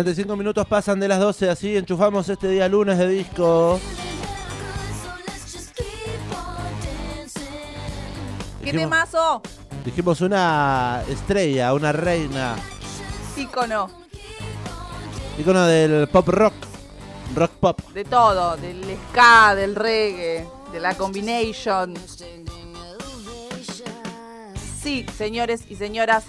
45 0.00 0.34
minutos 0.34 0.66
pasan 0.66 0.98
de 0.98 1.08
las 1.08 1.20
12, 1.20 1.50
así 1.50 1.76
enchufamos 1.76 2.26
este 2.30 2.48
día 2.48 2.66
lunes 2.70 2.96
de 2.96 3.06
disco. 3.06 3.78
¡Qué 8.60 8.72
dijimos, 8.72 8.84
temazo! 8.84 9.42
Dijimos 9.84 10.22
una 10.22 11.02
estrella, 11.06 11.74
una 11.74 11.92
reina. 11.92 12.56
Ícono. 13.36 13.90
Ícono 15.38 15.66
del 15.66 16.08
pop 16.08 16.28
rock. 16.28 16.54
Rock 17.34 17.50
pop. 17.60 17.80
De 17.92 18.04
todo, 18.04 18.56
del 18.56 18.82
ska, 19.10 19.54
del 19.54 19.76
reggae, 19.76 20.48
de 20.72 20.80
la 20.80 20.94
combination. 20.94 21.92
Sí, 24.82 25.04
señores 25.14 25.64
y 25.68 25.76
señoras, 25.76 26.24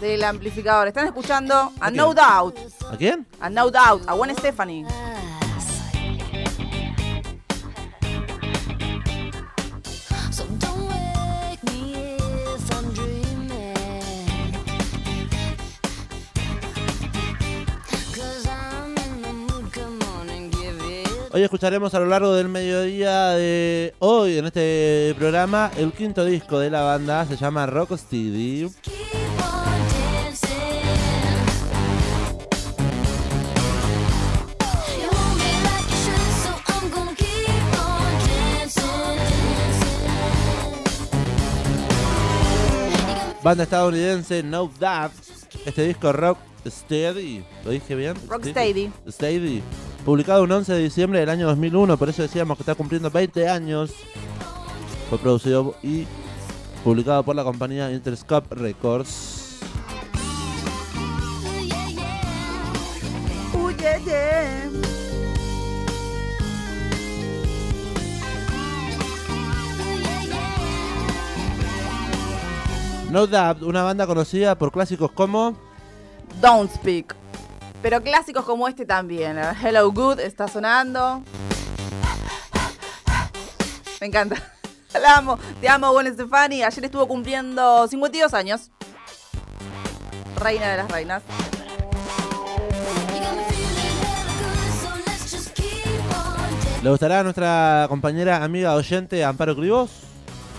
del 0.00 0.24
amplificador. 0.24 0.88
Están 0.88 1.06
escuchando 1.06 1.70
a. 1.80 1.90
No 1.90 2.14
Doubt. 2.14 2.63
¿A 2.94 2.96
quién? 2.96 3.26
A 3.40 3.50
No 3.50 3.72
Doubt, 3.72 4.08
a 4.08 4.14
Gwen 4.14 4.30
Stephanie. 4.36 4.86
It. 4.86 5.14
Hoy 21.34 21.42
escucharemos 21.42 21.92
a 21.94 21.98
lo 21.98 22.06
largo 22.06 22.32
del 22.32 22.48
mediodía 22.48 23.30
de 23.30 23.92
hoy 23.98 24.38
en 24.38 24.46
este 24.46 25.16
programa 25.18 25.68
el 25.76 25.90
quinto 25.92 26.24
disco 26.24 26.60
de 26.60 26.70
la 26.70 26.82
banda, 26.82 27.26
se 27.26 27.36
llama 27.36 27.66
Rocksteady. 27.66 28.70
Keep 28.82 29.23
Banda 43.44 43.64
estadounidense 43.64 44.42
No 44.42 44.70
Doubt. 44.80 45.12
Este 45.66 45.86
disco 45.86 46.10
Rocksteady, 46.12 47.44
¿lo 47.62 47.72
dije 47.72 47.94
bien? 47.94 48.16
Rocksteady. 48.26 48.90
Steady. 49.06 49.62
Publicado 50.02 50.44
un 50.44 50.50
11 50.50 50.72
de 50.72 50.82
diciembre 50.82 51.20
del 51.20 51.28
año 51.28 51.46
2001, 51.48 51.98
por 51.98 52.08
eso 52.08 52.22
decíamos 52.22 52.56
que 52.56 52.62
está 52.62 52.74
cumpliendo 52.74 53.10
20 53.10 53.46
años. 53.46 53.92
Fue 55.10 55.18
producido 55.18 55.76
y 55.82 56.06
publicado 56.82 57.22
por 57.22 57.36
la 57.36 57.44
compañía 57.44 57.92
Interscope 57.92 58.54
Records. 58.54 59.42
Yeah, 63.84 63.98
yeah. 63.98 64.70
Yeah, 64.72 64.93
No 73.14 73.28
Doubt, 73.28 73.62
una 73.62 73.84
banda 73.84 74.08
conocida 74.08 74.58
por 74.58 74.72
clásicos 74.72 75.12
como 75.12 75.56
Don't 76.40 76.68
Speak. 76.68 77.14
Pero 77.80 78.02
clásicos 78.02 78.44
como 78.44 78.66
este 78.66 78.84
también. 78.84 79.38
Hello 79.38 79.88
Good 79.92 80.18
está 80.18 80.48
sonando. 80.48 81.22
Me 84.00 84.08
encanta. 84.08 84.34
La 85.00 85.18
amo. 85.18 85.38
Te 85.60 85.68
amo, 85.68 85.92
Gwen 85.92 86.12
Stefani. 86.12 86.64
Ayer 86.64 86.86
estuvo 86.86 87.06
cumpliendo 87.06 87.86
52 87.86 88.34
años. 88.34 88.72
Reina 90.34 90.72
de 90.72 90.76
las 90.78 90.90
reinas. 90.90 91.22
¿Le 96.82 96.90
gustará 96.90 97.20
a 97.20 97.22
nuestra 97.22 97.86
compañera, 97.88 98.42
amiga 98.42 98.74
oyente 98.74 99.22
Amparo 99.22 99.54
Cribos? 99.54 100.00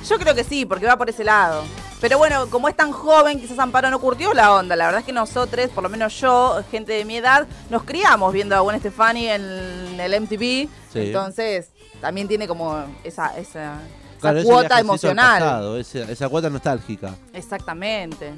Yo 0.09 0.17
creo 0.17 0.33
que 0.33 0.45
sí, 0.45 0.65
porque 0.65 0.85
va 0.85 0.97
por 0.97 1.09
ese 1.09 1.25
lado. 1.25 1.65
Pero 2.05 2.19
bueno, 2.19 2.45
como 2.51 2.69
es 2.69 2.75
tan 2.77 2.91
joven, 2.91 3.39
quizás 3.39 3.57
Amparo 3.57 3.89
no 3.89 3.99
curtió 3.99 4.31
la 4.35 4.53
onda. 4.53 4.75
La 4.75 4.85
verdad 4.85 4.99
es 4.99 5.07
que 5.07 5.11
nosotros, 5.11 5.71
por 5.73 5.81
lo 5.83 5.89
menos 5.89 6.13
yo, 6.21 6.61
gente 6.69 6.93
de 6.93 7.03
mi 7.03 7.17
edad, 7.17 7.47
nos 7.71 7.81
criamos 7.81 8.31
viendo 8.31 8.55
a 8.55 8.59
Gwen 8.59 8.77
Stefani 8.79 9.27
en 9.27 9.99
el 9.99 10.13
MTV. 10.21 10.39
Sí. 10.39 10.99
Entonces, 10.99 11.69
también 12.01 12.27
tiene 12.27 12.47
como 12.47 12.77
esa, 13.03 13.35
esa, 13.35 13.39
esa 13.39 13.79
Claro, 14.19 14.37
ese 14.37 14.47
cuota 14.47 14.79
emocional. 14.79 15.39
pasado, 15.39 15.77
esa 15.79 16.29
cuota 16.29 16.47
nostálgica. 16.51 17.15
Exactamente. 17.33 18.33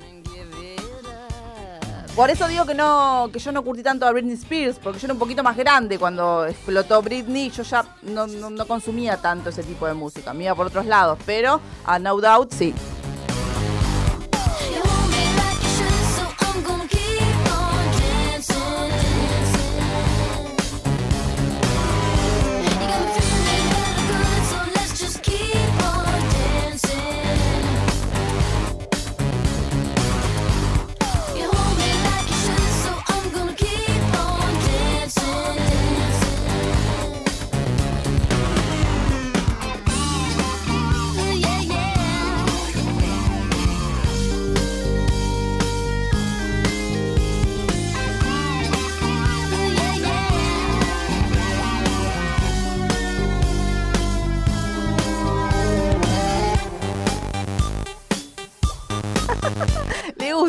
Por 2.15 2.31
eso 2.31 2.47
digo 2.47 2.65
que 2.65 2.73
no, 2.73 3.29
que 3.31 3.37
yo 3.37 3.51
no 3.51 3.63
curtí 3.63 3.83
tanto 3.83 4.07
a 4.07 4.11
Britney 4.11 4.33
Spears, 4.33 4.79
porque 4.81 4.97
yo 4.97 5.05
era 5.05 5.13
un 5.13 5.19
poquito 5.19 5.43
más 5.43 5.55
grande 5.55 5.99
cuando 5.99 6.47
explotó 6.47 6.99
Britney, 7.03 7.51
yo 7.51 7.61
ya 7.61 7.85
no, 8.01 8.25
no- 8.25 8.49
no 8.49 8.65
consumía 8.65 9.17
tanto 9.17 9.49
ese 9.51 9.61
tipo 9.61 9.85
de 9.85 9.93
música, 9.93 10.33
me 10.33 10.45
iba 10.45 10.55
por 10.55 10.65
otros 10.65 10.87
lados, 10.87 11.19
pero 11.27 11.61
a 11.85 11.99
No 11.99 12.17
Doubt 12.19 12.51
sí. 12.53 12.73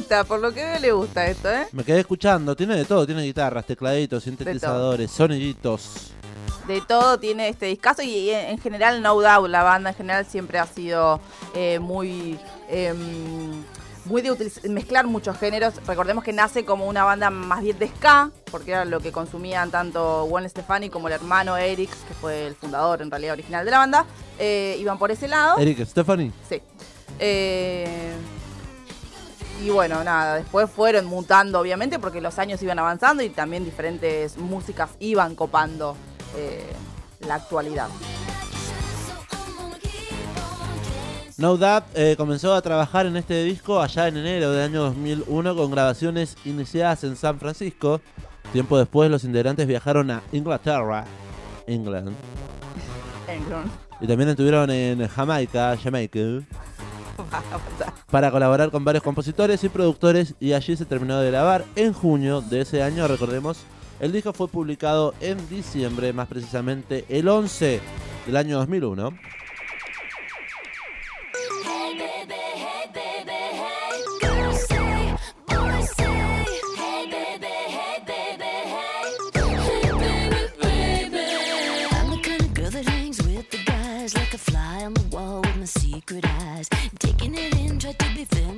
Gusta, 0.09 0.25
por 0.25 0.41
lo 0.41 0.53
que 0.55 0.65
veo 0.65 0.79
le 0.81 0.93
gusta 0.93 1.27
esto, 1.27 1.51
¿eh? 1.51 1.67
Me 1.73 1.85
quedé 1.85 2.01
escuchando, 2.01 2.57
tiene 2.57 2.77
de 2.77 2.87
todo, 2.87 3.05
tiene 3.05 3.23
guitarras, 3.25 3.67
tecladitos, 3.67 4.25
sintetizadores, 4.25 5.11
soniditos. 5.11 6.13
De 6.67 6.81
todo 6.81 7.19
tiene 7.19 7.49
este 7.49 7.67
discazo 7.67 8.03
y, 8.03 8.31
en 8.31 8.59
general 8.59 9.03
No 9.03 9.21
Doubt, 9.21 9.49
la 9.49 9.63
banda 9.63 9.91
en 9.91 9.97
general 9.97 10.25
siempre 10.27 10.59
ha 10.59 10.67
sido 10.67 11.21
eh, 11.55 11.79
muy... 11.79 12.39
em, 12.69 13.63
muy 14.07 14.23
de 14.23 14.51
mezclar 14.71 15.07
muchos 15.07 15.37
géneros. 15.37 15.75
Recordemos 15.87 16.25
que 16.25 16.33
nace 16.33 16.65
como 16.65 16.87
una 16.87 17.05
banda 17.05 17.29
más 17.29 17.61
bien 17.63 17.79
de 17.79 17.89
ska, 17.89 18.31
porque 18.51 18.71
era 18.71 18.87
lo 18.87 19.01
que 19.01 19.13
consumían 19.13 19.71
tanto 19.71 20.25
Gwen 20.25 20.49
Stefani 20.49 20.89
como 20.89 21.09
el 21.09 21.15
hermano 21.15 21.59
Eric, 21.59 21.91
que 21.91 22.15
fue 22.15 22.47
el 22.47 22.55
fundador 22.55 23.03
en 23.03 23.11
realidad 23.11 23.35
original 23.35 23.67
de 23.67 23.71
la 23.71 23.79
banda. 23.79 24.07
Eh, 24.39 24.79
iban 24.81 24.99
por 24.99 25.11
ese 25.11 25.29
lado. 25.29 25.59
Eric, 25.59 25.85
Stephanie. 25.85 26.33
Sí. 26.49 26.63
Eh, 27.19 28.15
y 29.61 29.71
bueno, 29.71 30.05
nada, 30.05 30.37
después 30.37 30.71
fueron 30.71 31.07
mutando, 31.07 31.61
obviamente, 31.61 31.99
porque 31.99 32.21
los 32.21 32.39
años 32.39 32.63
iban 32.63 32.79
avanzando 32.79 33.23
y 33.23 33.31
también 33.31 33.65
diferentes 33.65 34.37
músicas 34.37 34.91
iban 35.01 35.35
copando 35.35 35.97
eh, 36.37 36.65
la 37.27 37.37
actualidad. 37.37 37.89
No 41.37 41.57
Doubt 41.57 41.85
eh, 41.95 42.15
comenzó 42.17 42.53
a 42.55 42.63
trabajar 42.63 43.07
en 43.07 43.17
este 43.17 43.45
disco 43.45 43.81
allá 43.81 44.09
en 44.09 44.17
enero 44.17 44.51
del 44.51 44.71
año 44.71 44.83
2001 44.83 45.55
con 45.57 45.71
grabaciones 45.71 46.37
iniciadas 46.45 47.05
en 47.05 47.17
San 47.17 47.39
Francisco. 47.39 48.01
Tiempo 48.53 48.77
después 48.79 49.11
los 49.11 49.25
integrantes 49.25 49.67
viajaron 49.67 50.11
a 50.11 50.23
Inglaterra, 50.33 51.05
England, 51.67 52.13
Engron. 53.29 53.71
y 54.01 54.07
también 54.07 54.31
estuvieron 54.31 54.71
en 54.71 55.07
Jamaica, 55.07 55.77
Jamaica, 55.81 56.19
para 58.11 58.31
colaborar 58.31 58.71
con 58.71 58.85
varios 58.85 59.03
compositores 59.03 59.63
y 59.65 59.69
productores 59.69 60.35
y 60.41 60.53
allí 60.53 60.77
se 60.77 60.85
terminó 60.85 61.19
de 61.19 61.31
grabar 61.31 61.65
en 61.77 61.93
junio 61.93 62.41
de 62.41 62.63
ese 62.63 62.83
año, 62.83 63.07
recordemos, 63.09 63.59
El 64.01 64.13
disco 64.13 64.33
fue 64.33 64.49
publicado 64.49 65.15
en 65.21 65.49
diciembre, 65.49 66.13
más 66.13 66.29
precisamente 66.29 67.05
el 67.09 67.29
11 67.29 67.81
del 68.27 68.37
año 68.37 68.59
2001. 68.59 69.11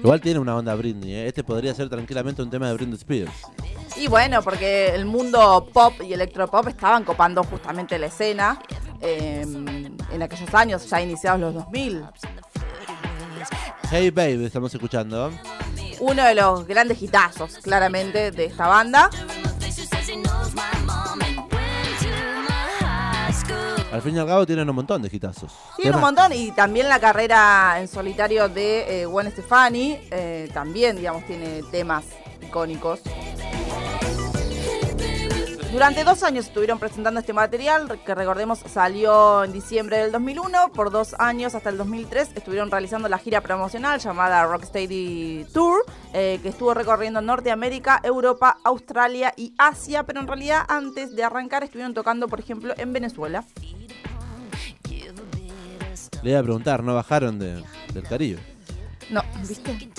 Igual 0.03 0.21
tiene 0.21 0.41
una 0.41 0.57
onda 0.57 0.75
Britney, 0.75 1.13
¿eh? 1.13 1.27
este 1.27 1.45
podría 1.45 1.75
ser 1.75 1.91
tranquilamente 1.91 2.41
un 2.41 2.49
tema 2.49 2.69
de 2.69 2.75
Britney 2.75 2.95
Spears. 2.95 3.33
Y 3.97 4.09
bueno, 4.09 4.41
porque 4.43 4.95
el 4.95 5.05
mundo 5.05 5.69
pop 5.73 5.93
y 6.03 6.15
electropop 6.15 6.69
estaban 6.69 7.05
copando 7.05 7.45
justamente 7.45 7.99
la 7.99 8.07
escena 8.07 8.59
eh, 9.03 9.43
en 9.43 10.23
aquellos 10.23 10.55
años, 10.55 10.89
ya 10.89 11.03
iniciados 11.03 11.41
los 11.41 11.55
2000. 11.55 12.05
Hey 13.91 14.11
Baby, 14.11 14.45
estamos 14.47 14.73
escuchando. 14.73 15.31
Uno 15.99 16.25
de 16.25 16.35
los 16.35 16.67
grandes 16.67 17.03
hitazos, 17.03 17.59
claramente, 17.59 18.31
de 18.31 18.45
esta 18.47 18.69
banda. 18.69 19.11
Al 23.93 24.03
fin 24.03 24.15
y 24.15 24.19
al 24.21 24.27
cabo 24.27 24.47
tienen 24.47 24.69
un 24.71 24.77
montón 24.77 25.03
de 25.03 25.09
hitazos. 25.13 25.53
Tiene 25.77 25.97
un 25.97 26.03
montón 26.03 26.33
y 26.33 26.53
también 26.53 26.89
la 26.89 27.01
carrera 27.01 27.81
en 27.81 27.89
solitario 27.89 28.49
de 28.49 29.03
eh, 29.03 29.07
Gwen 29.07 29.31
Stefani 29.31 29.99
eh, 30.11 30.49
también, 30.55 30.97
digamos, 30.97 31.25
tiene 31.27 31.63
temas 31.71 32.05
icónicos. 32.41 33.01
Durante 35.73 36.03
dos 36.03 36.25
años 36.25 36.47
estuvieron 36.47 36.81
presentando 36.81 37.21
este 37.21 37.33
material, 37.33 38.01
que 38.05 38.15
recordemos 38.17 38.59
salió 38.59 39.45
en 39.45 39.53
diciembre 39.53 39.99
del 39.99 40.11
2001. 40.11 40.73
Por 40.73 40.91
dos 40.91 41.15
años, 41.21 41.55
hasta 41.55 41.71
el 41.71 41.77
2003, 41.77 42.31
estuvieron 42.35 42.73
realizando 42.73 43.09
la 43.09 43.19
gira 43.19 43.41
promocional 43.41 44.01
llamada 44.01 44.45
Rocksteady 44.47 45.47
Tour, 45.53 45.85
eh, 46.13 46.41
que 46.43 46.49
estuvo 46.49 46.75
recorriendo 46.75 47.21
Norteamérica, 47.21 48.01
Europa, 48.03 48.59
Australia 48.65 49.33
y 49.37 49.55
Asia. 49.59 50.03
Pero 50.03 50.19
en 50.21 50.27
realidad, 50.27 50.65
antes 50.67 51.15
de 51.15 51.23
arrancar, 51.23 51.63
estuvieron 51.63 51.95
tocando, 51.95 52.27
por 52.27 52.41
ejemplo, 52.41 52.75
en 52.77 52.93
Venezuela. 52.93 53.45
Le 56.23 56.31
iba 56.31 56.41
a 56.41 56.43
preguntar, 56.43 56.83
¿no 56.83 56.95
bajaron 56.95 57.39
de- 57.39 57.63
del 57.95 58.03
Caribe? 58.05 58.41
No, 59.11 59.23
¿viste? 59.49 59.91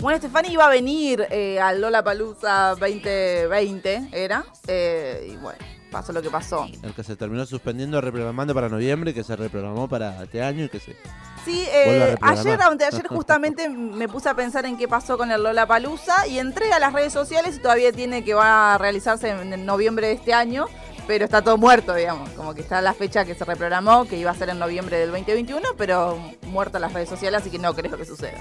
Bueno, 0.00 0.18
Stefani 0.18 0.48
iba 0.48 0.66
a 0.66 0.70
venir 0.70 1.26
eh, 1.30 1.58
al 1.60 1.80
Lollapalooza 1.80 2.74
2020, 2.76 4.08
era. 4.12 4.44
eh, 4.66 5.28
y 5.32 5.36
bueno, 5.36 5.58
pasó 5.90 6.12
lo 6.12 6.20
que 6.22 6.30
pasó. 6.30 6.66
El 6.82 6.92
que 6.94 7.02
se 7.02 7.16
terminó 7.16 7.46
suspendiendo, 7.46 8.00
reprogramando 8.00 8.54
para 8.54 8.68
noviembre, 8.68 9.14
que 9.14 9.24
se 9.24 9.34
reprogramó 9.36 9.88
para 9.88 10.22
este 10.22 10.42
año 10.42 10.64
y 10.64 10.68
que 10.68 10.80
se... 10.80 10.96
Sí, 11.44 11.64
eh, 11.72 12.14
ayer, 12.22 12.60
anteayer 12.62 13.06
justamente 13.08 13.68
me 13.68 14.08
puse 14.08 14.28
a 14.30 14.34
pensar 14.34 14.64
en 14.66 14.76
qué 14.78 14.88
pasó 14.88 15.16
con 15.18 15.30
el 15.30 15.42
Lollapalooza 15.42 16.26
y 16.26 16.38
entré 16.38 16.72
a 16.72 16.78
las 16.78 16.92
redes 16.92 17.12
sociales 17.12 17.56
y 17.56 17.58
todavía 17.60 17.92
tiene 17.92 18.24
que 18.24 18.34
va 18.34 18.74
a 18.74 18.78
realizarse 18.78 19.28
en 19.30 19.66
noviembre 19.66 20.06
de 20.08 20.12
este 20.14 20.32
año, 20.34 20.66
pero 21.06 21.24
está 21.24 21.42
todo 21.42 21.56
muerto, 21.56 21.94
digamos. 21.94 22.30
Como 22.30 22.54
que 22.54 22.60
está 22.60 22.80
la 22.80 22.94
fecha 22.94 23.24
que 23.24 23.34
se 23.34 23.44
reprogramó, 23.44 24.04
que 24.06 24.16
iba 24.16 24.30
a 24.30 24.34
ser 24.34 24.48
en 24.50 24.58
noviembre 24.58 24.98
del 24.98 25.10
2021, 25.10 25.60
pero 25.76 26.18
muerto 26.42 26.78
en 26.78 26.82
las 26.82 26.92
redes 26.92 27.08
sociales, 27.08 27.40
así 27.40 27.50
que 27.50 27.58
no 27.58 27.74
creo 27.74 27.96
que 27.96 28.04
suceda. 28.04 28.38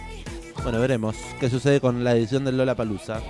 Bueno, 0.64 0.80
veremos 0.80 1.16
qué 1.40 1.50
sucede 1.50 1.82
con 1.82 2.04
la 2.04 2.14
edición 2.16 2.46
del 2.46 2.58
Lola 2.58 2.76
Palusa. 2.76 3.22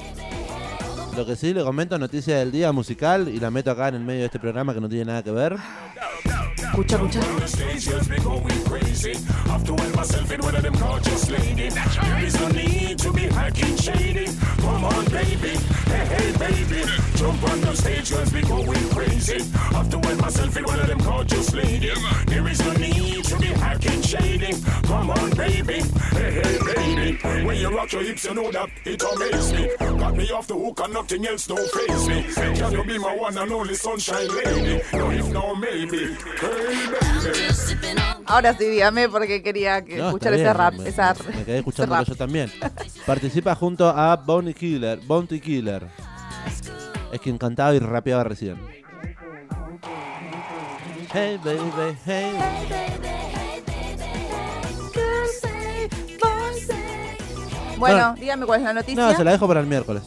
Lo 1.15 1.25
que 1.25 1.35
sí 1.35 1.53
le 1.53 1.63
comento, 1.63 1.97
noticia 1.97 2.37
del 2.37 2.51
día 2.51 2.71
musical, 2.71 3.27
y 3.27 3.39
la 3.39 3.51
meto 3.51 3.71
acá 3.71 3.87
en 3.87 3.95
el 3.95 4.03
medio 4.03 4.21
de 4.21 4.25
este 4.25 4.39
programa 4.39 4.73
que 4.73 4.81
no 4.81 4.89
tiene 4.89 5.05
nada 5.05 5.23
que 5.23 5.31
ver. 5.31 5.57
Gucci, 6.73 6.97
Gucci. 6.97 7.53
Have 9.47 9.63
to 9.65 9.75
help 9.75 9.95
myself 9.95 10.31
in 10.31 10.41
one 10.41 10.55
of 10.55 10.63
them 10.63 10.73
gorgeous 10.73 11.29
ladies. 11.29 11.75
There 11.75 12.25
is 12.25 12.39
no 12.39 12.47
need 12.49 12.99
to 12.99 13.11
be 13.13 13.21
hacking 13.21 13.75
shady. 13.77 14.27
Come 14.57 14.85
on, 14.85 15.05
baby. 15.05 15.57
Hey, 15.85 16.05
hey, 16.05 16.31
baby. 16.37 16.83
Jump 17.15 17.43
on 17.51 17.61
the 17.61 17.75
stage, 17.75 18.11
girls 18.11 18.31
be 18.31 18.41
going 18.41 18.89
crazy. 18.89 19.43
Have 19.75 19.89
to 19.91 19.99
help 19.99 20.19
myself 20.21 20.57
in 20.57 20.63
one 20.63 20.79
of 20.79 20.87
them 20.87 20.97
gorgeous 20.99 21.53
ladies. 21.53 21.97
There 22.25 22.47
is 22.47 22.59
no 22.59 22.73
need 22.73 23.23
to 23.25 23.37
be 23.37 23.47
hacking 23.47 24.01
shady. 24.01 24.53
Come 24.83 25.09
on, 25.11 25.29
baby. 25.31 25.81
Hey, 26.11 26.31
hey, 26.41 26.57
baby. 26.73 27.45
When 27.45 27.57
you 27.57 27.75
rock 27.75 27.91
your 27.91 28.03
hips, 28.03 28.25
you 28.25 28.33
know 28.33 28.51
that 28.51 28.69
it 28.85 29.03
amazes 29.03 29.53
me. 29.53 29.69
Got 29.99 30.15
me 30.15 30.31
off 30.31 30.47
the 30.47 30.55
hook 30.55 30.79
and 30.83 30.93
nothing 30.93 31.27
else 31.27 31.47
don't 31.47 31.69
phase 31.71 32.07
me. 32.07 32.23
Can 32.33 32.71
you 32.71 32.83
be 32.83 32.97
my 32.97 33.15
one 33.15 33.37
and 33.37 33.51
only 33.51 33.75
sunshine 33.75 34.27
lady? 34.27 34.81
No, 34.93 35.11
if 35.11 35.31
no, 35.31 35.55
maybe. 35.55 36.15
Ahora 38.25 38.53
sí, 38.57 38.65
dígame 38.65 39.09
porque 39.09 39.43
quería 39.43 39.83
que 39.83 39.97
No, 39.97 40.07
escuchar 40.07 40.33
está 40.33 40.51
ese 40.51 40.53
bien, 40.53 40.57
rap. 40.57 40.73
me, 40.75 40.89
esa- 40.89 41.13
me 41.13 41.31
quedé 41.31 41.41
ese 41.41 41.57
escuchando 41.59 41.95
rap. 41.95 42.05
yo 42.07 42.15
también. 42.15 42.51
Participa 43.05 43.53
junto 43.55 43.87
a 43.89 44.15
Bounty 44.15 44.53
Killer, 44.53 44.99
Bounty 45.05 45.39
Killer. 45.39 45.87
Es 47.11 47.19
quien 47.21 47.37
cantaba 47.37 47.73
y 47.75 47.79
rapeaba 47.79 48.23
recién. 48.23 48.57
Hey 51.13 51.39
baby, 51.43 51.95
hey. 52.05 52.33
Bueno, 57.77 57.97
No. 57.97 58.15
dígame 58.15 58.45
cuál 58.45 58.59
es 58.61 58.65
la 58.65 58.73
noticia. 58.73 59.03
No, 59.03 59.15
se 59.15 59.23
la 59.23 59.31
dejo 59.31 59.47
para 59.47 59.59
el 59.59 59.67
miércoles. 59.67 60.03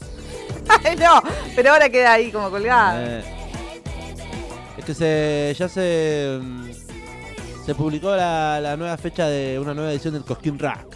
Ay, 0.85 0.97
no, 0.97 1.23
pero 1.54 1.73
ahora 1.73 1.88
queda 1.88 2.12
ahí 2.14 2.31
como 2.33 2.50
colgada. 2.50 3.02
Eh, 3.04 3.25
es 4.78 4.85
que 4.85 4.95
se 4.95 5.54
ya 5.59 5.68
se 5.68 6.38
mm, 6.42 6.71
se 7.64 7.75
publicó 7.75 8.14
la, 8.14 8.61
la 8.61 8.76
nueva 8.76 8.97
fecha 8.97 9.26
de 9.26 9.59
una 9.59 9.75
nueva 9.75 9.90
edición 9.92 10.14
del 10.14 10.25
Cosquín 10.25 10.59
Rack. 10.59 10.87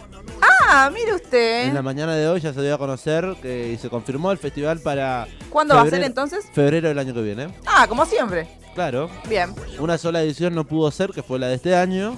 Ah, 0.41 0.89
mire 0.93 1.13
usted. 1.15 1.67
En 1.67 1.73
la 1.73 1.81
mañana 1.81 2.15
de 2.15 2.29
hoy 2.29 2.39
ya 2.39 2.53
se 2.53 2.61
dio 2.61 2.73
a 2.75 2.77
conocer 2.77 3.35
que 3.41 3.73
y 3.73 3.77
se 3.77 3.89
confirmó 3.89 4.31
el 4.31 4.37
festival 4.37 4.79
para 4.79 5.27
¿Cuándo 5.49 5.75
va 5.75 5.81
a 5.81 5.89
ser 5.89 6.01
entonces? 6.03 6.45
febrero 6.53 6.87
del 6.87 6.97
año 6.97 7.13
que 7.13 7.21
viene. 7.21 7.53
Ah, 7.65 7.85
como 7.89 8.05
siempre. 8.05 8.47
Claro, 8.73 9.09
Bien. 9.27 9.53
una 9.79 9.97
sola 9.97 10.21
edición 10.21 10.55
no 10.55 10.65
pudo 10.65 10.89
ser, 10.91 11.11
que 11.11 11.21
fue 11.23 11.37
la 11.39 11.47
de 11.47 11.55
este 11.55 11.75
año. 11.75 12.15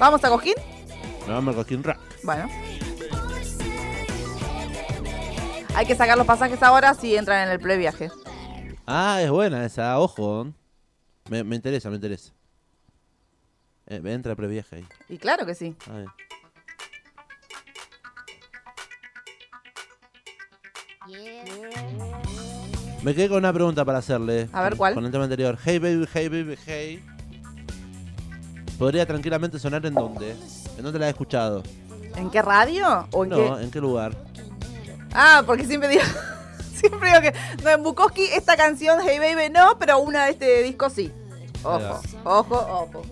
¿Vamos 0.00 0.24
a 0.24 0.28
Cojín? 0.30 0.54
Nos 1.20 1.28
vamos 1.28 1.50
al 1.50 1.54
Cosquín 1.54 1.84
Rack. 1.84 2.00
Bueno. 2.24 2.48
Hay 5.76 5.86
que 5.86 5.94
sacar 5.94 6.18
los 6.18 6.26
pasajes 6.26 6.60
ahora 6.64 6.94
si 6.94 7.14
entran 7.14 7.46
en 7.46 7.52
el 7.52 7.60
previaje. 7.60 8.10
Ah, 8.86 9.20
es 9.22 9.30
buena 9.30 9.64
esa, 9.64 9.98
ojo. 10.00 10.48
Me, 11.28 11.42
me 11.44 11.56
interesa, 11.56 11.88
me 11.90 11.96
interesa. 11.96 12.32
Eh, 13.86 14.00
me 14.00 14.12
entra 14.12 14.34
previaje 14.34 14.76
ahí. 14.76 14.86
Y 15.08 15.18
claro 15.18 15.46
que 15.46 15.54
sí. 15.54 15.76
A 15.88 15.92
ver. 15.94 16.06
Me 23.02 23.14
quedé 23.14 23.28
con 23.28 23.38
una 23.38 23.52
pregunta 23.52 23.84
para 23.84 23.98
hacerle. 23.98 24.48
A 24.52 24.62
ver, 24.62 24.76
¿cuál? 24.76 24.94
Con 24.94 25.04
el 25.04 25.12
tema 25.12 25.24
anterior. 25.24 25.56
Hey 25.64 25.78
baby, 25.78 26.08
hey 26.12 26.28
baby, 26.28 26.56
hey. 26.66 27.04
Podría 28.78 29.06
tranquilamente 29.06 29.58
sonar 29.58 29.84
en 29.86 29.94
dónde? 29.94 30.36
¿En 30.76 30.82
dónde 30.82 30.98
la 30.98 31.06
he 31.06 31.10
escuchado? 31.10 31.62
¿En 32.16 32.30
qué 32.30 32.42
radio? 32.42 33.06
¿O 33.12 33.24
en 33.24 33.30
No, 33.30 33.56
qué? 33.56 33.62
¿en 33.64 33.70
qué 33.70 33.80
lugar? 33.80 34.16
Ah, 35.12 35.42
porque 35.46 35.64
siempre 35.64 35.88
digo. 35.88 36.02
siempre 36.80 37.08
digo 37.08 37.20
que. 37.22 37.34
No, 37.62 37.70
en 37.70 37.82
Bukowski 37.82 38.24
esta 38.24 38.56
canción, 38.56 39.00
Hey 39.04 39.18
Baby, 39.18 39.50
no, 39.50 39.78
pero 39.78 39.98
una 39.98 40.26
de 40.26 40.32
este 40.32 40.62
disco 40.62 40.90
sí. 40.90 41.12
Ojo, 41.62 42.00
ojo, 42.24 42.56
ojo. 42.56 43.02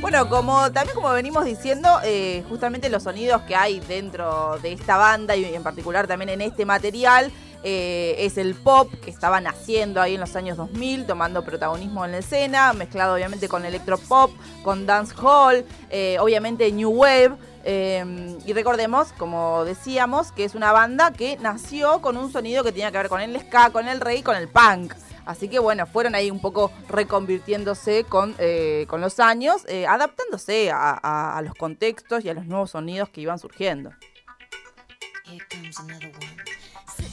Bueno, 0.00 0.28
como 0.28 0.70
también 0.70 0.94
como 0.94 1.10
venimos 1.12 1.46
diciendo, 1.46 1.88
eh, 2.04 2.44
justamente 2.48 2.90
los 2.90 3.04
sonidos 3.04 3.40
que 3.42 3.56
hay 3.56 3.80
dentro 3.80 4.58
de 4.62 4.72
esta 4.72 4.98
banda 4.98 5.34
y 5.34 5.44
en 5.46 5.62
particular 5.62 6.06
también 6.06 6.28
en 6.28 6.42
este 6.42 6.66
material 6.66 7.32
eh, 7.62 8.16
es 8.18 8.36
el 8.36 8.54
pop 8.54 8.92
que 9.02 9.10
estaba 9.10 9.40
naciendo 9.40 10.02
ahí 10.02 10.16
en 10.16 10.20
los 10.20 10.36
años 10.36 10.58
2000, 10.58 11.06
tomando 11.06 11.42
protagonismo 11.42 12.04
en 12.04 12.12
la 12.12 12.18
escena, 12.18 12.74
mezclado 12.74 13.14
obviamente 13.14 13.48
con 13.48 13.64
electropop, 13.64 14.30
con 14.62 14.84
dancehall, 14.84 15.64
eh, 15.88 16.18
obviamente 16.20 16.70
new 16.70 16.90
wave. 16.90 17.32
Eh, 17.64 18.36
y 18.44 18.52
recordemos, 18.52 19.12
como 19.12 19.64
decíamos, 19.64 20.32
que 20.32 20.44
es 20.44 20.54
una 20.54 20.72
banda 20.72 21.12
que 21.12 21.36
nació 21.40 22.00
con 22.00 22.16
un 22.16 22.30
sonido 22.30 22.62
que 22.62 22.72
tenía 22.72 22.92
que 22.92 22.98
ver 22.98 23.08
con 23.08 23.20
el 23.20 23.38
ska, 23.40 23.70
con 23.70 23.88
el 23.88 24.00
rey, 24.00 24.22
con 24.22 24.36
el 24.36 24.48
punk. 24.48 24.94
Así 25.26 25.48
que 25.48 25.58
bueno, 25.58 25.86
fueron 25.86 26.14
ahí 26.14 26.30
un 26.30 26.40
poco 26.40 26.70
reconvirtiéndose 26.88 28.04
con, 28.04 28.34
eh, 28.38 28.84
con 28.88 29.00
los 29.00 29.20
años, 29.20 29.64
eh, 29.68 29.86
adaptándose 29.86 30.70
a, 30.70 31.40
los 31.42 31.54
contextos 31.54 32.24
y 32.24 32.28
a 32.28 32.34
los 32.34 32.46
nuevos 32.46 32.72
sonidos 32.72 33.08
que 33.08 33.22
iban 33.22 33.38
surgiendo. 33.38 33.90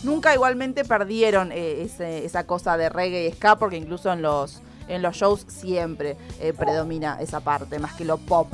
Nunca 0.04 0.34
igualmente 0.34 0.84
perdieron 0.84 1.52
eh, 1.52 1.88
esa 2.00 2.46
cosa 2.46 2.76
de 2.76 2.90
reggae 2.90 3.28
y 3.28 3.32
ska, 3.32 3.56
porque 3.56 3.78
incluso 3.78 4.12
en 4.12 4.22
los, 4.22 4.62
en 4.88 5.02
los 5.02 5.16
shows 5.16 5.46
siempre 5.48 6.18
eh, 6.40 6.54
predomina 6.54 7.18
esa 7.22 7.40
parte, 7.40 7.80
más 7.80 7.94
que 7.94 8.06
lo 8.06 8.18
pop. 8.18 8.48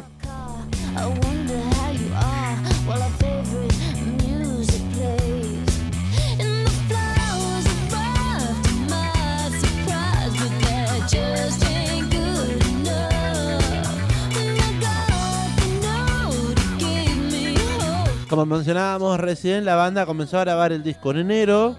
Como 18.29 18.45
mencionábamos 18.45 19.19
recién, 19.19 19.65
la 19.65 19.75
banda 19.75 20.05
comenzó 20.05 20.37
a 20.37 20.41
grabar 20.41 20.71
el 20.71 20.83
disco 20.83 21.11
en 21.11 21.17
enero 21.17 21.75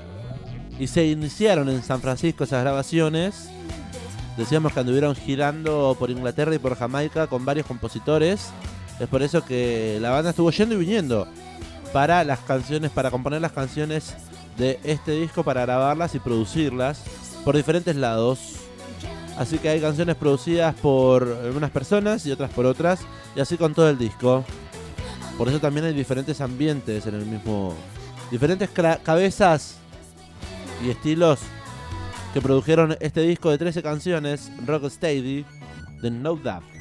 y 0.78 0.86
se 0.86 1.06
iniciaron 1.06 1.68
en 1.68 1.82
San 1.82 2.00
Francisco 2.00 2.44
esas 2.44 2.62
grabaciones. 2.62 3.48
Decíamos 4.36 4.72
que 4.72 4.80
anduvieron 4.80 5.14
girando 5.14 5.96
por 5.98 6.10
Inglaterra 6.10 6.54
y 6.54 6.58
por 6.58 6.76
Jamaica 6.76 7.26
con 7.26 7.44
varios 7.44 7.66
compositores. 7.66 8.50
Es 9.00 9.08
por 9.08 9.22
eso 9.22 9.44
que 9.44 9.98
la 10.00 10.10
banda 10.10 10.30
estuvo 10.30 10.50
yendo 10.50 10.74
y 10.74 10.78
viniendo 10.78 11.28
para 11.92 12.24
las 12.24 12.40
canciones, 12.40 12.90
para 12.90 13.10
componer 13.10 13.40
las 13.40 13.52
canciones 13.52 14.14
de 14.56 14.78
este 14.82 15.12
disco, 15.12 15.44
para 15.44 15.62
grabarlas 15.62 16.14
y 16.14 16.18
producirlas 16.18 17.02
por 17.44 17.56
diferentes 17.56 17.94
lados. 17.96 18.56
Así 19.38 19.58
que 19.58 19.68
hay 19.68 19.80
canciones 19.80 20.16
producidas 20.16 20.74
por 20.74 21.22
unas 21.54 21.70
personas 21.70 22.26
y 22.26 22.32
otras 22.32 22.50
por 22.50 22.66
otras, 22.66 23.00
y 23.36 23.40
así 23.40 23.56
con 23.56 23.72
todo 23.72 23.88
el 23.88 23.96
disco. 23.96 24.44
Por 25.36 25.48
eso 25.48 25.60
también 25.60 25.86
hay 25.86 25.94
diferentes 25.94 26.40
ambientes 26.40 27.06
en 27.06 27.14
el 27.14 27.24
mismo. 27.24 27.74
diferentes 28.32 28.68
cabezas 29.04 29.76
y 30.84 30.90
estilos 30.90 31.38
que 32.34 32.40
produjeron 32.40 32.96
este 33.00 33.22
disco 33.22 33.50
de 33.50 33.58
13 33.58 33.82
canciones, 33.82 34.50
Rocksteady, 34.66 35.46
de 36.02 36.10
No 36.10 36.34
Doubt. 36.34 36.77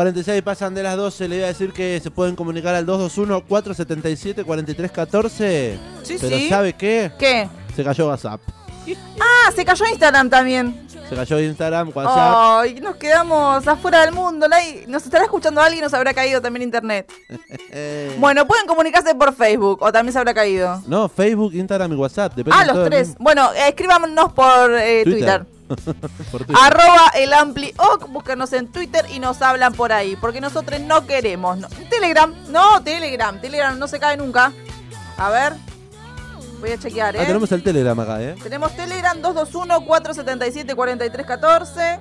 46 0.00 0.40
pasan 0.42 0.74
de 0.74 0.82
las 0.82 0.96
12, 0.96 1.28
le 1.28 1.36
iba 1.36 1.44
a 1.44 1.48
decir 1.48 1.74
que 1.74 2.00
se 2.02 2.10
pueden 2.10 2.34
comunicar 2.34 2.74
al 2.74 2.86
221-477-4314. 2.86 5.78
Sí, 6.02 6.16
Pero 6.18 6.36
sí. 6.38 6.48
¿sabe 6.48 6.72
qué? 6.72 7.12
¿Qué? 7.18 7.46
Se 7.76 7.84
cayó 7.84 8.08
WhatsApp. 8.08 8.40
Ah, 9.20 9.50
se 9.54 9.62
cayó 9.62 9.84
Instagram 9.86 10.30
también. 10.30 10.88
Se 11.06 11.14
cayó 11.14 11.38
Instagram, 11.38 11.92
WhatsApp. 11.94 12.34
Ay, 12.62 12.80
nos 12.80 12.96
quedamos 12.96 13.68
afuera 13.68 14.00
del 14.06 14.14
mundo. 14.14 14.48
nadie- 14.48 14.86
Nos 14.88 15.04
estará 15.04 15.24
escuchando 15.24 15.60
alguien 15.60 15.80
y 15.80 15.82
nos 15.84 15.92
habrá 15.92 16.14
caído 16.14 16.40
también 16.40 16.62
internet. 16.62 17.12
Bueno, 18.18 18.46
pueden 18.46 18.66
comunicarse 18.66 19.14
por 19.14 19.34
Facebook 19.34 19.82
o 19.82 19.92
también 19.92 20.12
se 20.14 20.18
habrá 20.18 20.32
caído. 20.34 20.82
No, 20.86 21.08
Facebook, 21.10 21.52
Instagram 21.54 21.92
y 21.92 21.96
WhatsApp. 21.96 22.34
Depende 22.34 22.58
Ah, 22.58 22.64
los 22.64 22.88
tres. 22.88 23.14
Bueno, 23.18 23.50
escríbanos 23.52 24.32
por 24.32 24.72
eh, 24.78 25.02
Twitter. 25.04 25.44
Arroba 26.54 27.10
el 27.14 27.32
ampli 27.32 27.72
o 27.78 27.98
búscanos 28.08 28.52
en 28.52 28.66
Twitter 28.68 29.04
y 29.12 29.18
nos 29.20 29.40
hablan 29.42 29.72
por 29.74 29.92
ahí. 29.92 30.16
Porque 30.16 30.40
nosotros 30.40 30.80
no 30.80 31.06
queremos. 31.06 31.58
no- 31.58 31.68
Telegram, 31.88 32.34
no, 32.48 32.82
Telegram. 32.82 33.40
Telegram 33.40 33.78
no 33.78 33.86
se 33.88 33.98
cae 34.00 34.16
nunca. 34.16 34.52
A 35.16 35.30
ver. 35.30 35.52
Voy 36.60 36.72
a 36.72 36.78
chequear, 36.78 37.16
¿eh? 37.16 37.20
Ah, 37.22 37.26
tenemos 37.26 37.50
el 37.52 37.62
Telegram 37.62 37.98
acá, 38.00 38.20
¿eh? 38.22 38.34
Tenemos 38.42 38.74
Telegram 38.76 39.16
221-477-4314. 39.22 41.98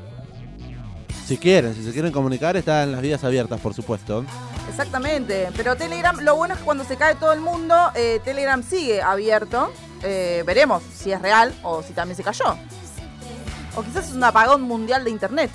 Si 1.25 1.37
quieren, 1.37 1.73
si 1.75 1.83
se 1.83 1.93
quieren 1.93 2.11
comunicar, 2.11 2.57
está 2.57 2.83
en 2.83 2.91
las 2.91 2.99
vías 3.01 3.23
abiertas, 3.23 3.59
por 3.61 3.73
supuesto. 3.73 4.25
Exactamente. 4.67 5.47
Pero 5.55 5.75
Telegram, 5.77 6.17
lo 6.21 6.35
bueno 6.35 6.55
es 6.55 6.59
que 6.59 6.65
cuando 6.65 6.83
se 6.83 6.97
cae 6.97 7.15
todo 7.15 7.31
el 7.33 7.39
mundo, 7.39 7.75
eh, 7.95 8.19
Telegram 8.25 8.61
sigue 8.63 9.01
abierto. 9.01 9.71
Eh, 10.01 10.43
veremos 10.45 10.81
si 10.95 11.11
es 11.11 11.21
real 11.21 11.53
o 11.63 11.83
si 11.83 11.91
también 11.93 12.15
se 12.17 12.23
cayó. 12.23 12.57
O 13.79 13.83
quizás 13.83 14.09
es 14.09 14.13
un 14.15 14.23
apagón 14.23 14.61
mundial 14.63 15.03
de 15.05 15.09
internet. 15.09 15.49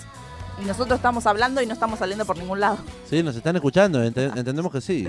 Y 0.62 0.64
nosotros 0.64 0.97
estamos 0.97 1.26
hablando 1.26 1.61
y 1.61 1.66
no 1.66 1.75
estamos 1.75 1.99
saliendo 1.99 2.25
por 2.25 2.38
ningún 2.38 2.61
lado. 2.61 2.78
Sí, 3.11 3.23
nos 3.23 3.37
están 3.37 3.57
escuchando, 3.57 4.02
ente- 4.02 4.33
entendemos 4.37 4.73
que 4.73 4.81
sí. 4.81 5.09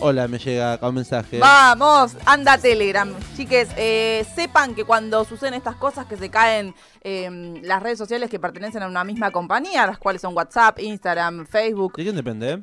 Hola, 0.00 0.28
me 0.28 0.38
llega 0.38 0.74
acá 0.74 0.88
un 0.88 0.96
mensaje. 0.96 1.38
Vamos, 1.38 2.16
anda 2.26 2.58
Telegram. 2.58 3.10
Chiques, 3.36 3.68
eh, 3.76 4.26
sepan 4.34 4.74
que 4.74 4.84
cuando 4.84 5.24
suceden 5.24 5.54
estas 5.54 5.76
cosas 5.76 6.04
que 6.06 6.16
se 6.16 6.28
caen 6.28 6.74
eh, 7.02 7.60
las 7.62 7.82
redes 7.82 7.96
sociales 7.98 8.28
que 8.28 8.38
pertenecen 8.38 8.82
a 8.82 8.86
una 8.88 9.02
misma 9.04 9.30
compañía, 9.30 9.86
las 9.86 9.98
cuales 9.98 10.20
son 10.20 10.36
WhatsApp, 10.36 10.78
Instagram, 10.80 11.46
Facebook, 11.46 11.96
¿De 11.96 12.02
quién 12.02 12.16
depende? 12.16 12.60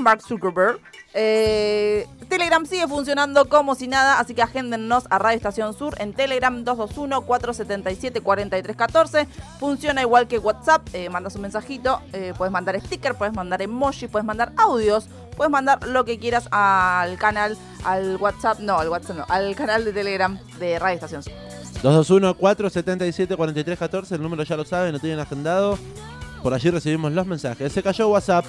Mark 0.00 0.22
Zuckerberg. 0.22 0.80
Eh, 1.12 2.06
Telegram 2.28 2.64
sigue 2.64 2.86
funcionando 2.86 3.48
como 3.48 3.74
si 3.74 3.88
nada, 3.88 4.20
así 4.20 4.32
que 4.34 4.42
agéndennos 4.42 5.06
a 5.10 5.18
Radio 5.18 5.36
Estación 5.36 5.74
Sur 5.74 6.00
en 6.00 6.12
Telegram 6.12 6.64
221-477-4314. 6.64 9.26
Funciona 9.58 10.02
igual 10.02 10.28
que 10.28 10.38
WhatsApp, 10.38 10.86
eh, 10.92 11.10
mandas 11.10 11.34
un 11.34 11.42
mensajito, 11.42 12.00
eh, 12.12 12.32
puedes 12.38 12.52
mandar 12.52 12.80
sticker, 12.80 13.16
puedes 13.16 13.34
mandar 13.34 13.60
emoji, 13.62 14.06
puedes 14.06 14.24
mandar 14.24 14.52
audios, 14.56 15.08
puedes 15.36 15.50
mandar 15.50 15.84
lo 15.86 16.04
que 16.04 16.16
quieras 16.18 16.46
al 16.52 17.18
canal, 17.18 17.58
al 17.84 18.14
WhatsApp, 18.16 18.60
no, 18.60 18.78
al 18.78 18.88
WhatsApp 18.88 19.16
no, 19.16 19.26
al 19.28 19.56
canal 19.56 19.84
de 19.84 19.92
Telegram 19.92 20.38
de 20.58 20.78
Radio 20.78 20.94
Estación 20.94 21.24
Sur. 21.24 21.32
221-477-4314, 21.82 24.12
el 24.12 24.22
número 24.22 24.44
ya 24.44 24.56
lo 24.56 24.64
saben, 24.64 24.92
lo 24.92 25.00
tienen 25.00 25.18
agendado. 25.18 25.76
Por 26.42 26.54
allí 26.54 26.70
recibimos 26.70 27.12
los 27.12 27.26
mensajes. 27.26 27.70
Se 27.72 27.82
cayó 27.82 28.08
WhatsApp. 28.08 28.46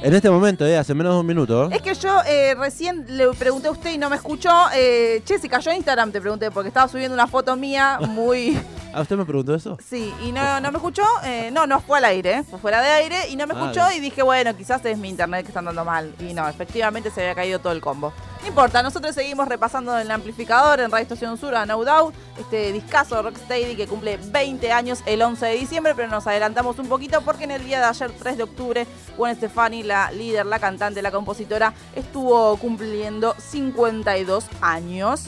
En 0.00 0.14
este 0.14 0.30
momento, 0.30 0.64
eh, 0.64 0.76
hace 0.78 0.94
menos 0.94 1.12
de 1.14 1.20
un 1.20 1.26
minuto. 1.26 1.68
Es 1.72 1.82
que 1.82 1.92
yo 1.94 2.20
eh, 2.26 2.54
recién 2.56 3.04
le 3.08 3.28
pregunté 3.30 3.66
a 3.68 3.72
usted 3.72 3.90
y 3.92 3.98
no 3.98 4.08
me 4.08 4.14
escuchó. 4.16 4.50
Eh, 4.74 5.22
che, 5.24 5.38
si 5.40 5.48
cayó 5.48 5.72
Instagram, 5.72 6.12
te 6.12 6.20
pregunté, 6.20 6.50
porque 6.52 6.68
estaba 6.68 6.86
subiendo 6.86 7.14
una 7.14 7.26
foto 7.26 7.56
mía 7.56 7.98
muy... 8.08 8.56
¿A 8.94 9.00
usted 9.02 9.16
me 9.16 9.24
preguntó 9.24 9.54
eso? 9.54 9.76
Sí, 9.86 10.14
y 10.24 10.30
no, 10.32 10.60
no 10.60 10.70
me 10.70 10.78
escuchó. 10.78 11.02
eh, 11.24 11.50
no, 11.52 11.66
no 11.66 11.80
fue 11.80 11.98
al 11.98 12.04
aire, 12.06 12.42
fue 12.44 12.58
fuera 12.58 12.80
de 12.80 12.88
aire 12.88 13.28
y 13.28 13.36
no 13.36 13.46
me 13.46 13.54
Ah, 13.54 13.58
escuchó 13.60 13.86
bien. 13.88 13.98
y 13.98 14.00
dije, 14.00 14.22
bueno, 14.22 14.56
quizás 14.56 14.82
es 14.84 14.96
mi 14.96 15.08
internet 15.08 15.42
que 15.42 15.48
está 15.48 15.58
andando 15.58 15.84
mal. 15.84 16.14
Y 16.20 16.32
no, 16.32 16.48
efectivamente 16.48 17.10
se 17.10 17.20
había 17.22 17.34
caído 17.34 17.58
todo 17.58 17.72
el 17.72 17.80
combo. 17.80 18.12
No 18.48 18.52
importa, 18.52 18.82
nosotros 18.82 19.14
seguimos 19.14 19.46
repasando 19.46 19.94
en 19.94 20.06
el 20.06 20.10
amplificador 20.10 20.80
en 20.80 20.90
Radio 20.90 21.02
Estación 21.02 21.36
Sur 21.36 21.54
a 21.54 21.66
No 21.66 21.84
Doubt, 21.84 22.14
este 22.38 22.72
discazo 22.72 23.20
Rocksteady 23.20 23.76
que 23.76 23.86
cumple 23.86 24.16
20 24.16 24.72
años 24.72 25.02
el 25.04 25.20
11 25.20 25.44
de 25.44 25.52
diciembre, 25.52 25.92
pero 25.94 26.08
nos 26.08 26.26
adelantamos 26.26 26.78
un 26.78 26.88
poquito 26.88 27.20
porque 27.20 27.44
en 27.44 27.50
el 27.50 27.62
día 27.62 27.78
de 27.78 27.84
ayer, 27.84 28.10
3 28.10 28.38
de 28.38 28.42
octubre, 28.44 28.86
Gwen 29.18 29.36
Stefani, 29.36 29.82
la 29.82 30.10
líder, 30.12 30.46
la 30.46 30.58
cantante, 30.58 31.02
la 31.02 31.10
compositora, 31.10 31.74
estuvo 31.94 32.56
cumpliendo 32.56 33.34
52 33.38 34.46
años. 34.62 35.26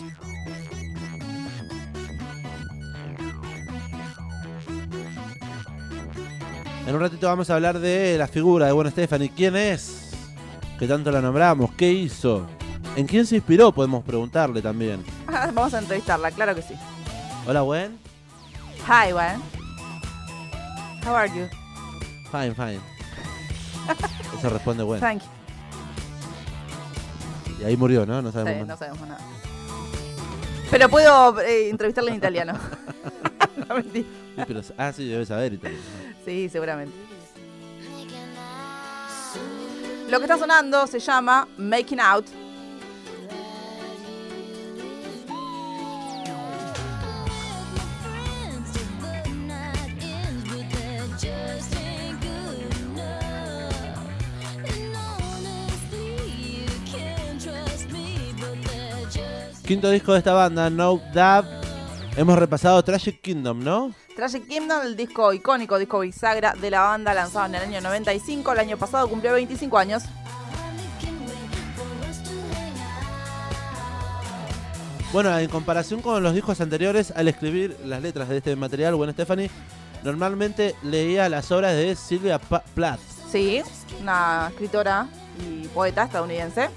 En 6.87 6.95
un 6.95 7.01
ratito 7.01 7.27
vamos 7.27 7.51
a 7.51 7.55
hablar 7.55 7.81
de 7.81 8.17
la 8.17 8.29
figura 8.29 8.65
de 8.65 8.73
Gwen 8.73 8.91
Stefani. 8.91 9.29
¿Quién 9.29 9.57
es? 9.57 10.11
Que 10.79 10.89
tanto 10.89 11.11
la 11.11 11.21
nombramos. 11.21 11.71
¿Qué 11.75 11.93
hizo? 11.93 12.47
¿En 12.97 13.07
quién 13.07 13.25
se 13.27 13.37
inspiró? 13.37 13.73
Podemos 13.73 14.03
preguntarle 14.05 14.61
también. 14.61 15.05
Vamos 15.55 15.73
a 15.75 15.79
entrevistarla, 15.79 16.31
claro 16.31 16.55
que 16.55 16.63
sí. 16.63 16.75
Hola, 17.47 17.61
Gwen. 17.63 17.99
Hi, 18.87 19.13
Gwen. 19.13 19.41
How 21.07 21.15
are 21.17 21.29
you? 21.29 21.47
Fine, 22.31 22.55
fine. 22.55 22.81
Eso 24.39 24.51
responde 24.51 24.83
Gwen. 24.83 25.01
Thank 25.01 25.23
you. 25.23 25.29
Y 27.61 27.65
ahí 27.65 27.77
murió, 27.77 28.07
¿no? 28.07 28.21
No 28.23 28.31
Sí, 28.31 28.35
sabemos 28.39 28.61
no 28.63 28.67
más. 28.73 28.79
sabemos 28.79 29.09
nada. 29.09 29.21
Pero 30.71 30.89
puedo 30.89 31.41
eh, 31.41 31.69
entrevistarla 31.71 32.11
en 32.11 32.17
italiano. 32.17 32.53
no. 33.69 33.83
Sí, 33.93 34.07
pero- 34.47 34.61
ah, 34.79 34.93
sí, 34.93 35.09
debe 35.09 35.27
saber 35.27 35.55
italiano. 35.55 35.85
Sí, 36.25 36.49
seguramente. 36.49 36.95
Lo 40.09 40.19
que 40.19 40.25
está 40.25 40.39
sonando 40.39 40.87
se 40.87 40.99
llama 40.99 41.47
Making 41.57 42.01
Out. 42.01 42.27
Quinto 59.71 59.89
disco 59.89 60.15
de 60.15 60.19
esta 60.19 60.33
banda, 60.33 60.69
No 60.69 61.01
Dab. 61.15 61.45
Hemos 62.17 62.37
repasado 62.37 62.83
Tragic 62.83 63.21
Kingdom, 63.21 63.63
¿no? 63.63 63.95
Tragic 64.17 64.49
Kingdom, 64.49 64.81
el 64.83 64.97
disco 64.97 65.33
icónico, 65.33 65.79
disco 65.79 66.01
bisagra 66.01 66.55
de 66.61 66.73
la 66.73 66.81
banda 66.81 67.15
lanzado 67.15 67.47
en 67.47 67.55
el 67.55 67.63
año 67.63 67.81
95. 67.81 68.51
El 68.51 68.59
año 68.59 68.77
pasado 68.77 69.07
cumplió 69.07 69.33
25 69.33 69.79
años. 69.79 70.03
Bueno, 75.13 75.39
en 75.39 75.49
comparación 75.49 76.03
con 76.03 76.21
los 76.21 76.35
discos 76.35 76.61
anteriores, 76.61 77.13
al 77.15 77.29
escribir 77.29 77.79
las 77.85 78.03
letras 78.03 78.29
de 78.29 78.39
este 78.39 78.57
material, 78.57 78.97
Gwen 78.97 79.13
Stefani 79.13 79.49
normalmente 80.03 80.75
leía 80.83 81.29
las 81.29 81.49
obras 81.53 81.77
de 81.77 81.95
Sylvia 81.95 82.41
Plath, 82.41 82.99
Sí, 83.31 83.63
una 84.01 84.49
escritora 84.51 85.07
y 85.39 85.69
poeta 85.69 86.03
estadounidense. 86.03 86.71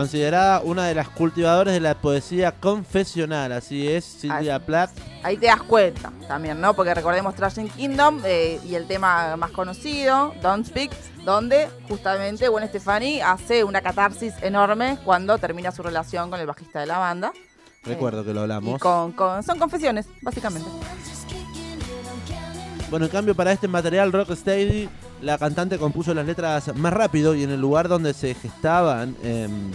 Considerada 0.00 0.60
una 0.60 0.86
de 0.86 0.94
las 0.94 1.08
cultivadoras 1.08 1.72
de 1.74 1.80
la 1.80 1.94
poesía 1.94 2.52
confesional. 2.52 3.50
Así 3.52 3.88
es, 3.88 4.04
Sylvia 4.04 4.56
Así. 4.56 4.66
Plath. 4.66 4.90
Ahí 5.22 5.36
te 5.38 5.46
das 5.46 5.62
cuenta 5.62 6.12
también, 6.28 6.60
¿no? 6.60 6.74
Porque 6.74 6.92
recordemos 6.94 7.34
Tragic 7.34 7.72
Kingdom 7.74 8.20
eh, 8.24 8.60
y 8.64 8.74
el 8.74 8.86
tema 8.86 9.36
más 9.36 9.50
conocido, 9.52 10.34
Don't 10.42 10.66
Speak, 10.66 10.90
donde 11.24 11.68
justamente 11.88 12.46
Gwen 12.48 12.68
Stefani 12.68 13.20
hace 13.22 13.64
una 13.64 13.80
catarsis 13.80 14.34
enorme 14.42 14.98
cuando 15.04 15.38
termina 15.38 15.72
su 15.72 15.82
relación 15.82 16.30
con 16.30 16.38
el 16.40 16.46
bajista 16.46 16.80
de 16.80 16.86
la 16.86 16.98
banda. 16.98 17.32
Recuerdo 17.82 18.22
que 18.24 18.34
lo 18.34 18.40
Y 18.40 18.42
hablamos. 18.42 18.78
con, 18.80 19.12
con- 19.12 19.42
son 19.42 19.58
confesiones, 19.58 20.06
básicamente. 20.20 20.68
Bueno, 22.90 23.06
en 23.06 23.10
cambio, 23.12 23.34
para 23.34 23.50
este 23.52 23.66
material 23.66 24.12
Rocksteady, 24.12 24.88
la 25.22 25.38
cantante 25.38 25.78
compuso 25.78 26.14
las 26.14 26.26
letras 26.26 26.74
más 26.74 26.92
rápido 26.92 27.34
y 27.34 27.42
en 27.42 27.50
el 27.50 27.60
lugar 27.60 27.88
donde 27.88 28.14
se 28.14 28.34
gestaban 28.34 29.16
em, 29.22 29.70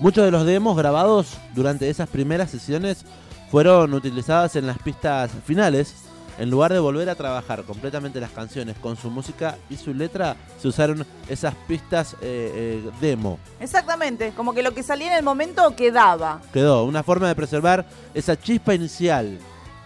muchos 0.00 0.24
de 0.24 0.30
los 0.30 0.46
demos 0.46 0.76
grabados 0.76 1.36
durante 1.54 1.90
esas 1.90 2.08
primeras 2.08 2.50
sesiones 2.50 3.04
fueron 3.50 3.94
utilizadas 3.94 4.56
en 4.56 4.66
las 4.66 4.78
pistas 4.78 5.30
finales. 5.44 5.94
En 6.38 6.50
lugar 6.50 6.72
de 6.72 6.78
volver 6.78 7.10
a 7.10 7.16
trabajar 7.16 7.64
completamente 7.64 8.20
las 8.20 8.30
canciones 8.30 8.76
con 8.78 8.96
su 8.96 9.10
música 9.10 9.58
y 9.68 9.76
su 9.76 9.92
letra, 9.92 10.36
se 10.60 10.68
usaron 10.68 11.04
esas 11.28 11.52
pistas 11.66 12.14
eh, 12.20 12.80
eh, 12.84 12.90
demo. 13.00 13.40
Exactamente, 13.58 14.32
como 14.36 14.54
que 14.54 14.62
lo 14.62 14.72
que 14.72 14.84
salía 14.84 15.08
en 15.08 15.14
el 15.14 15.24
momento 15.24 15.74
quedaba. 15.74 16.40
Quedó 16.52 16.84
una 16.84 17.02
forma 17.02 17.26
de 17.26 17.34
preservar 17.34 17.86
esa 18.14 18.38
chispa 18.38 18.72
inicial, 18.72 19.36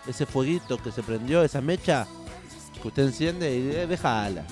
ese 0.07 0.27
fueguito 0.27 0.77
que 0.77 0.93
se 0.93 1.03
prendió, 1.03 1.43
esa 1.43 1.63
mecha 1.63 2.07
que 2.83 2.89
usted 2.89 3.05
enciende 3.05 3.57
y 3.57 3.71
eh, 3.71 3.87
deja 3.87 4.23
ala. 4.25 4.45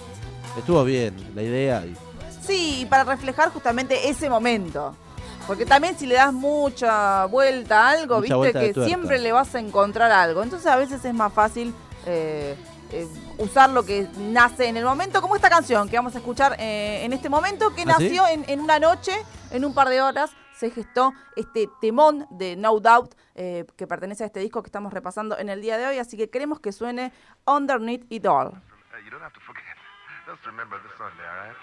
Estuvo 0.59 0.85
bien 0.85 1.15
la 1.35 1.43
idea. 1.43 1.85
y- 1.87 1.97
Sí, 2.43 2.81
y 2.81 2.87
para 2.87 3.05
reflejar 3.05 3.51
justamente 3.51 4.09
ese 4.09 4.29
momento. 4.29 4.97
Porque 5.47 5.67
también 5.67 5.97
si 5.99 6.07
le 6.07 6.15
das 6.17 6.33
mucha 6.33 7.25
vuelta 7.27 7.87
a 7.89 7.91
algo, 7.93 8.21
Mucha 8.21 8.37
viste 8.37 8.73
que 8.73 8.85
siempre 8.85 9.19
le 9.19 9.33
vas 9.33 9.55
a 9.55 9.61
encontrar 9.61 10.11
algo. 10.11 10.43
Entonces 10.43 10.67
a 10.67 10.77
veces 10.77 11.05
es 11.05 11.15
más 11.15 11.33
fácil 11.33 11.75
eh, 12.07 12.57
eh, 12.93 13.07
usar 13.39 13.71
lo 13.71 13.85
que 13.85 14.07
nace 14.19 14.67
en 14.69 14.77
el 14.77 14.85
momento, 14.85 15.21
como 15.21 15.37
esta 15.37 15.49
canción 15.51 15.89
que 15.89 15.97
vamos 15.97 16.15
a 16.15 16.19
escuchar 16.19 16.57
eh, 16.59 17.05
en 17.05 17.13
este 17.13 17.29
momento, 17.29 17.75
que 17.75 17.83
¿Ah, 17.83 17.95
sí? 17.99 18.05
nació 18.05 18.27
en, 18.29 18.45
en 18.49 18.61
una 18.61 18.79
noche, 18.79 19.13
en 19.51 19.65
un 19.65 19.75
par 19.75 19.89
de 19.89 20.01
horas, 20.03 20.31
se 20.57 20.71
gestó 20.71 21.13
este 21.37 21.69
temón 21.81 22.27
de 22.31 22.55
No 22.57 22.79
Doubt, 22.81 23.15
eh, 23.35 23.65
que 23.77 23.87
pertenece 23.87 24.25
a 24.25 24.27
este 24.27 24.41
disco 24.41 24.63
que 24.63 24.69
estamos 24.69 24.93
repasando 24.93 25.39
en 25.39 25.49
el 25.49 25.63
día 25.63 25.79
de 25.79 25.87
hoy. 25.87 25.99
Así 25.99 26.17
que 26.17 26.29
queremos 26.31 26.61
que 26.61 26.73
suene 26.73 27.13
Underneath 27.47 28.05
It 28.11 28.27
All. 28.27 28.53
Just 30.31 30.47
remember 30.47 30.79
this 30.85 30.93
Sunday, 30.97 31.27
all 31.27 31.39
right? 31.43 31.59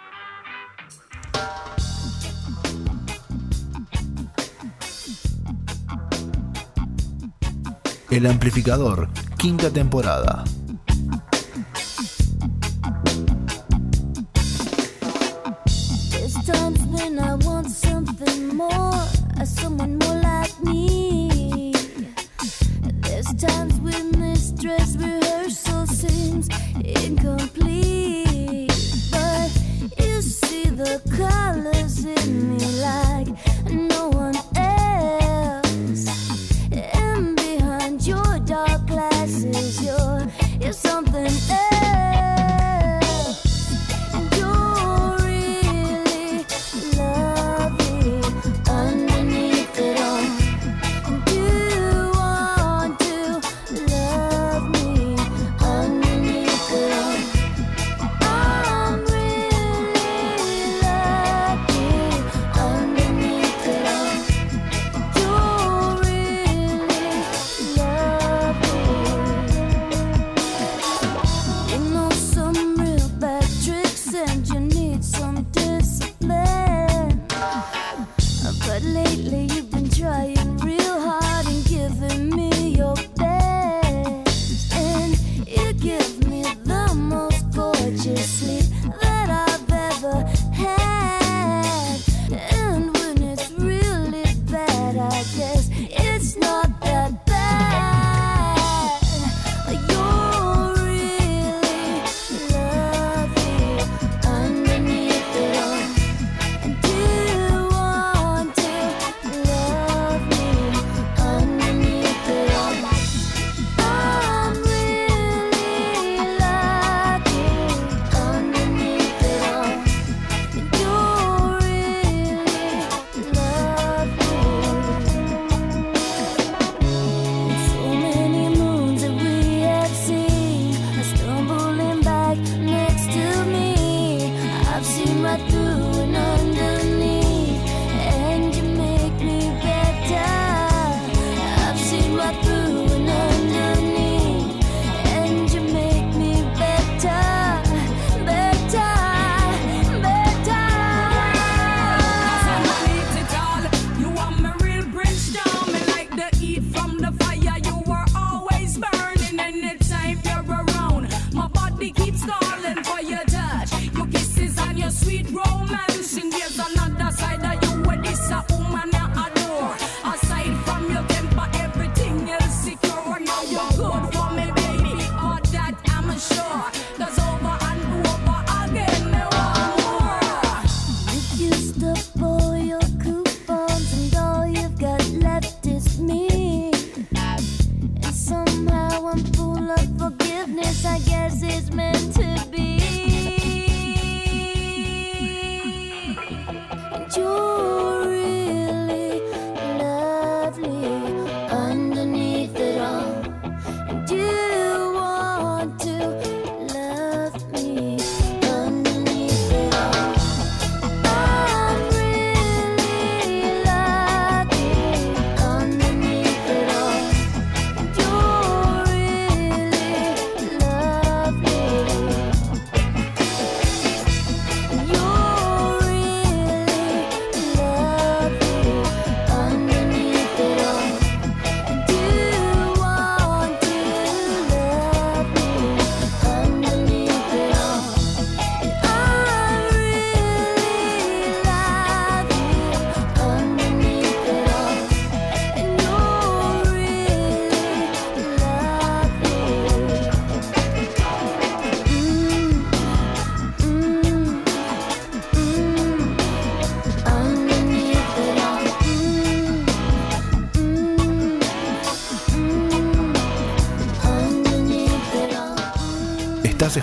El 8.11 8.25
amplificador, 8.25 9.07
quinta 9.39 9.71
temporada. 9.71 10.43
There's 16.11 16.33
times 16.45 16.81
when 16.87 17.19
I 17.19 17.35
want 17.35 17.71
something 17.71 18.53
more, 18.53 19.07
someone 19.45 19.97
more 19.97 20.19
like 20.21 20.61
me. 20.61 21.73
There's 23.07 23.33
times 23.35 23.79
when 23.79 24.11
this 24.11 24.51
dress 24.51 24.97
rehearsal 24.97 25.87
seems 25.87 26.49
incomplete. 26.83 28.26
But 29.11 29.51
you 29.99 30.21
see 30.21 30.63
the 30.69 31.01
colors 31.15 31.36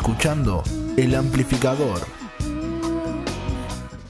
escuchando 0.04 0.62
El 0.98 1.14
Amplificador. 1.14 1.98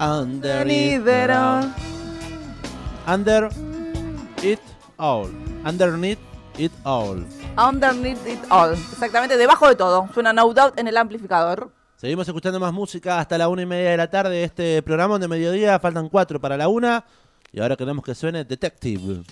Underneath 0.00 1.06
it 1.06 1.30
all. 1.30 1.72
Under 3.06 3.48
it 4.42 4.58
all. 4.98 5.30
Underneath 5.64 6.18
it 6.58 6.72
all. 6.84 7.24
Underneath 7.56 8.26
it 8.26 8.40
all. 8.50 8.72
Exactamente, 8.72 9.36
debajo 9.36 9.68
de 9.68 9.76
todo. 9.76 10.08
Suena 10.12 10.32
No 10.32 10.52
Doubt 10.52 10.76
en 10.80 10.88
el 10.88 10.96
amplificador. 10.96 11.70
Seguimos 11.96 12.26
escuchando 12.26 12.58
más 12.58 12.72
música 12.72 13.20
hasta 13.20 13.38
la 13.38 13.46
una 13.46 13.62
y 13.62 13.66
media 13.66 13.90
de 13.92 13.96
la 13.96 14.10
tarde 14.10 14.34
de 14.34 14.44
este 14.44 14.82
programa 14.82 15.20
de 15.20 15.28
mediodía. 15.28 15.78
Faltan 15.78 16.08
cuatro 16.08 16.40
para 16.40 16.56
la 16.56 16.66
una. 16.66 17.04
Y 17.52 17.60
ahora 17.60 17.76
queremos 17.76 18.04
que 18.04 18.16
suene 18.16 18.42
Detective. 18.44 19.22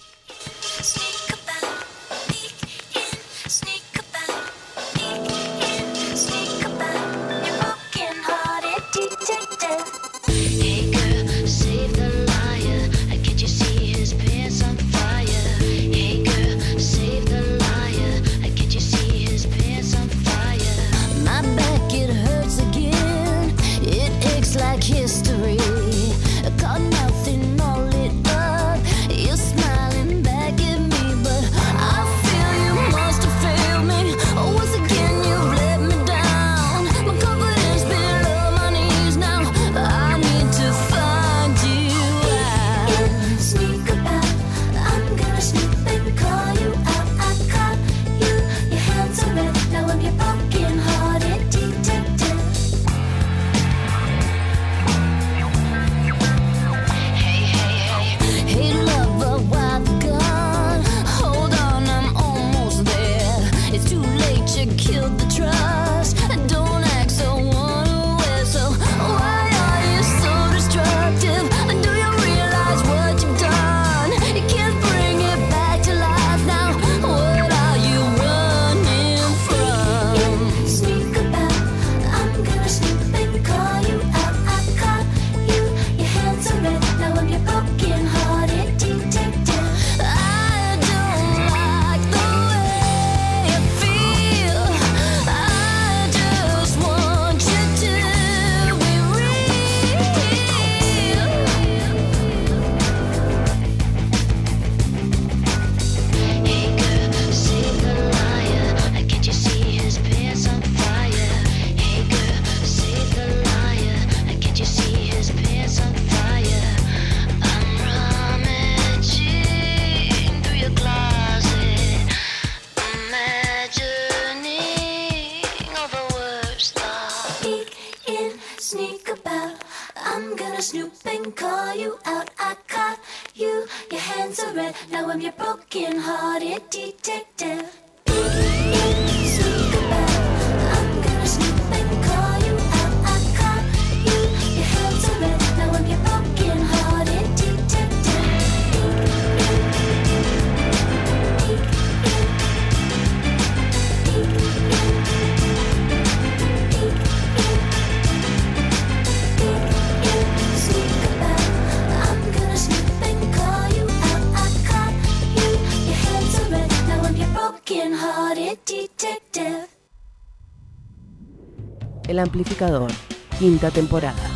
El 172.13 172.19
amplificador, 172.19 172.91
quinta 173.39 173.71
temporada. 173.71 174.32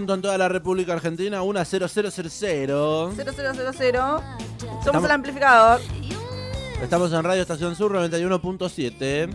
Punto 0.00 0.14
en 0.14 0.22
toda 0.22 0.38
la 0.38 0.48
República 0.48 0.94
Argentina. 0.94 1.42
Una 1.42 1.64
0000. 1.64 1.90
0000. 2.00 3.12
Somos 3.12 4.24
Estamos- 4.80 5.04
el 5.04 5.10
amplificador. 5.10 5.80
Estamos 6.82 7.12
en 7.12 7.22
Radio 7.22 7.42
Estación 7.42 7.76
Sur 7.76 7.92
91.7. 7.92 9.28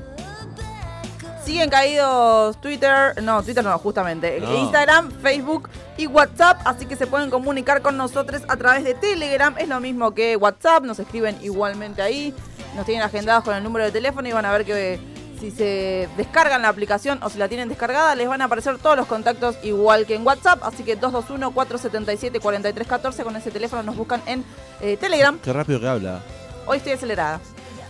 Siguen 1.45 1.69
caídos 1.69 2.59
Twitter, 2.59 3.21
no, 3.21 3.43
Twitter 3.43 3.63
no, 3.63 3.77
justamente. 3.77 4.39
No. 4.41 4.55
Instagram, 4.55 5.11
Facebook 5.21 5.69
y 5.95 6.07
WhatsApp, 6.07 6.59
así 6.65 6.87
que 6.87 6.95
se 6.95 7.05
pueden 7.05 7.29
comunicar 7.29 7.83
con 7.83 7.95
nosotros 7.97 8.41
a 8.47 8.57
través 8.57 8.83
de 8.83 8.95
Telegram. 8.95 9.53
Es 9.59 9.67
lo 9.69 9.79
mismo 9.79 10.15
que 10.15 10.35
WhatsApp, 10.37 10.83
nos 10.83 10.97
escriben 10.97 11.37
igualmente 11.43 12.01
ahí. 12.01 12.33
Nos 12.75 12.87
tienen 12.87 13.03
agendados 13.03 13.43
con 13.43 13.53
el 13.55 13.63
número 13.63 13.85
de 13.85 13.91
teléfono 13.91 14.27
y 14.27 14.31
van 14.31 14.45
a 14.45 14.51
ver 14.51 14.65
que 14.65 14.99
si 15.45 15.51
se 15.51 16.09
descargan 16.17 16.63
la 16.63 16.69
aplicación 16.69 17.21
o 17.21 17.29
si 17.29 17.37
la 17.37 17.47
tienen 17.47 17.69
descargada, 17.69 18.15
les 18.15 18.27
van 18.27 18.41
a 18.41 18.45
aparecer 18.45 18.79
todos 18.79 18.97
los 18.97 19.05
contactos 19.05 19.55
igual 19.63 20.07
que 20.07 20.15
en 20.15 20.25
WhatsApp. 20.25 20.63
Así 20.63 20.83
que 20.83 20.99
221-477-4314 20.99 23.23
con 23.23 23.35
ese 23.35 23.51
teléfono 23.51 23.83
nos 23.83 23.95
buscan 23.95 24.23
en 24.25 24.43
eh, 24.81 24.97
Telegram. 24.97 25.37
Qué 25.37 25.53
rápido 25.53 25.79
que 25.79 25.87
habla. 25.87 26.23
Hoy 26.65 26.77
estoy 26.77 26.93
acelerada. 26.93 27.39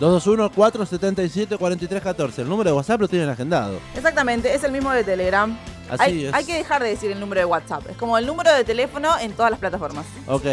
221-477-4314. 0.01 2.39
El 2.39 2.49
número 2.49 2.71
de 2.71 2.75
WhatsApp 2.75 2.99
lo 2.99 3.07
tienen 3.07 3.29
agendado. 3.29 3.79
Exactamente, 3.95 4.53
es 4.53 4.65
el 4.65 4.73
mismo 4.73 4.91
de 4.91 5.05
Telegram. 5.05 5.57
Así 5.89 6.03
hay, 6.03 6.25
es. 6.25 6.33
hay 6.33 6.43
que 6.43 6.55
dejar 6.55 6.83
de 6.83 6.89
decir 6.89 7.09
el 7.11 7.21
número 7.21 7.39
de 7.39 7.45
WhatsApp. 7.45 7.89
Es 7.89 7.95
como 7.95 8.17
el 8.17 8.25
número 8.25 8.51
de 8.51 8.65
teléfono 8.65 9.17
en 9.17 9.31
todas 9.31 9.51
las 9.51 9.61
plataformas. 9.61 10.05
Ok. 10.27 10.43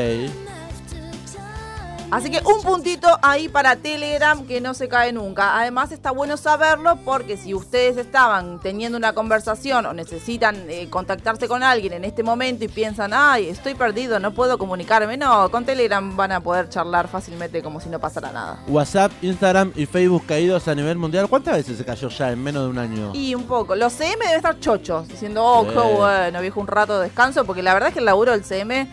Así 2.12 2.30
que 2.30 2.42
un 2.44 2.60
puntito 2.62 3.08
ahí 3.22 3.48
para 3.48 3.76
Telegram 3.76 4.46
que 4.46 4.60
no 4.60 4.74
se 4.74 4.86
cae 4.86 5.14
nunca. 5.14 5.58
Además 5.58 5.92
está 5.92 6.10
bueno 6.10 6.36
saberlo 6.36 6.96
porque 7.06 7.38
si 7.38 7.54
ustedes 7.54 7.96
estaban 7.96 8.60
teniendo 8.60 8.98
una 8.98 9.14
conversación 9.14 9.86
o 9.86 9.94
necesitan 9.94 10.66
eh, 10.68 10.88
contactarse 10.90 11.48
con 11.48 11.62
alguien 11.62 11.94
en 11.94 12.04
este 12.04 12.22
momento 12.22 12.66
y 12.66 12.68
piensan, 12.68 13.12
ay, 13.14 13.48
estoy 13.48 13.74
perdido, 13.74 14.18
no 14.18 14.34
puedo 14.34 14.58
comunicarme, 14.58 15.16
no, 15.16 15.50
con 15.50 15.64
Telegram 15.64 16.14
van 16.14 16.32
a 16.32 16.40
poder 16.40 16.68
charlar 16.68 17.08
fácilmente 17.08 17.62
como 17.62 17.80
si 17.80 17.88
no 17.88 17.98
pasara 17.98 18.30
nada. 18.30 18.58
WhatsApp, 18.68 19.10
Instagram 19.22 19.72
y 19.74 19.86
Facebook 19.86 20.26
caídos 20.26 20.68
a 20.68 20.74
nivel 20.74 20.98
mundial. 20.98 21.28
¿Cuántas 21.30 21.54
veces 21.54 21.78
se 21.78 21.84
cayó 21.86 22.10
ya 22.10 22.30
en 22.30 22.42
menos 22.42 22.64
de 22.64 22.68
un 22.68 22.78
año? 22.78 23.12
Y 23.14 23.34
un 23.34 23.44
poco. 23.44 23.74
Los 23.74 23.94
CM 23.94 24.18
deben 24.22 24.36
estar 24.36 24.60
chochos, 24.60 25.08
diciendo, 25.08 25.42
oh, 25.42 25.64
qué 25.66 25.72
Sí. 25.72 25.96
bueno, 25.96 26.40
viejo, 26.42 26.60
un 26.60 26.66
rato 26.66 26.98
de 26.98 27.06
descanso, 27.06 27.46
porque 27.46 27.62
la 27.62 27.72
verdad 27.72 27.88
es 27.88 27.94
que 27.94 28.00
el 28.00 28.04
laburo 28.04 28.32
del 28.32 28.44
CM, 28.44 28.86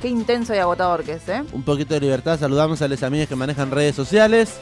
qué 0.00 0.08
intenso 0.08 0.54
y 0.54 0.58
agotador 0.58 1.02
que 1.04 1.12
es, 1.14 1.28
¿eh? 1.28 1.42
Un 1.52 1.62
poquito 1.62 1.94
de 1.94 2.00
libertad. 2.00 2.38
Saludamos 2.38 2.80
a 2.82 2.88
los 2.88 3.02
amigos 3.02 3.28
que 3.28 3.36
manejan 3.36 3.70
redes 3.70 3.94
sociales. 3.94 4.54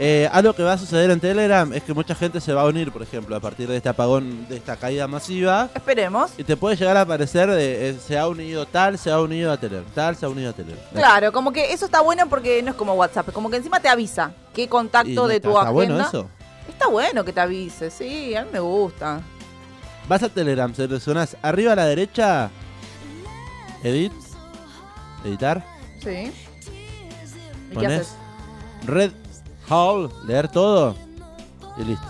Eh, 0.00 0.28
algo 0.30 0.52
que 0.52 0.62
va 0.62 0.74
a 0.74 0.78
suceder 0.78 1.10
en 1.10 1.18
Telegram 1.18 1.72
es 1.72 1.82
que 1.82 1.92
mucha 1.92 2.14
gente 2.14 2.40
se 2.40 2.52
va 2.54 2.62
a 2.62 2.66
unir, 2.66 2.92
por 2.92 3.02
ejemplo, 3.02 3.34
a 3.34 3.40
partir 3.40 3.66
de 3.68 3.78
este 3.78 3.88
apagón, 3.88 4.46
de 4.48 4.56
esta 4.58 4.76
caída 4.76 5.08
masiva. 5.08 5.68
Esperemos. 5.74 6.30
Y 6.38 6.44
te 6.44 6.56
puede 6.56 6.76
llegar 6.76 6.96
a 6.96 7.00
aparecer 7.00 7.50
de 7.50 7.88
eh, 7.90 7.96
se 8.06 8.16
ha 8.16 8.28
unido 8.28 8.64
tal, 8.64 8.96
se 8.96 9.10
ha 9.10 9.20
unido 9.20 9.50
a 9.50 9.56
Telegram, 9.56 9.84
tal, 9.96 10.14
se 10.14 10.24
ha 10.24 10.28
unido 10.28 10.50
a 10.50 10.52
Telegram. 10.52 10.84
Claro, 10.92 11.32
como 11.32 11.50
que 11.52 11.72
eso 11.72 11.86
está 11.86 12.00
bueno 12.00 12.28
porque 12.28 12.62
no 12.62 12.70
es 12.70 12.76
como 12.76 12.94
WhatsApp, 12.94 13.32
como 13.32 13.50
que 13.50 13.56
encima 13.56 13.80
te 13.80 13.88
avisa 13.88 14.30
qué 14.54 14.68
contacto 14.68 15.10
no 15.10 15.26
de 15.26 15.36
está- 15.36 15.48
tu 15.48 15.54
está 15.56 15.60
agenda. 15.62 15.72
bueno 15.72 16.00
eso. 16.00 16.28
Está 16.68 16.86
bueno 16.86 17.24
que 17.24 17.32
te 17.32 17.40
avise, 17.40 17.90
sí, 17.90 18.36
a 18.36 18.44
mí 18.44 18.50
me 18.52 18.60
gusta. 18.60 19.20
Vas 20.06 20.22
a 20.22 20.28
Telegram, 20.28 20.72
seleccionás 20.72 21.36
arriba 21.42 21.72
a 21.72 21.76
la 21.76 21.86
derecha, 21.86 22.50
edit, 23.82 24.12
editar, 25.24 25.64
Sí. 26.02 26.32
¿Y 27.72 27.76
qué 27.76 27.86
haces? 27.86 28.14
red 28.86 29.10
hall, 29.68 30.10
leer 30.26 30.48
todo 30.48 30.94
y 31.76 31.84
listo. 31.84 32.06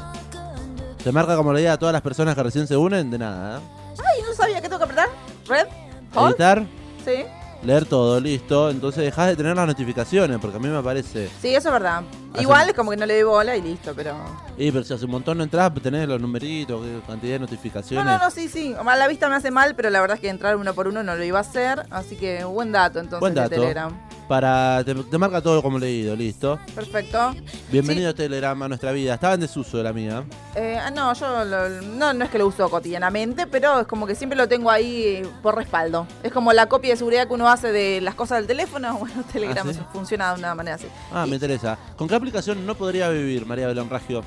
Te 1.03 1.13
marca 1.13 1.37
como 1.37 1.53
leía 1.53 1.73
a 1.75 1.79
todas 1.79 1.93
las 1.93 2.03
personas 2.03 2.35
que 2.35 2.43
recién 2.43 2.67
se 2.67 2.77
unen, 2.77 3.11
de 3.11 3.19
nada. 3.19 3.59
¿eh? 3.59 3.63
Ay, 3.99 4.23
no 4.23 4.35
sabía 4.35 4.57
que 4.61 4.69
tengo 4.69 4.79
que 4.79 4.85
apretar. 4.85 5.09
Red, 5.47 5.67
Hold, 6.15 6.31
Editar, 6.31 6.67
sí. 7.05 7.25
Leer 7.63 7.85
todo, 7.87 8.21
listo. 8.21 8.71
Entonces 8.71 9.05
dejas 9.05 9.29
de 9.29 9.37
tener 9.37 9.57
las 9.57 9.67
notificaciones, 9.67 10.39
porque 10.39 10.57
a 10.57 10.61
mí 10.61 10.69
me 10.69 10.77
aparece. 10.79 11.29
Sí, 11.41 11.55
eso 11.55 11.69
es 11.69 11.73
verdad. 11.73 12.03
Hace- 12.33 12.43
Igual 12.43 12.69
es 12.69 12.75
como 12.75 12.91
que 12.91 12.97
no 12.97 13.07
le 13.07 13.15
doy 13.15 13.23
bola 13.25 13.57
y 13.57 13.63
listo, 13.63 13.93
pero. 13.97 14.15
Y 14.57 14.71
pero 14.71 14.85
si 14.85 14.95
hace 14.95 15.05
un 15.05 15.11
montón 15.11 15.39
no 15.39 15.45
entras, 15.45 15.73
tenés 15.83 16.07
los 16.09 16.21
numeritos, 16.21 16.81
cantidad 17.07 17.33
de 17.35 17.39
No, 17.41 17.47
notificaciones. 17.47 18.05
no, 18.05 18.19
no, 18.19 18.31
sí, 18.31 18.49
sí. 18.49 18.75
A 18.79 18.97
la 18.97 19.09
vista 19.09 19.29
me 19.29 19.37
hace 19.37 19.51
mal, 19.51 19.75
pero 19.75 19.91
la 19.91 20.01
verdad 20.01 20.17
es 20.17 20.21
que 20.21 20.29
entrar 20.29 20.57
uno 20.57 20.75
por 20.75 20.89
uno 20.89 21.03
no 21.03 21.15
lo 21.17 21.25
iba 21.25 21.39
a 21.39 21.43
hacer. 21.43 21.87
Así 21.91 22.17
que 22.17 22.45
buen 22.45 22.73
dato 22.73 22.99
entonces 22.99 23.21
Buen 23.21 23.35
de 23.35 23.41
dato. 23.41 23.55
Telegram. 23.55 23.93
Para, 24.29 24.83
te, 24.85 24.95
te 24.95 25.17
marca 25.17 25.41
todo 25.41 25.63
como 25.63 25.79
leído, 25.79 26.15
listo. 26.15 26.59
Perfecto. 26.75 27.35
Bienvenido 27.73 28.15
Telegram 28.15 28.63
a 28.63 28.69
nuestra 28.69 28.93
vida. 28.93 29.15
Estaba 29.15 29.33
en 29.33 29.41
desuso 29.41 29.79
de 29.79 29.83
la 29.85 29.95
mía. 29.95 30.23
Eh, 30.55 30.79
ah, 30.79 30.91
no, 30.91 31.15
yo 31.15 31.45
lo- 31.47 31.71
no, 31.83 32.13
no 32.13 32.25
es 32.27 32.31
que 32.31 32.37
lo 32.37 32.47
uso 32.47 32.69
cotidianamente, 32.69 33.47
pero 33.47 33.81
es 33.81 33.87
como 33.87 34.07
que 34.07 34.15
siempre 34.15 34.37
lo 34.37 34.47
tengo 34.47 34.71
ahí 34.71 35.23
por 35.43 35.57
respaldo. 35.57 36.07
Es 36.23 36.31
como 36.31 36.53
la 36.53 36.67
copia 36.67 36.91
de 36.91 36.99
seguridad 36.99 37.27
que 37.27 37.33
uno 37.33 37.49
hace 37.49 37.73
de 37.73 38.03
las 38.03 38.15
cosas 38.15 38.39
del 38.39 38.47
teléfono. 38.47 38.99
Bueno, 38.99 39.25
Telegram 39.33 39.67
¿Ah, 39.67 39.73
sí? 39.73 39.81
funciona 39.95 40.35
de 40.35 40.39
una 40.41 40.55
manera 40.55 40.75
así. 40.77 40.87
Ah, 41.11 41.25
me 41.27 41.37
interesa. 41.37 41.79
¿Con 41.97 42.07
qué 42.07 42.15
aplicación 42.15 42.67
no 42.67 42.75
podría 42.75 43.09
vivir, 43.09 43.47
María 43.47 43.67
Belón 43.67 43.89
Ragio? 43.89 44.23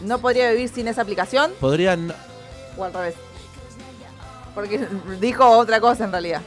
No 0.00 0.18
podría 0.18 0.50
vivir 0.50 0.68
sin 0.68 0.88
esa 0.88 1.02
aplicación 1.02 1.52
Podrían. 1.60 2.12
o 2.76 2.82
al 2.84 2.92
revés. 2.92 3.14
Porque 4.56 4.88
dijo 5.20 5.48
otra 5.48 5.80
cosa 5.80 6.04
en 6.04 6.10
realidad. 6.10 6.42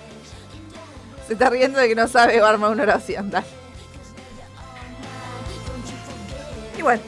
Se 1.27 1.33
está 1.33 1.49
riendo 1.49 1.77
de 1.77 1.89
que 1.89 1.95
no 1.95 2.07
sabe 2.07 2.39
armar 2.39 2.71
una 2.71 2.83
oración. 2.83 3.29
Dale. 3.29 3.45
Y 6.77 6.81
bueno. 6.81 7.01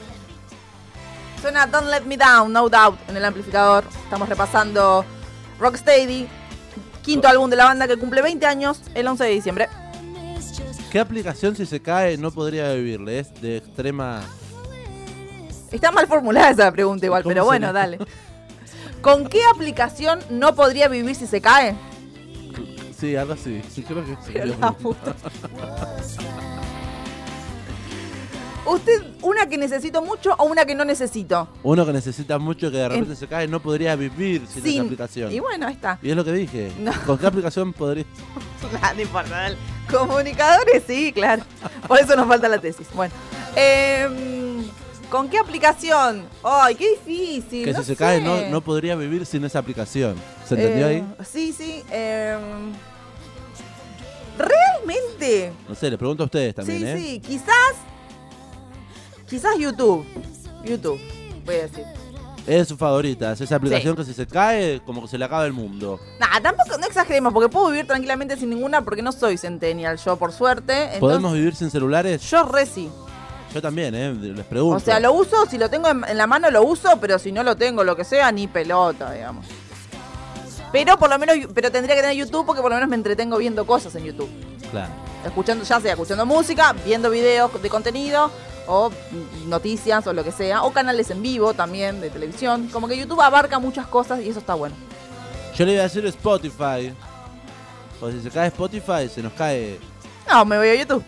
Suena 1.41 1.65
Don't 1.67 1.87
Let 1.87 2.01
Me 2.01 2.17
Down, 2.17 2.51
No 2.51 2.67
Doubt 2.67 2.99
en 3.09 3.15
el 3.15 3.23
amplificador. 3.23 3.85
Estamos 4.03 4.27
repasando 4.27 5.05
Rocksteady, 5.57 6.27
quinto 7.01 7.29
álbum 7.29 7.49
de 7.49 7.55
la 7.55 7.63
banda 7.63 7.87
que 7.87 7.95
cumple 7.95 8.21
20 8.21 8.45
años 8.45 8.81
el 8.93 9.07
11 9.07 9.23
de 9.23 9.29
diciembre. 9.29 9.69
¿Qué 10.91 10.99
aplicación 10.99 11.55
si 11.55 11.65
se 11.65 11.81
cae 11.81 12.17
no 12.17 12.31
podría 12.31 12.73
vivirle? 12.73 13.19
Es 13.19 13.41
de 13.41 13.57
extrema. 13.57 14.21
Está 15.71 15.91
mal 15.91 16.07
formulada 16.07 16.49
esa 16.49 16.71
pregunta 16.71 17.05
igual, 17.05 17.23
¿Cómo 17.23 17.31
pero 17.31 17.45
bueno, 17.45 17.71
dale. 17.71 17.99
¿Con 19.01 19.27
qué 19.27 19.39
aplicación 19.53 20.19
no 20.29 20.55
podría 20.55 20.89
vivir 20.89 21.15
si 21.15 21.25
se 21.25 21.39
cae? 21.39 21.75
Sí, 22.99 23.15
algo 23.15 23.33
así. 23.33 23.61
Sí, 23.73 23.83
creo 23.87 24.03
que 24.05 24.15
sí. 24.25 24.33
Dios 24.33 24.49
la 24.59 24.69
mío. 24.71 24.77
puta. 24.81 25.15
¿Usted 28.65 29.01
una 29.23 29.47
que 29.47 29.57
necesito 29.57 30.01
mucho 30.03 30.35
o 30.37 30.43
una 30.45 30.63
que 30.65 30.75
no 30.75 30.85
necesito? 30.85 31.47
Uno 31.63 31.85
que 31.85 31.93
necesita 31.93 32.37
mucho 32.37 32.69
que 32.69 32.77
de 32.77 32.89
repente 32.89 33.15
se 33.15 33.27
cae 33.27 33.47
no 33.47 33.59
podría 33.61 33.95
vivir 33.95 34.45
sin, 34.47 34.65
esa 34.65 34.81
aplicación. 34.83 35.31
Y 35.31 35.39
bueno, 35.39 35.65
ahí 35.67 35.73
está. 35.73 35.97
Y 36.03 36.11
es 36.11 36.15
lo 36.15 36.23
que 36.23 36.33
dije. 36.33 36.71
No. 36.77 36.91
¿Con 37.05 37.17
qué 37.17 37.25
aplicación 37.25 37.73
podría.? 37.73 38.05
Nada, 38.73 38.93
no 38.93 39.01
importa, 39.01 39.29
dale. 39.29 39.57
Comunicadores, 39.89 40.83
sí, 40.85 41.11
claro. 41.13 41.41
Por 41.87 41.99
eso 41.99 42.15
nos 42.15 42.27
falta 42.27 42.47
la 42.47 42.59
tesis. 42.59 42.87
Bueno. 42.93 43.11
em, 43.55 44.38
¿Con 45.09 45.27
qué 45.27 45.39
aplicación? 45.39 46.27
Ay, 46.43 46.75
qué 46.75 46.91
difícil. 46.91 47.65
Que 47.65 47.73
no 47.73 47.79
si 47.79 47.85
se 47.85 47.95
cae 47.95 48.21
no, 48.21 48.47
no 48.49 48.61
podría 48.61 48.95
vivir 48.95 49.25
sin 49.25 49.43
esa 49.43 49.59
aplicación. 49.59 50.15
¿Se 50.47 50.53
entendió 50.55 50.87
Eh, 50.87 50.89
ahí? 50.89 51.25
Sí, 51.25 51.51
sí. 51.51 51.83
em, 51.91 52.71
realmente. 54.37 55.51
No 55.67 55.75
sé, 55.75 55.89
les 55.89 55.97
pregunto 55.97 56.23
a 56.23 56.25
ustedes 56.25 56.53
también, 56.55 56.79
sí, 56.79 56.85
¿eh? 56.87 56.97
sí. 56.97 57.19
Quizás. 57.19 57.73
Quizás 59.27 59.57
YouTube. 59.57 60.05
YouTube, 60.63 60.99
voy 61.45 61.55
a 61.55 61.61
decir. 61.63 61.85
Es 62.45 62.67
su 62.67 62.77
favorita. 62.77 63.31
Es 63.31 63.41
esa 63.41 63.55
aplicación 63.57 63.95
que 63.95 64.03
si 64.03 64.13
se 64.13 64.25
cae, 64.25 64.81
como 64.85 65.01
que 65.03 65.07
se 65.07 65.17
le 65.17 65.25
acaba 65.25 65.45
el 65.45 65.53
mundo. 65.53 65.99
Nah, 66.19 66.39
tampoco, 66.41 66.77
no 66.77 66.85
exageremos, 66.85 67.31
porque 67.33 67.47
puedo 67.49 67.67
vivir 67.69 67.85
tranquilamente 67.85 68.37
sin 68.37 68.49
ninguna 68.49 68.83
porque 68.83 69.01
no 69.01 69.11
soy 69.11 69.37
centennial 69.37 69.97
yo, 69.97 70.17
por 70.17 70.31
suerte. 70.31 70.73
Entonces, 70.83 70.99
¿Podemos 70.99 71.33
vivir 71.33 71.55
sin 71.55 71.69
celulares? 71.69 72.21
Yo 72.29 72.43
re 72.43 72.65
sí. 72.65 72.89
Yo 73.53 73.61
también, 73.61 73.95
¿eh? 73.95 74.13
Les 74.13 74.45
pregunto. 74.45 74.77
O 74.77 74.79
sea, 74.79 74.99
lo 74.99 75.13
uso, 75.13 75.45
si 75.49 75.57
lo 75.57 75.69
tengo 75.69 75.89
en, 75.89 76.17
la 76.17 76.27
mano 76.27 76.51
lo 76.51 76.63
uso, 76.63 76.99
pero 77.01 77.17
si 77.17 77.31
no 77.31 77.43
lo 77.43 77.55
tengo, 77.55 77.83
lo 77.83 77.95
que 77.95 78.03
sea, 78.03 78.31
ni 78.31 78.47
pelota, 78.47 79.11
digamos. 79.11 79.45
Pero 80.71 80.97
por 80.97 81.09
lo 81.09 81.17
menos, 81.17 81.35
pero 81.53 81.71
tendría 81.71 81.95
que 81.95 82.01
tener 82.01 82.15
YouTube 82.15 82.45
porque 82.45 82.61
por 82.61 82.69
lo 82.69 82.75
menos 82.75 82.89
me 82.89 82.95
entretengo 82.95 83.37
viendo 83.37 83.65
cosas 83.65 83.95
en 83.95 84.05
YouTube. 84.05 84.29
Claro. 84.69 84.93
Escuchando, 85.25 85.65
ya 85.65 85.79
sea 85.79 85.93
escuchando 85.93 86.25
música, 86.25 86.75
viendo 86.85 87.09
videos 87.09 87.59
de 87.61 87.69
contenido, 87.69 88.31
o 88.67 88.91
noticias, 89.47 90.05
o 90.05 90.13
lo 90.13 90.23
que 90.23 90.31
sea, 90.31 90.63
o 90.63 90.71
canales 90.71 91.09
en 91.09 91.23
vivo 91.23 91.55
también 91.55 91.99
de 92.01 92.11
televisión. 92.11 92.69
Como 92.71 92.87
que 92.87 92.95
YouTube 92.95 93.19
abarca 93.19 93.57
muchas 93.57 93.87
cosas 93.87 94.21
y 94.21 94.29
eso 94.29 94.39
está 94.39 94.53
bueno. 94.53 94.75
Yo 95.55 95.65
le 95.65 95.73
iba 95.73 95.81
a 95.81 95.83
decir 95.83 96.05
Spotify. 96.05 96.93
Porque 97.99 98.17
si 98.17 98.23
se 98.23 98.29
cae 98.29 98.47
Spotify, 98.47 99.09
se 99.13 99.23
nos 99.23 99.33
cae. 99.33 99.79
No, 100.29 100.45
me 100.45 100.57
voy 100.57 100.69
a 100.69 100.75
YouTube. 100.75 101.03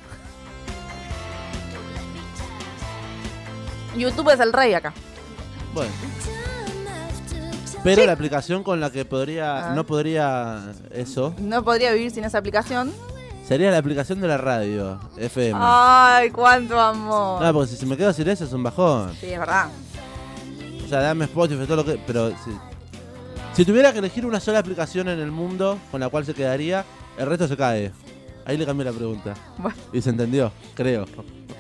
YouTube 3.98 4.34
es 4.34 4.40
el 4.40 4.54
rey 4.54 4.74
acá. 4.74 4.94
Bueno. 5.74 5.92
Pero 7.84 8.06
la 8.06 8.12
aplicación 8.12 8.64
con 8.64 8.80
la 8.80 8.92
que 8.92 9.06
podría. 9.06 9.72
Ah. 9.72 9.76
No 9.76 9.86
podría. 9.86 10.74
Eso. 10.92 11.34
No 11.40 11.64
podría 11.64 11.92
vivir 11.92 12.12
sin 12.12 12.24
esa 12.24 12.38
aplicación. 12.38 12.92
Sería 13.48 13.72
la 13.72 13.78
aplicación 13.80 14.22
de 14.22 14.28
la 14.28 14.38
radio. 14.38 15.00
FM. 15.18 15.60
Ay, 15.62 16.30
cuánto 16.30 16.80
amor. 16.80 17.42
No, 17.42 17.54
porque 17.54 17.76
si 17.76 17.86
me 17.86 17.98
quedo 17.98 18.14
sin 18.14 18.28
eso 18.30 18.46
es 18.46 18.54
un 18.54 18.64
bajón. 18.64 19.14
Sí, 19.20 19.28
es 19.28 19.40
verdad. 19.40 19.68
O 20.86 20.88
sea, 20.88 21.00
dame 21.00 21.26
Spotify, 21.26 21.66
todo 21.66 21.78
lo 21.78 21.86
que. 21.86 22.00
Pero 22.06 22.30
si, 22.30 22.52
si 23.54 23.66
tuviera 23.66 23.92
que 23.92 24.00
elegir 24.00 24.26
una 24.26 24.40
sola 24.40 24.60
aplicación 24.60 25.10
en 25.10 25.20
el 25.20 25.32
mundo 25.32 25.80
con 25.90 26.00
la 26.00 26.10
cual 26.10 26.26
se 26.26 26.34
quedaría, 26.34 26.86
el 27.18 27.26
resto 27.26 27.48
se 27.48 27.58
cae. 27.58 27.92
Ahí 28.46 28.58
le 28.58 28.66
cambié 28.66 28.86
la 28.86 28.92
pregunta. 28.92 29.34
Bueno. 29.58 29.78
Y 29.92 30.02
se 30.02 30.12
entendió, 30.12 30.52
creo. 30.76 31.06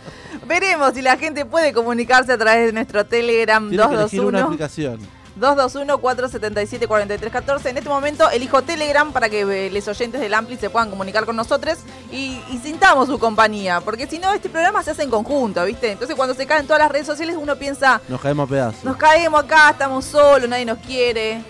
Veremos 0.47 0.93
si 0.93 1.01
la 1.01 1.17
gente 1.17 1.45
puede 1.45 1.73
comunicarse 1.73 2.31
a 2.33 2.37
través 2.37 2.67
de 2.67 2.73
nuestro 2.73 3.05
Telegram 3.05 3.67
Tiene 3.69 3.87
que 3.87 3.93
elegir 3.93 4.21
una 4.21 4.41
221 4.41 4.45
aplicación. 4.47 5.21
221-477-4314. 5.39 7.69
En 7.69 7.77
este 7.77 7.89
momento 7.89 8.29
elijo 8.29 8.61
Telegram 8.61 9.11
para 9.13 9.29
que 9.29 9.41
eh, 9.41 9.69
los 9.71 9.87
oyentes 9.87 10.19
del 10.19 10.33
Ampli 10.33 10.57
se 10.57 10.69
puedan 10.69 10.89
comunicar 10.89 11.25
con 11.25 11.35
nosotros 11.35 11.77
y, 12.11 12.39
y 12.51 12.57
sintamos 12.61 13.07
su 13.07 13.17
compañía. 13.17 13.79
Porque 13.81 14.07
si 14.07 14.19
no, 14.19 14.33
este 14.33 14.49
programa 14.49 14.83
se 14.83 14.91
hace 14.91 15.03
en 15.03 15.09
conjunto, 15.09 15.63
¿viste? 15.65 15.91
Entonces 15.91 16.15
cuando 16.15 16.35
se 16.35 16.45
caen 16.45 16.65
todas 16.67 16.81
las 16.81 16.91
redes 16.91 17.07
sociales 17.07 17.35
uno 17.39 17.55
piensa, 17.55 18.01
Nos 18.09 18.19
caemos 18.21 18.47
a 18.47 18.49
pedazos. 18.49 18.83
nos 18.83 18.97
caemos 18.97 19.43
acá, 19.43 19.69
estamos 19.71 20.05
solos, 20.05 20.49
nadie 20.49 20.65
nos 20.65 20.77
quiere. 20.79 21.41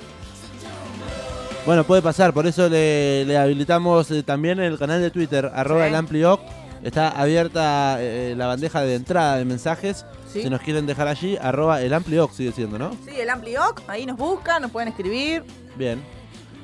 Bueno, 1.66 1.84
puede 1.84 2.02
pasar, 2.02 2.34
por 2.34 2.48
eso 2.48 2.68
le, 2.70 3.24
le 3.26 3.38
habilitamos 3.38 4.10
eh, 4.12 4.24
también 4.24 4.60
el 4.60 4.80
canal 4.80 5.00
de 5.02 5.12
Twitter, 5.12 5.52
arroba 5.54 5.84
Sí. 5.84 5.90
el 5.90 5.96
amplioc. 5.96 6.42
Está 6.84 7.10
abierta 7.10 7.98
eh, 8.00 8.34
la 8.36 8.48
bandeja 8.48 8.82
de 8.82 8.96
entrada 8.96 9.38
de 9.38 9.46
mensajes. 9.46 10.06
Sí. 10.32 10.42
Si 10.44 10.50
nos 10.50 10.62
quieren 10.62 10.86
dejar 10.88 11.08
allí, 11.08 11.38
arroba 11.38 11.82
el 11.82 11.94
amplioc 11.94 12.32
sigue 12.34 12.52
siendo, 12.52 12.80
¿no? 12.80 12.92
Sí, 13.06 13.12
el 13.20 13.30
Amplioc, 13.30 13.82
ahí 13.88 14.06
nos 14.06 14.18
buscan, 14.18 14.62
nos 14.62 14.72
pueden 14.72 14.88
escribir. 14.90 15.44
Bien. 15.78 16.02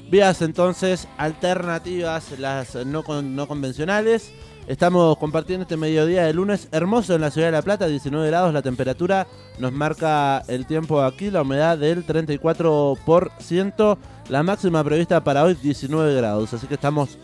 Vías 0.10 0.42
entonces 0.42 1.08
alternativas, 1.18 2.40
las 2.40 2.76
no, 2.86 3.04
con- 3.04 3.36
no 3.36 3.48
convencionales. 3.48 4.32
Estamos 4.68 5.18
compartiendo 5.18 5.62
este 5.64 5.78
mediodía 5.78 6.24
de 6.26 6.34
lunes 6.34 6.68
hermoso 6.74 7.16
en 7.16 7.22
la 7.22 7.32
ciudad 7.32 7.48
de 7.50 7.52
La 7.54 7.62
Plata, 7.62 7.88
19 7.88 8.28
grados 8.28 8.54
la 8.54 8.62
temperatura, 8.62 9.26
nos 9.60 9.72
marca 9.72 10.44
el 10.50 10.66
tiempo 10.66 11.02
aquí, 11.02 11.32
la 11.32 11.42
humedad 11.44 11.78
del 11.78 12.06
34%, 12.06 13.98
la 14.30 14.44
máxima 14.44 14.84
prevista 14.84 15.24
para 15.24 15.44
hoy 15.44 15.56
19 15.56 16.14
grados, 16.16 16.54
así 16.54 16.68
que 16.68 16.74
estamos 16.74 17.18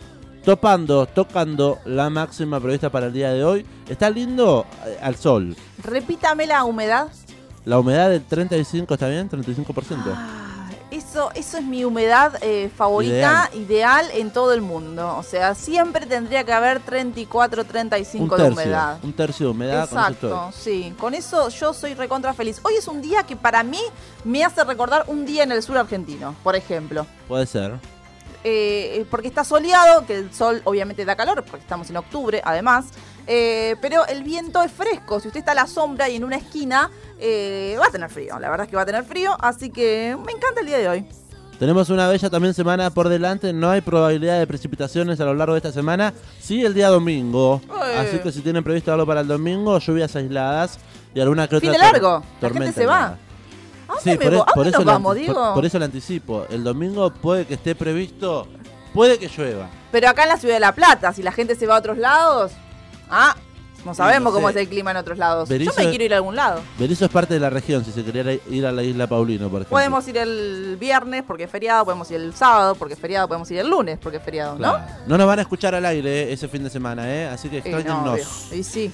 topando, 0.43 1.05
tocando 1.05 1.79
la 1.85 2.09
máxima 2.09 2.59
prevista 2.59 2.89
para 2.89 3.07
el 3.07 3.13
día 3.13 3.31
de 3.31 3.43
hoy. 3.43 3.65
Está 3.87 4.09
lindo 4.09 4.65
eh, 4.85 4.97
al 5.01 5.15
sol. 5.15 5.55
Repítame 5.83 6.45
la 6.45 6.63
humedad. 6.63 7.07
La 7.65 7.79
humedad 7.79 8.09
del 8.09 8.23
35, 8.23 8.93
¿está 8.93 9.07
bien? 9.07 9.29
35%. 9.29 9.99
Ah, 10.13 10.69
Eso, 10.91 11.31
eso 11.33 11.57
es 11.57 11.63
mi 11.63 11.85
humedad 11.85 12.33
eh, 12.41 12.69
favorita, 12.75 13.49
ideal. 13.53 14.05
en 14.13 14.31
todo 14.31 14.51
el 14.51 14.61
mundo. 14.61 15.15
O 15.17 15.23
sea, 15.23 15.55
siempre 15.55 16.05
tendría 16.05 16.43
que 16.43 16.51
haber 16.51 16.81
34, 16.81 17.63
35 17.63 18.23
un 18.23 18.29
de 18.29 18.35
tercio, 18.35 18.51
humedad. 18.63 18.97
un 19.01 19.13
tercio 19.13 19.45
de 19.45 19.51
humedad. 19.53 19.89
con 19.89 19.97
eso 19.97 20.07
Exacto, 20.09 20.49
sí. 20.53 20.93
Con 20.99 21.13
eso 21.13 21.47
yo 21.47 21.73
soy 21.73 21.93
recontra 21.93 22.33
feliz. 22.33 22.59
Hoy 22.63 22.73
es 22.73 22.87
un 22.89 23.01
día 23.01 23.23
que 23.23 23.37
para 23.37 23.63
mí 23.63 23.79
me 24.25 24.43
hace 24.43 24.61
recordar 24.65 25.05
un 25.07 25.25
día 25.25 25.43
en 25.43 25.53
el 25.53 25.63
sur 25.63 25.77
argentino, 25.77 26.35
por 26.43 26.57
ejemplo. 26.57 27.07
Puede 27.29 27.45
ser. 27.45 27.79
Eh, 28.43 29.05
porque 29.09 29.27
está 29.29 29.43
soleado, 29.43 30.05
que 30.05 30.17
el 30.17 30.33
sol 30.33 30.61
obviamente 30.65 31.05
da 31.05 31.15
calor, 31.15 31.43
porque 31.43 31.61
estamos 31.61 31.89
en 31.89 31.97
octubre 31.97 32.41
además. 32.43 32.85
Eh, 33.25 33.77
pero 33.81 34.05
el 34.07 34.23
viento 34.23 34.61
es 34.61 34.71
fresco. 34.71 35.19
Si 35.21 35.27
usted 35.29 35.39
está 35.39 35.53
a 35.53 35.55
la 35.55 35.67
sombra 35.67 36.09
y 36.09 36.17
en 36.17 36.25
una 36.25 36.35
esquina, 36.35 36.91
eh, 37.19 37.77
va 37.81 37.85
a 37.87 37.89
tener 37.89 38.09
frío. 38.09 38.37
La 38.39 38.49
verdad 38.49 38.65
es 38.65 38.69
que 38.69 38.75
va 38.75 38.81
a 38.81 38.85
tener 38.85 39.05
frío. 39.05 39.37
Así 39.39 39.69
que 39.69 40.17
me 40.25 40.33
encanta 40.33 40.59
el 40.59 40.65
día 40.67 40.77
de 40.77 40.89
hoy. 40.89 41.05
Tenemos 41.57 41.89
una 41.89 42.09
bella 42.09 42.29
también 42.29 42.53
semana 42.53 42.89
por 42.89 43.07
delante, 43.07 43.53
no 43.53 43.69
hay 43.69 43.79
probabilidad 43.79 44.39
de 44.39 44.47
precipitaciones 44.47 45.21
a 45.21 45.25
lo 45.25 45.33
largo 45.35 45.53
de 45.53 45.59
esta 45.59 45.71
semana, 45.71 46.11
sí 46.41 46.65
el 46.65 46.73
día 46.73 46.89
domingo, 46.89 47.61
Eh. 47.69 47.97
así 47.99 48.17
que 48.19 48.31
si 48.33 48.41
tienen 48.41 48.63
previsto 48.63 48.91
algo 48.91 49.05
para 49.05 49.21
el 49.21 49.27
domingo, 49.27 49.77
lluvias 49.79 50.13
aisladas 50.15 50.77
y 51.13 51.21
alguna 51.21 51.47
que 51.47 51.55
otra 51.57 51.69
Fin 51.71 51.79
de 51.79 51.85
tor- 51.85 51.93
largo, 51.93 52.09
la 52.41 52.49
gente 52.49 52.71
tormenta 52.73 52.73
se 52.81 52.85
va. 52.85 53.17
Helada. 53.93 54.01
¿A 54.01 54.05
dónde, 54.05 54.11
Sí, 54.11 54.17
me 54.17 54.37
por, 54.37 54.49
a 54.49 54.51
dónde 54.55 54.69
eso 54.69 54.77
nos 54.79 54.85
lo 54.85 54.91
vamos, 54.91 55.11
anti- 55.15 55.25
por- 55.27 55.35
Diego? 55.35 55.53
por 55.53 55.65
eso 55.65 55.79
lo 55.79 55.85
anticipo, 55.85 56.45
el 56.49 56.63
domingo 56.63 57.13
puede 57.13 57.45
que 57.45 57.53
esté 57.55 57.75
previsto, 57.75 58.47
puede 58.93 59.17
que 59.19 59.27
llueva. 59.27 59.69
Pero 59.91 60.09
acá 60.09 60.23
en 60.23 60.29
la 60.29 60.37
ciudad 60.37 60.55
de 60.55 60.59
La 60.59 60.73
Plata, 60.73 61.13
si 61.13 61.21
la 61.23 61.31
gente 61.31 61.55
se 61.55 61.67
va 61.67 61.75
a 61.75 61.79
otros 61.79 61.97
lados, 61.97 62.51
ah, 63.09 63.35
no 63.85 63.93
sabemos 63.93 64.31
no 64.31 64.37
cómo 64.37 64.47
es 64.49 64.55
el 64.55 64.69
clima 64.69 64.91
en 64.91 64.97
otros 64.97 65.17
lados. 65.17 65.49
Yo 65.49 65.57
me 65.77 65.89
quiero 65.89 66.05
ir 66.05 66.13
a 66.13 66.15
algún 66.15 66.37
lado. 66.37 66.61
Berizo 66.79 67.03
es 67.03 67.11
parte 67.11 67.33
de 67.33 67.41
la 67.41 67.49
región, 67.49 67.83
si 67.83 67.91
se 67.91 68.01
quería 68.05 68.39
ir 68.49 68.65
a 68.65 68.71
la 68.71 68.81
isla 68.81 69.07
Paulino, 69.07 69.49
por 69.49 69.59
ejemplo. 69.61 69.71
Podemos 69.75 70.07
ir 70.07 70.17
el 70.17 70.77
viernes 70.79 71.23
porque 71.27 71.43
es 71.43 71.51
feriado, 71.51 71.83
podemos 71.83 72.09
ir 72.09 72.15
el 72.21 72.33
sábado 72.33 72.75
porque 72.75 72.93
es 72.93 72.99
feriado, 73.01 73.27
podemos 73.27 73.51
ir 73.51 73.59
el 73.59 73.67
lunes 73.69 73.99
porque 74.01 74.17
es 74.19 74.23
feriado, 74.23 74.53
¿no? 74.53 74.57
Claro. 74.59 74.79
¿no? 75.05 75.17
nos 75.17 75.27
van 75.27 75.39
a 75.39 75.41
escuchar 75.41 75.75
al 75.75 75.85
aire 75.85 76.23
eh, 76.29 76.31
ese 76.33 76.47
fin 76.47 76.63
de 76.63 76.69
semana, 76.69 77.13
¿eh? 77.13 77.27
así 77.27 77.49
que 77.49 77.57
Y 77.57 77.69
no, 77.71 77.77
extrañennos. 77.77 78.53
Y 78.53 78.63
sí. 78.63 78.91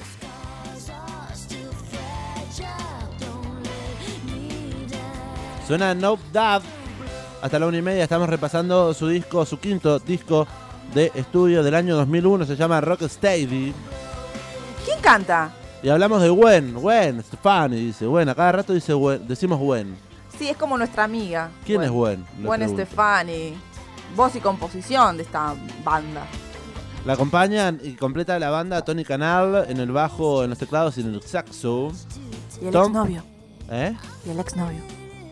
Suena 5.69 5.93
No 5.93 6.17
Dad. 6.33 6.63
Hasta 7.43 7.59
la 7.59 7.67
una 7.67 7.77
y 7.77 7.81
media 7.83 8.01
estamos 8.03 8.27
repasando 8.27 8.91
su 8.95 9.07
disco, 9.07 9.45
su 9.45 9.59
quinto 9.59 9.99
disco 9.99 10.47
de 10.95 11.11
estudio 11.13 11.61
del 11.61 11.75
año 11.75 11.95
2001. 11.95 12.45
Se 12.47 12.55
llama 12.55 12.81
Rock 12.81 13.03
Steady. 13.07 13.71
¿Quién 14.83 14.99
canta? 14.99 15.51
Y 15.83 15.89
hablamos 15.89 16.23
de 16.23 16.29
Gwen, 16.29 16.73
Gwen, 16.73 17.21
Stefani 17.23 17.75
dice 17.77 18.07
Gwen. 18.07 18.27
A 18.29 18.33
cada 18.33 18.51
rato 18.53 18.73
dice 18.73 18.93
Gwen, 18.93 19.27
decimos 19.27 19.59
Gwen. 19.59 19.95
Sí, 20.39 20.49
es 20.49 20.57
como 20.57 20.75
nuestra 20.75 21.03
amiga. 21.03 21.51
¿Quién 21.67 21.83
es 21.83 21.91
Gwen? 21.91 22.25
Gwen. 22.41 22.67
Stefani. 22.69 23.53
Voz 24.15 24.35
y 24.35 24.39
composición 24.39 25.17
de 25.17 25.23
esta 25.23 25.53
banda. 25.85 26.25
La 27.05 27.13
acompañan 27.13 27.79
y 27.83 27.93
completa 27.93 28.39
la 28.39 28.49
banda 28.49 28.81
Tony 28.83 29.05
Canal 29.05 29.65
en 29.69 29.77
el 29.79 29.91
bajo, 29.91 30.43
en 30.43 30.49
los 30.49 30.57
teclados 30.59 30.97
y 30.97 31.01
en 31.01 31.13
el 31.13 31.21
saxo. 31.21 31.91
Y 32.59 32.65
el 32.65 32.71
Tom- 32.71 32.87
exnovio. 32.87 33.23
¿Eh? 33.69 33.95
Y 34.25 34.31
el 34.31 34.39
exnovio. 34.39 34.81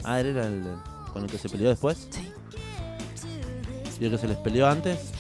Ah, 0.10 0.22
él 0.22 0.28
era 0.28 0.48
el 0.48 0.64
con 1.12 1.24
el 1.24 1.30
que 1.30 1.38
se 1.38 1.50
peleó 1.50 1.68
después. 1.68 2.08
Sí. 2.12 2.32
¿Y 4.00 4.06
el 4.06 4.12
que 4.12 4.18
se 4.18 4.26
les 4.26 4.38
peleó 4.38 4.66
antes? 4.66 5.12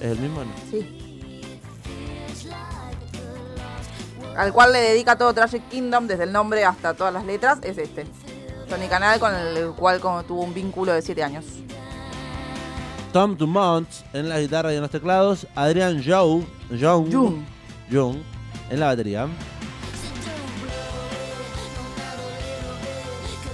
¿Es 0.00 0.12
el 0.12 0.18
mismo? 0.20 0.42
o 0.42 0.44
no? 0.44 0.52
Sí. 0.70 1.26
Al 4.36 4.52
cual 4.52 4.72
le 4.72 4.78
dedica 4.78 5.18
todo 5.18 5.34
Tragic 5.34 5.68
Kingdom, 5.68 6.06
desde 6.06 6.22
el 6.22 6.32
nombre 6.32 6.64
hasta 6.64 6.94
todas 6.94 7.12
las 7.12 7.24
letras, 7.24 7.58
es 7.64 7.76
este. 7.78 8.06
Tony 8.68 8.86
Canal, 8.86 9.18
con 9.18 9.34
el 9.34 9.72
cual 9.72 9.98
como 9.98 10.22
tuvo 10.22 10.42
un 10.42 10.54
vínculo 10.54 10.92
de 10.92 11.02
7 11.02 11.20
años. 11.24 11.44
Tom 13.12 13.36
Dumont 13.36 13.88
en 14.12 14.28
la 14.28 14.38
guitarra 14.38 14.72
y 14.72 14.76
en 14.76 14.82
los 14.82 14.90
teclados. 14.90 15.48
Adrián 15.56 16.00
Young, 16.00 16.44
Young, 16.70 17.12
Jung. 17.12 17.42
Young 17.90 18.18
en 18.70 18.78
la 18.78 18.86
batería. 18.86 19.26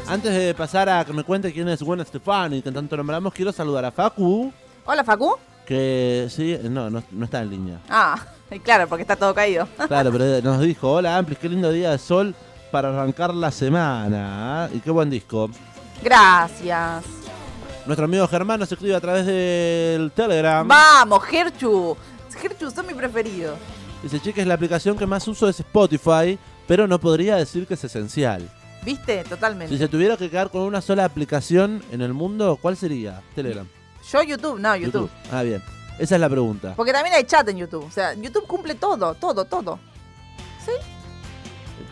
Antes 0.08 0.34
de 0.34 0.54
pasar 0.54 0.88
a 0.88 1.04
que 1.04 1.12
me 1.12 1.22
cuente 1.22 1.52
quién 1.52 1.68
es 1.68 1.82
Gwen 1.82 2.04
Stefani, 2.04 2.62
que 2.62 2.72
tanto 2.72 2.96
nombramos, 2.96 3.32
quiero 3.34 3.52
saludar 3.52 3.84
a 3.84 3.90
Facu, 3.90 4.50
Hola, 4.86 5.04
Facu. 5.04 5.36
que 5.66 6.28
sí, 6.30 6.58
no, 6.64 6.88
no, 6.88 7.02
no 7.10 7.24
está 7.26 7.42
en 7.42 7.50
línea. 7.50 7.80
Ah, 7.90 8.18
y 8.50 8.58
claro, 8.58 8.88
porque 8.88 9.02
está 9.02 9.16
todo 9.16 9.34
caído. 9.34 9.68
Claro, 9.86 10.10
pero 10.10 10.40
nos 10.42 10.60
dijo, 10.60 10.90
hola 10.92 11.18
Amplis, 11.18 11.38
qué 11.38 11.48
lindo 11.50 11.70
día 11.70 11.90
de 11.90 11.98
sol 11.98 12.34
para 12.70 12.88
arrancar 12.88 13.34
la 13.34 13.50
semana. 13.50 14.64
¿ah? 14.64 14.68
Y 14.72 14.80
qué 14.80 14.90
buen 14.90 15.10
disco. 15.10 15.50
Gracias. 16.02 17.04
Nuestro 17.84 18.06
amigo 18.06 18.26
Germán 18.28 18.60
nos 18.60 18.72
escribe 18.72 18.94
a 18.94 19.00
través 19.00 19.26
del 19.26 20.10
Telegram. 20.12 20.66
Vamos, 20.66 21.22
Gerchu. 21.24 21.96
Gerchu, 22.34 22.70
son 22.70 22.86
mi 22.86 22.94
preferido. 22.94 23.56
Dice, 24.02 24.20
chicas, 24.20 24.46
la 24.46 24.54
aplicación 24.54 24.96
que 24.96 25.06
más 25.06 25.26
uso 25.28 25.48
es 25.48 25.60
Spotify, 25.60 26.38
pero 26.66 26.86
no 26.86 26.98
podría 26.98 27.36
decir 27.36 27.66
que 27.66 27.74
es 27.74 27.84
esencial. 27.84 28.48
¿Viste? 28.84 29.24
Totalmente. 29.24 29.74
Si 29.74 29.78
se 29.78 29.88
tuviera 29.88 30.16
que 30.16 30.30
quedar 30.30 30.50
con 30.50 30.62
una 30.62 30.80
sola 30.80 31.04
aplicación 31.04 31.82
en 31.90 32.00
el 32.00 32.14
mundo, 32.14 32.58
¿cuál 32.60 32.76
sería? 32.76 33.22
Telegram. 33.34 33.66
Yo 34.10 34.22
YouTube, 34.22 34.58
no, 34.58 34.76
YouTube. 34.76 35.10
Ah, 35.30 35.42
bien. 35.42 35.62
Esa 35.98 36.14
es 36.14 36.20
la 36.20 36.28
pregunta. 36.28 36.74
Porque 36.76 36.92
también 36.92 37.14
hay 37.14 37.24
chat 37.24 37.46
en 37.48 37.58
YouTube. 37.58 37.84
O 37.84 37.90
sea, 37.90 38.14
YouTube 38.14 38.46
cumple 38.46 38.74
todo, 38.74 39.14
todo, 39.14 39.44
todo. 39.44 39.78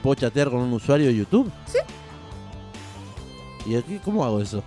¿Puedo 0.03 0.15
chatear 0.15 0.51
con 0.51 0.61
un 0.61 0.73
usuario 0.73 1.07
de 1.07 1.17
YouTube? 1.17 1.51
Sí. 1.67 1.79
¿Y 3.67 3.75
aquí 3.75 3.99
cómo 4.05 4.25
hago 4.25 4.41
eso? 4.41 4.63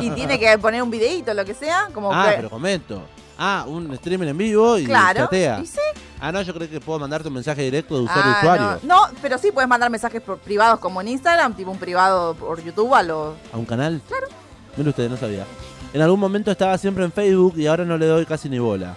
Y 0.00 0.10
tiene 0.10 0.38
que 0.38 0.58
poner 0.58 0.82
un 0.82 0.90
videíto, 0.90 1.32
lo 1.34 1.44
que 1.44 1.54
sea. 1.54 1.88
Como 1.92 2.12
ah, 2.12 2.30
que... 2.30 2.36
pero 2.36 2.50
comento. 2.50 3.02
Ah, 3.42 3.64
un 3.66 3.90
streaming 3.94 4.26
en 4.28 4.36
vivo 4.36 4.76
y 4.78 4.84
Claro. 4.84 5.20
chatea. 5.20 5.60
y 5.60 5.66
sí. 5.66 5.78
Ah, 6.20 6.30
no, 6.30 6.42
yo 6.42 6.52
creo 6.52 6.68
que 6.68 6.78
puedo 6.78 6.98
mandarte 6.98 7.28
un 7.28 7.34
mensaje 7.34 7.62
directo 7.62 7.94
de 7.96 8.02
usuario 8.02 8.22
Ah, 8.26 8.38
usuario. 8.42 8.78
No, 8.82 9.06
no, 9.08 9.12
pero 9.22 9.38
sí 9.38 9.50
puedes 9.50 9.66
mandar 9.66 9.88
mensajes 9.90 10.20
por- 10.20 10.38
privados 10.38 10.78
como 10.78 11.00
en 11.00 11.08
Instagram, 11.08 11.54
tipo 11.54 11.70
un 11.70 11.78
privado 11.78 12.34
por 12.34 12.62
YouTube 12.62 12.94
a 12.94 13.02
los... 13.02 13.34
¿A 13.50 13.56
un 13.56 13.64
canal? 13.64 14.02
Claro. 14.06 14.26
Mire 14.76 14.90
usted, 14.90 15.08
no 15.08 15.16
sabía. 15.16 15.46
En 15.94 16.02
algún 16.02 16.20
momento 16.20 16.50
estaba 16.50 16.76
siempre 16.76 17.02
en 17.04 17.10
Facebook 17.12 17.54
y 17.56 17.66
ahora 17.66 17.86
no 17.86 17.96
le 17.96 18.04
doy 18.06 18.26
casi 18.26 18.50
ni 18.50 18.58
bola. 18.58 18.94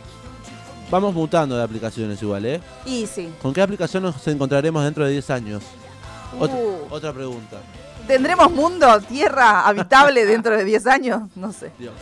Vamos 0.92 1.14
mutando 1.14 1.56
de 1.56 1.64
aplicaciones 1.64 2.22
igual, 2.22 2.46
¿eh? 2.46 2.62
Y 2.86 3.08
sí. 3.08 3.34
¿Con 3.42 3.54
qué 3.54 3.62
aplicación 3.62 4.04
nos 4.04 4.28
encontraremos 4.28 4.84
dentro 4.84 5.06
de 5.06 5.12
10 5.14 5.30
años? 5.30 5.64
Otra, 6.38 6.56
Uh. 6.58 6.88
otra 6.90 7.14
pregunta. 7.14 7.58
¿Tendremos 8.06 8.52
mundo, 8.52 9.00
tierra 9.08 9.66
habitable 9.66 10.26
dentro 10.26 10.58
de 10.58 10.66
10 10.66 10.86
años? 10.88 11.22
No 11.36 11.54
sé. 11.54 11.72
Dios. 11.80 11.94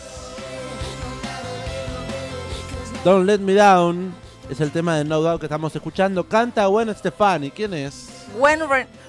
Don't 3.03 3.25
Let 3.25 3.39
Me 3.39 3.55
Down 3.55 4.13
es 4.47 4.61
el 4.61 4.71
tema 4.71 4.95
de 4.95 5.03
No 5.03 5.21
Doubt 5.21 5.39
que 5.39 5.47
estamos 5.47 5.75
escuchando. 5.75 6.27
Canta 6.27 6.67
Gwen 6.67 6.93
Stefani. 6.93 7.49
¿Quién 7.49 7.73
es? 7.73 8.09
Gwen, 8.37 8.59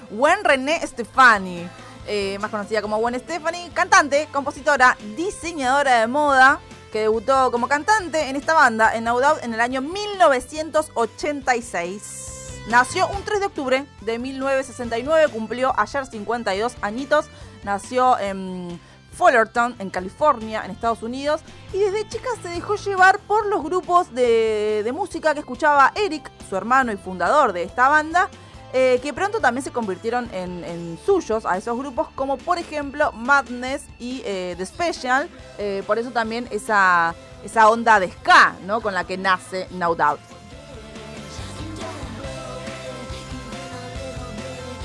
Gwen 0.09 0.43
René 0.43 0.81
Stefani, 0.87 1.67
eh, 2.07 2.39
más 2.39 2.49
conocida 2.49 2.81
como 2.81 2.97
Gwen 2.97 3.19
Stefani, 3.19 3.69
cantante, 3.71 4.27
compositora, 4.31 4.97
diseñadora 5.15 5.99
de 5.99 6.07
moda, 6.07 6.59
que 6.91 7.01
debutó 7.01 7.51
como 7.51 7.67
cantante 7.67 8.29
en 8.29 8.35
esta 8.35 8.55
banda, 8.55 8.95
en 8.95 9.03
No 9.03 9.19
Doubt, 9.19 9.43
en 9.43 9.53
el 9.53 9.61
año 9.61 9.81
1986. 9.81 12.63
Nació 12.69 13.07
un 13.09 13.21
3 13.23 13.41
de 13.41 13.45
octubre 13.45 13.85
de 14.01 14.17
1969, 14.17 15.31
cumplió 15.31 15.71
ayer 15.77 16.07
52 16.07 16.73
añitos, 16.81 17.27
nació 17.63 18.17
en 18.17 18.79
Fullerton, 19.13 19.75
en 19.79 19.89
California, 19.89 20.63
en 20.65 20.71
Estados 20.71 21.03
Unidos, 21.03 21.41
y 21.71 21.79
desde 21.79 22.07
chica 22.07 22.29
se 22.41 22.49
dejó 22.49 22.75
llevar 22.75 23.19
por 23.19 23.45
los 23.47 23.63
grupos 23.63 24.13
de, 24.13 24.89
música 24.93 25.33
que 25.33 25.39
escuchaba 25.39 25.91
Eric, 25.95 26.29
su 26.49 26.55
hermano 26.55 26.91
y 26.91 26.97
fundador 26.97 27.53
de 27.53 27.63
esta 27.63 27.89
banda, 27.89 28.29
eh, 28.73 28.99
que 29.03 29.13
pronto 29.13 29.39
también 29.39 29.63
se 29.63 29.71
convirtieron 29.71 30.29
en, 30.33 30.63
en 30.63 30.97
suyos 31.05 31.45
a 31.45 31.57
esos 31.57 31.77
grupos, 31.77 32.07
como 32.15 32.37
por 32.37 32.57
ejemplo 32.57 33.11
Madness 33.11 33.85
y 33.99 34.21
eh, 34.25 34.55
The 34.57 34.65
Special, 34.65 35.29
eh, 35.59 35.83
por 35.85 35.99
eso 35.99 36.11
también 36.11 36.47
esa, 36.49 37.13
esa 37.43 37.69
onda 37.69 37.99
de 37.99 38.09
ska, 38.11 38.55
¿no? 38.65 38.81
Con 38.81 38.93
la 38.93 39.03
que 39.03 39.17
nace 39.17 39.67
No 39.71 39.93
Doubt. 39.93 40.19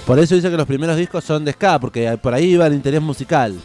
Por 0.06 0.18
eso 0.18 0.34
dice 0.34 0.50
que 0.50 0.56
los 0.56 0.66
primeros 0.66 0.96
discos 0.96 1.22
son 1.22 1.44
de 1.44 1.52
ska, 1.52 1.78
porque 1.78 2.16
por 2.16 2.32
ahí 2.32 2.52
iba 2.52 2.66
el 2.66 2.72
interés 2.72 3.02
musical. 3.02 3.60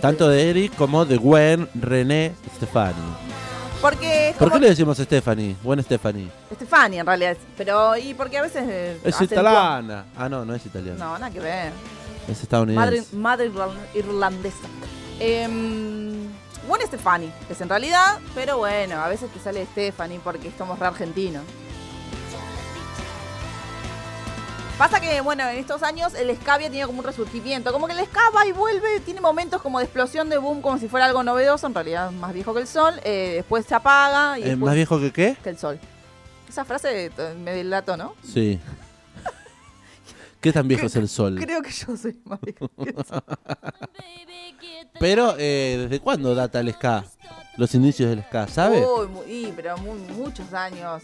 Tanto 0.00 0.28
de 0.28 0.50
Eric 0.50 0.74
como 0.76 1.04
de 1.04 1.16
Gwen 1.16 1.68
René 1.74 2.34
Stefani. 2.56 2.94
Porque 3.80 4.30
es 4.30 4.36
¿Por 4.36 4.48
como 4.48 4.58
qué 4.58 4.64
le 4.64 4.70
decimos 4.70 4.98
Stephanie? 4.98 5.54
Buen 5.62 5.80
Stephanie. 5.82 6.28
Stephanie 6.54 6.98
en 6.98 7.06
realidad. 7.06 7.36
Pero, 7.56 7.96
y 7.96 8.12
porque 8.14 8.38
a 8.38 8.42
veces. 8.42 8.64
eh, 8.66 8.98
Es 9.04 9.14
acentúa- 9.14 9.24
italiana. 9.40 10.04
Ah, 10.16 10.28
no, 10.28 10.44
no 10.44 10.54
es 10.54 10.66
italiana. 10.66 10.98
No, 10.98 11.12
nada 11.18 11.30
que 11.30 11.38
ver. 11.40 11.72
Es 12.26 12.28
Madre, 12.28 12.42
estadounidense. 12.42 13.16
madre 13.16 13.50
irlan- 13.52 13.78
irlandesa. 13.94 14.66
Em, 15.20 16.28
Gwen 16.66 16.82
Stefani 16.86 17.30
es 17.48 17.60
en 17.60 17.68
realidad, 17.68 18.18
pero 18.34 18.58
bueno, 18.58 18.96
a 19.00 19.08
veces 19.08 19.30
te 19.32 19.38
sale 19.40 19.64
Stephanie 19.66 20.20
porque 20.22 20.50
somos 20.58 20.78
re 20.78 20.86
argentinos. 20.86 21.42
Pasa 24.78 25.00
que, 25.00 25.20
bueno, 25.22 25.42
en 25.48 25.58
estos 25.58 25.82
años 25.82 26.14
el 26.14 26.34
ska 26.36 26.54
había 26.54 26.68
tenido 26.68 26.86
como 26.86 27.00
un 27.00 27.04
resurgimiento. 27.04 27.72
Como 27.72 27.88
que 27.88 27.94
el 27.94 28.06
ska 28.06 28.20
va 28.34 28.46
y 28.46 28.52
vuelve, 28.52 29.00
tiene 29.00 29.20
momentos 29.20 29.60
como 29.60 29.80
de 29.80 29.84
explosión, 29.86 30.28
de 30.28 30.38
boom, 30.38 30.62
como 30.62 30.78
si 30.78 30.86
fuera 30.88 31.06
algo 31.06 31.24
novedoso. 31.24 31.66
En 31.66 31.74
realidad, 31.74 32.12
más 32.12 32.32
viejo 32.32 32.54
que 32.54 32.60
el 32.60 32.68
sol. 32.68 32.94
eh, 33.02 33.32
después 33.36 33.66
se 33.66 33.74
apaga 33.74 34.38
y 34.38 34.44
¿Es 34.44 34.56
más 34.56 34.74
viejo 34.76 35.00
que 35.00 35.12
qué? 35.12 35.36
que 35.42 35.50
el 35.50 35.58
sol. 35.58 35.80
Esa 36.48 36.64
frase 36.64 37.06
eh, 37.06 37.34
me 37.42 37.52
delató, 37.54 37.96
¿no? 37.96 38.14
Sí. 38.24 38.60
¿Qué 40.40 40.52
tan 40.52 40.68
viejo 40.68 40.86
es 40.86 40.94
el 40.94 41.08
sol? 41.08 41.36
Creo 41.40 41.60
que 41.60 41.72
yo 41.72 41.96
soy 41.96 42.16
más 42.24 42.40
viejo 42.40 42.68
que 42.80 42.90
el 42.90 43.04
sol. 43.04 43.24
Pero, 45.00 45.34
eh, 45.38 45.76
¿desde 45.82 45.98
cuándo 46.00 46.36
data 46.36 46.60
el 46.60 46.72
ska? 46.72 47.04
Los 47.56 47.74
inicios 47.74 48.10
del 48.10 48.22
ska, 48.22 48.46
¿sabe? 48.46 48.86
Uy, 49.26 49.52
pero 49.56 49.76
mu- 49.78 49.94
muchos 50.14 50.52
años. 50.54 51.02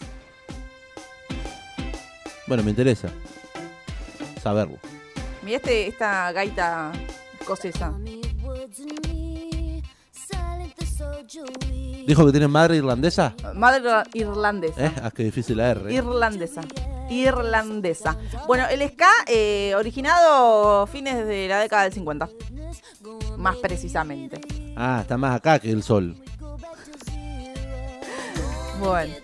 Bueno, 2.46 2.62
me 2.62 2.70
interesa 2.70 3.08
saberlo. 4.44 4.78
Mira 5.42 5.56
este, 5.56 5.88
esta 5.88 6.30
gaita 6.32 6.92
escocesa. 7.40 7.92
¿Dijo 12.06 12.26
que 12.26 12.30
tiene 12.30 12.48
madre 12.48 12.76
irlandesa? 12.76 13.34
Madre 13.54 13.82
irlandesa. 14.12 14.86
¿Eh? 14.86 14.92
Ah, 15.02 15.10
qué 15.10 15.24
difícil 15.24 15.56
la 15.56 15.70
R. 15.70 15.92
Irlandesa. 15.92 16.60
Irlandesa. 17.08 18.16
Bueno, 18.46 18.66
el 18.68 18.86
ska 18.90 19.08
eh, 19.26 19.72
originado 19.76 20.86
fines 20.86 21.26
de 21.26 21.48
la 21.48 21.60
década 21.60 21.84
del 21.84 21.92
50. 21.94 22.28
Más 23.38 23.56
precisamente. 23.56 24.40
Ah, 24.76 24.98
está 25.00 25.16
más 25.16 25.34
acá 25.36 25.58
que 25.58 25.70
el 25.70 25.82
sol. 25.82 26.16
Bueno. 28.78 29.23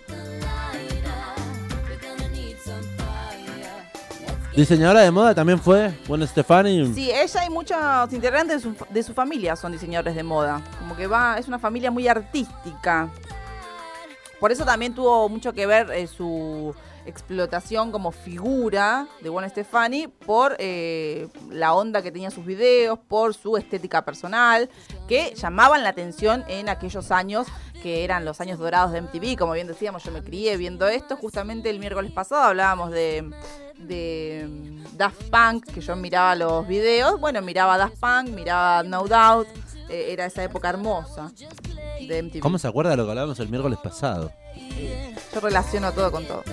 Diseñadora 4.55 4.99
de 5.01 5.11
moda 5.11 5.33
también 5.33 5.59
fue 5.59 5.93
Gwen 6.07 6.27
Stefani. 6.27 6.93
Sí, 6.93 7.09
ella 7.09 7.45
y 7.45 7.49
muchos 7.49 7.77
integrantes 8.11 8.61
de 8.61 8.69
su, 8.69 8.85
de 8.89 9.03
su 9.03 9.13
familia 9.13 9.55
son 9.55 9.71
diseñadores 9.71 10.13
de 10.13 10.23
moda. 10.23 10.61
Como 10.77 10.95
que 10.97 11.07
va, 11.07 11.37
es 11.37 11.47
una 11.47 11.57
familia 11.57 11.89
muy 11.89 12.07
artística. 12.09 13.09
Por 14.41 14.51
eso 14.51 14.65
también 14.65 14.93
tuvo 14.93 15.29
mucho 15.29 15.53
que 15.53 15.65
ver 15.65 15.89
eh, 15.91 16.05
su 16.07 16.75
explotación 17.05 17.91
como 17.91 18.11
figura 18.11 19.07
de 19.21 19.29
Gwen 19.29 19.49
Stefani 19.49 20.07
por 20.07 20.55
eh, 20.59 21.29
la 21.49 21.73
onda 21.73 22.01
que 22.01 22.11
tenía 22.11 22.29
sus 22.29 22.45
videos, 22.45 22.99
por 23.07 23.33
su 23.33 23.55
estética 23.55 24.03
personal, 24.03 24.69
que 25.07 25.33
llamaban 25.35 25.83
la 25.83 25.89
atención 25.89 26.43
en 26.47 26.69
aquellos 26.69 27.11
años 27.11 27.47
que 27.81 28.03
eran 28.03 28.25
los 28.25 28.41
años 28.41 28.59
dorados 28.59 28.91
de 28.91 29.01
MTV. 29.01 29.37
Como 29.37 29.53
bien 29.53 29.67
decíamos, 29.67 30.03
yo 30.03 30.11
me 30.11 30.21
crié 30.21 30.57
viendo 30.57 30.87
esto. 30.87 31.15
Justamente 31.15 31.69
el 31.69 31.79
miércoles 31.79 32.11
pasado 32.11 32.43
hablábamos 32.43 32.91
de, 32.91 33.31
de 33.87 34.47
Daft 34.93 35.23
Punk, 35.29 35.65
que 35.73 35.81
yo 35.81 35.95
miraba 35.95 36.35
los 36.35 36.67
videos. 36.67 37.19
Bueno, 37.19 37.41
miraba 37.41 37.77
Daft 37.77 37.97
Punk, 37.99 38.29
miraba 38.29 38.83
No 38.83 39.07
Doubt. 39.07 39.47
eh, 39.89 40.07
era 40.13 40.25
esa 40.25 40.43
época 40.43 40.69
hermosa 40.69 41.31
de 42.07 42.21
MTV. 42.23 42.39
¿Cómo 42.39 42.57
se 42.57 42.67
acuerda 42.67 42.91
de 42.91 42.97
lo 42.97 43.05
que 43.05 43.09
hablábamos 43.11 43.39
el 43.39 43.49
miércoles 43.49 43.79
pasado? 43.83 44.31
Yo 45.33 45.39
relaciono 45.39 45.91
todo 45.91 46.11
con 46.11 46.25
todo. 46.25 46.43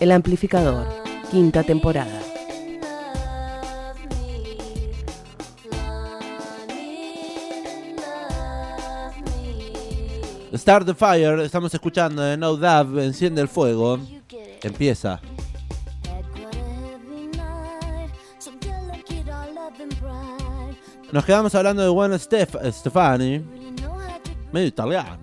El 0.00 0.12
amplificador, 0.12 0.86
quinta 1.30 1.62
temporada. 1.64 2.22
Start 10.54 10.86
the 10.86 10.94
Fire, 10.94 11.40
estamos 11.40 11.74
escuchando 11.74 12.22
de 12.22 12.36
No 12.36 12.56
Dove, 12.56 13.04
enciende 13.04 13.42
el 13.42 13.48
fuego. 13.48 13.98
Empieza. 14.62 15.20
Nos 21.12 21.24
quedamos 21.24 21.54
hablando 21.54 21.82
de 21.82 21.88
Gwen 21.88 22.12
Stef- 22.12 22.70
Stefani, 22.72 23.38
medio 24.52 24.66
italiano. 24.68 25.18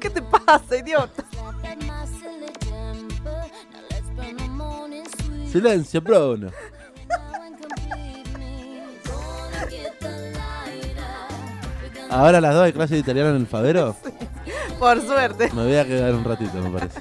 ¿Qué 0.00 0.10
te 0.10 0.22
pasa, 0.22 0.76
idiota? 0.76 1.24
Silencio, 5.50 6.00
Bruno. 6.02 6.50
Ahora 12.10 12.40
las 12.40 12.54
dos 12.54 12.64
hay 12.64 12.72
clase 12.72 12.94
de 12.94 13.00
italiano 13.00 13.30
en 13.30 13.36
el 13.36 13.46
Favero. 13.46 13.94
Por 14.78 15.00
suerte. 15.02 15.50
Me 15.52 15.64
voy 15.64 15.76
a 15.76 15.84
quedar 15.84 16.14
un 16.14 16.24
ratito, 16.24 16.54
me 16.54 16.70
parece. 16.70 17.00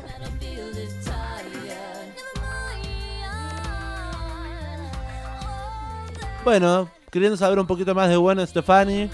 Bueno, 6.48 6.90
queriendo 7.12 7.36
saber 7.36 7.60
un 7.60 7.68
poquito 7.68 7.94
más 7.94 8.08
de 8.08 8.16
Gwen 8.16 8.48
Stefani, 8.48 9.10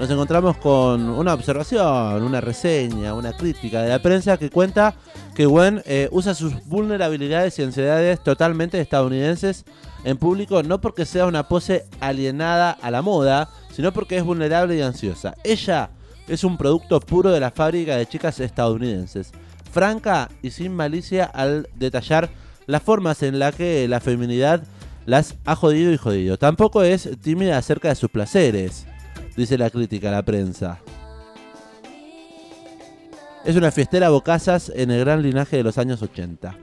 nos 0.00 0.08
encontramos 0.08 0.56
con 0.56 1.06
una 1.06 1.34
observación, 1.34 2.22
una 2.22 2.40
reseña, 2.40 3.12
una 3.12 3.34
crítica 3.34 3.82
de 3.82 3.90
la 3.90 4.00
prensa 4.00 4.38
que 4.38 4.48
cuenta 4.48 4.94
que 5.34 5.44
Gwen 5.44 5.82
eh, 5.84 6.08
usa 6.12 6.32
sus 6.32 6.64
vulnerabilidades 6.64 7.58
y 7.58 7.62
ansiedades 7.62 8.24
totalmente 8.24 8.80
estadounidenses 8.80 9.66
en 10.04 10.16
público 10.16 10.62
no 10.62 10.80
porque 10.80 11.04
sea 11.04 11.26
una 11.26 11.46
pose 11.46 11.84
alienada 12.00 12.70
a 12.70 12.90
la 12.90 13.02
moda, 13.02 13.50
sino 13.70 13.92
porque 13.92 14.16
es 14.16 14.24
vulnerable 14.24 14.74
y 14.74 14.80
ansiosa. 14.80 15.34
Ella 15.44 15.90
es 16.26 16.42
un 16.42 16.56
producto 16.56 17.00
puro 17.00 17.32
de 17.32 17.40
la 17.40 17.50
fábrica 17.50 17.98
de 17.98 18.06
chicas 18.06 18.40
estadounidenses, 18.40 19.30
franca 19.70 20.30
y 20.40 20.52
sin 20.52 20.74
malicia 20.74 21.26
al 21.26 21.68
detallar 21.74 22.30
las 22.64 22.82
formas 22.82 23.22
en 23.22 23.38
las 23.38 23.54
que 23.54 23.86
la 23.88 24.00
feminidad 24.00 24.62
las 25.06 25.36
ha 25.44 25.56
jodido 25.56 25.92
y 25.92 25.96
jodido. 25.96 26.38
Tampoco 26.38 26.82
es 26.82 27.08
tímida 27.22 27.58
acerca 27.58 27.88
de 27.88 27.94
sus 27.94 28.10
placeres, 28.10 28.86
dice 29.36 29.58
la 29.58 29.70
crítica 29.70 30.08
a 30.08 30.12
la 30.12 30.22
prensa. 30.22 30.80
Es 33.44 33.56
una 33.56 33.72
fiestera 33.72 34.10
bocazas 34.10 34.70
en 34.74 34.90
el 34.90 35.00
gran 35.00 35.22
linaje 35.22 35.56
de 35.56 35.64
los 35.64 35.78
años 35.78 36.00
80. 36.02 36.56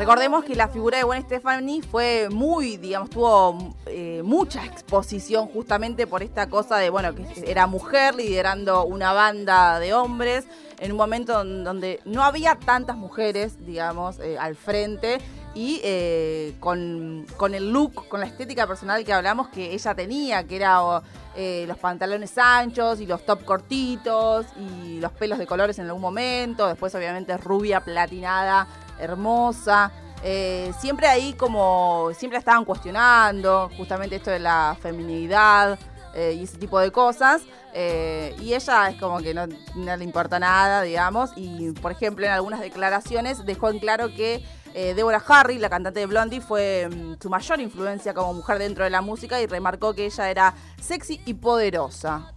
Recordemos 0.00 0.44
que 0.44 0.54
la 0.56 0.68
figura 0.68 0.96
de 0.96 1.04
Gwen 1.04 1.20
Stefani 1.22 1.82
fue 1.82 2.28
muy, 2.30 2.78
digamos, 2.78 3.10
tuvo 3.10 3.74
eh, 3.84 4.22
mucha 4.24 4.64
exposición 4.64 5.46
justamente 5.46 6.06
por 6.06 6.22
esta 6.22 6.48
cosa 6.48 6.78
de, 6.78 6.88
bueno, 6.88 7.14
que 7.14 7.44
era 7.46 7.66
mujer 7.66 8.14
liderando 8.14 8.84
una 8.86 9.12
banda 9.12 9.78
de 9.78 9.92
hombres 9.92 10.46
en 10.78 10.92
un 10.92 10.96
momento 10.96 11.34
don- 11.34 11.64
donde 11.64 12.00
no 12.06 12.24
había 12.24 12.54
tantas 12.54 12.96
mujeres, 12.96 13.66
digamos, 13.66 14.18
eh, 14.20 14.38
al 14.38 14.56
frente 14.56 15.18
y 15.54 15.82
eh, 15.84 16.54
con, 16.60 17.26
con 17.36 17.54
el 17.54 17.70
look, 17.70 18.08
con 18.08 18.20
la 18.20 18.26
estética 18.26 18.66
personal 18.66 19.04
que 19.04 19.12
hablamos 19.12 19.48
que 19.48 19.74
ella 19.74 19.94
tenía, 19.94 20.44
que 20.44 20.56
era 20.56 21.02
los 21.36 21.76
pantalones 21.78 22.38
anchos 22.38 23.00
y 23.00 23.06
los 23.06 23.24
top 23.26 23.44
cortitos 23.44 24.46
y 24.56 24.98
los 24.98 25.12
pelos 25.12 25.38
de 25.38 25.46
colores 25.46 25.78
en 25.78 25.86
algún 25.86 26.00
momento, 26.02 26.66
después 26.66 26.94
obviamente 26.94 27.36
rubia, 27.36 27.80
platinada, 27.80 28.66
hermosa. 29.00 29.92
eh, 30.22 30.72
siempre 30.78 31.06
ahí 31.06 31.32
como, 31.32 32.10
siempre 32.14 32.38
estaban 32.38 32.64
cuestionando, 32.64 33.70
justamente 33.76 34.16
esto 34.16 34.30
de 34.30 34.38
la 34.38 34.76
feminidad 34.80 35.78
eh, 36.14 36.34
y 36.38 36.44
ese 36.44 36.58
tipo 36.58 36.78
de 36.78 36.90
cosas. 36.92 37.42
eh, 37.72 38.34
y 38.40 38.52
ella 38.54 38.88
es 38.90 38.96
como 39.00 39.18
que 39.20 39.32
no, 39.32 39.46
no 39.76 39.96
le 39.96 40.04
importa 40.04 40.38
nada, 40.38 40.82
digamos. 40.82 41.30
Y 41.36 41.72
por 41.72 41.92
ejemplo, 41.92 42.26
en 42.26 42.32
algunas 42.32 42.60
declaraciones 42.60 43.44
dejó 43.46 43.70
en 43.70 43.78
claro 43.78 44.08
que 44.14 44.44
eh, 44.74 44.94
Deborah 44.94 45.22
Harry, 45.26 45.58
la 45.58 45.68
cantante 45.68 46.00
de 46.00 46.06
Blondie, 46.06 46.40
fue 46.40 46.88
mm, 46.88 47.14
su 47.20 47.28
mayor 47.28 47.60
influencia 47.60 48.14
como 48.14 48.34
mujer 48.34 48.58
dentro 48.58 48.84
de 48.84 48.90
la 48.90 49.00
música 49.00 49.40
y 49.40 49.46
remarcó 49.46 49.94
que 49.94 50.06
ella 50.06 50.30
era 50.30 50.54
sexy 50.80 51.20
y 51.24 51.34
poderosa. 51.34 52.32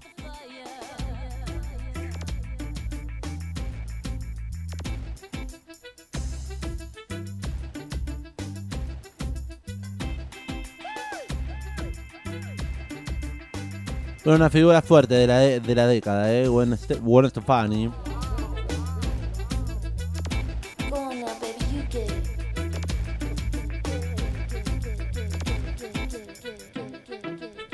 Pero 14.23 14.35
una 14.35 14.49
figura 14.49 14.81
fuerte 14.81 15.15
de 15.15 15.27
la, 15.27 15.39
de, 15.39 15.59
de 15.59 15.75
la 15.75 15.87
década, 15.87 16.31
¿eh? 16.33 16.47
Gwen, 16.47 16.71
Ste- 16.77 16.99
Gwen 17.01 17.29
Stefani. 17.29 17.91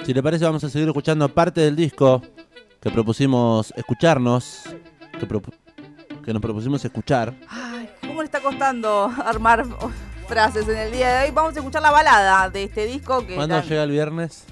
Si 0.06 0.14
le 0.14 0.24
parece, 0.24 0.46
vamos 0.46 0.64
a 0.64 0.70
seguir 0.70 0.88
escuchando 0.88 1.30
parte 1.30 1.62
del 1.62 1.76
disco 1.76 2.22
que 2.82 2.90
propusimos 2.90 3.74
escucharnos. 3.76 4.62
Que, 5.20 5.28
que 6.24 6.34
nos 6.34 6.42
propusimos 6.42 6.84
escuchar. 6.84 7.34
Ay, 7.50 7.90
¿cómo 8.02 8.22
le 8.22 8.26
está 8.26 8.40
costando 8.42 9.12
armar 9.26 9.66
frases 10.28 10.68
en 10.68 10.78
el 10.78 10.92
día 10.92 11.10
de 11.20 11.26
hoy? 11.28 11.32
Vamos 11.32 11.56
a 11.56 11.60
escuchar 11.60 11.82
la 11.82 11.92
balada 11.92 12.50
de 12.50 12.64
este 12.64 12.86
disco 12.86 13.26
que 13.26 13.36
¿Cuándo 13.36 13.56
tan- 13.60 13.68
llega 13.68 13.84
el 13.84 13.92
viernes? 13.92 14.46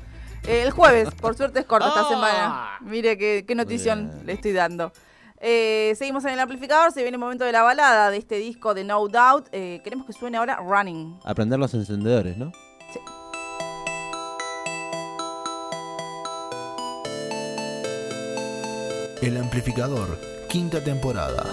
Eh, 0.48 0.64
el 0.64 0.72
jueves, 0.72 1.10
por 1.20 1.36
suerte 1.36 1.60
es 1.60 1.66
corta 1.66 1.90
esta 1.90 2.02
Ah. 2.02 2.10
semana. 2.10 2.78
Mire 2.82 3.18
qué, 3.18 3.44
qué 3.48 3.54
notición 3.56 4.10
bien. 4.12 4.26
le 4.28 4.34
estoy 4.34 4.54
dando. 4.54 4.92
Eh, 5.40 5.94
seguimos 5.98 6.24
en 6.26 6.32
el 6.32 6.40
amplificador, 6.40 6.92
se 6.92 7.02
viene 7.02 7.16
el 7.16 7.20
momento 7.20 7.44
de 7.46 7.52
la 7.52 7.62
balada 7.62 8.10
de 8.10 8.18
este 8.18 8.38
disco 8.38 8.74
de 8.74 8.84
No 8.84 9.06
Doubt. 9.08 9.48
Eh, 9.52 9.82
queremos 9.84 10.06
que 10.08 10.14
suene 10.14 10.38
ahora 10.38 10.58
Running. 10.58 11.20
Aprender 11.26 11.60
los 11.60 11.74
encendedores, 11.74 12.38
¿no? 12.38 12.52
El 19.22 19.38
amplificador, 19.38 20.18
quinta 20.50 20.84
temporada. 20.84 21.44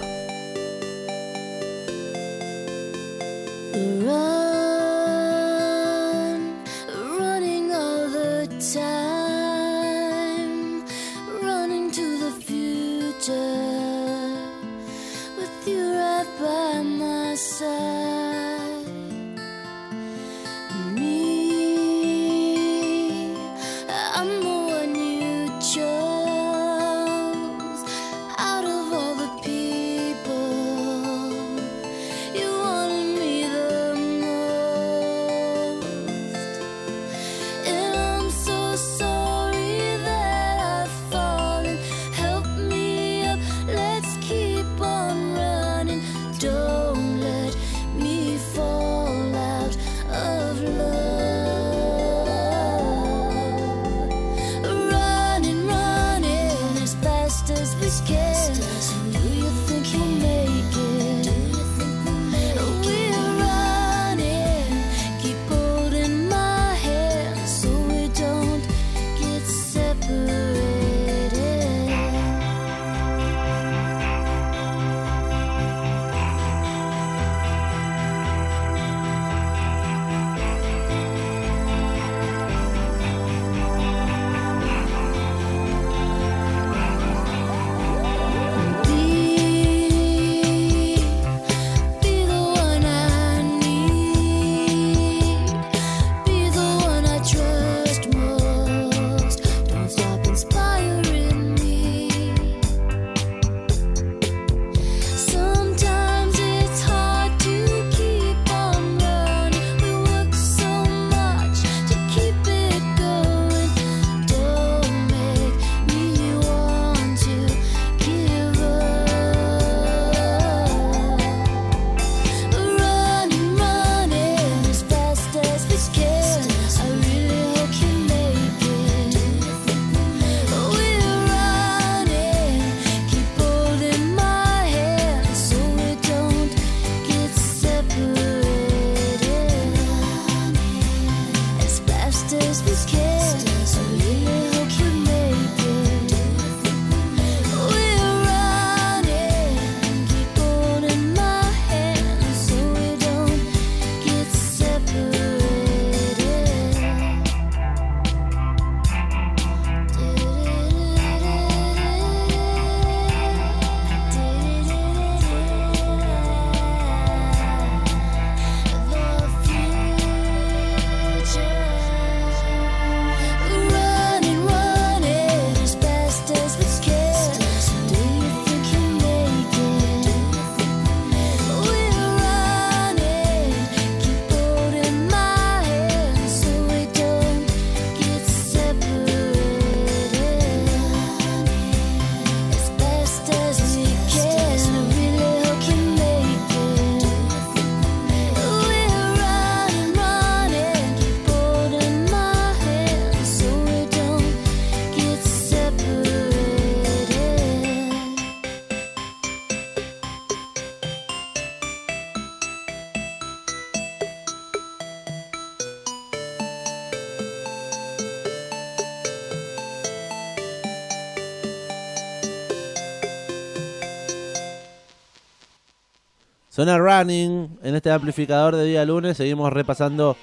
Suena 226.64 226.78
Running 226.78 227.58
en 227.62 227.74
este 227.74 227.90
amplificador 227.90 228.56
de 228.56 228.64
día 228.64 228.86
lunes. 228.86 229.18
Seguimos 229.18 229.52
repasando 229.52 230.16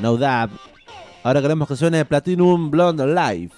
No 0.00 0.16
Dab. 0.16 0.48
Ahora 1.22 1.42
queremos 1.42 1.68
que 1.68 1.76
suene 1.76 2.06
Platinum 2.06 2.70
Blonde 2.70 3.06
Life. 3.06 3.54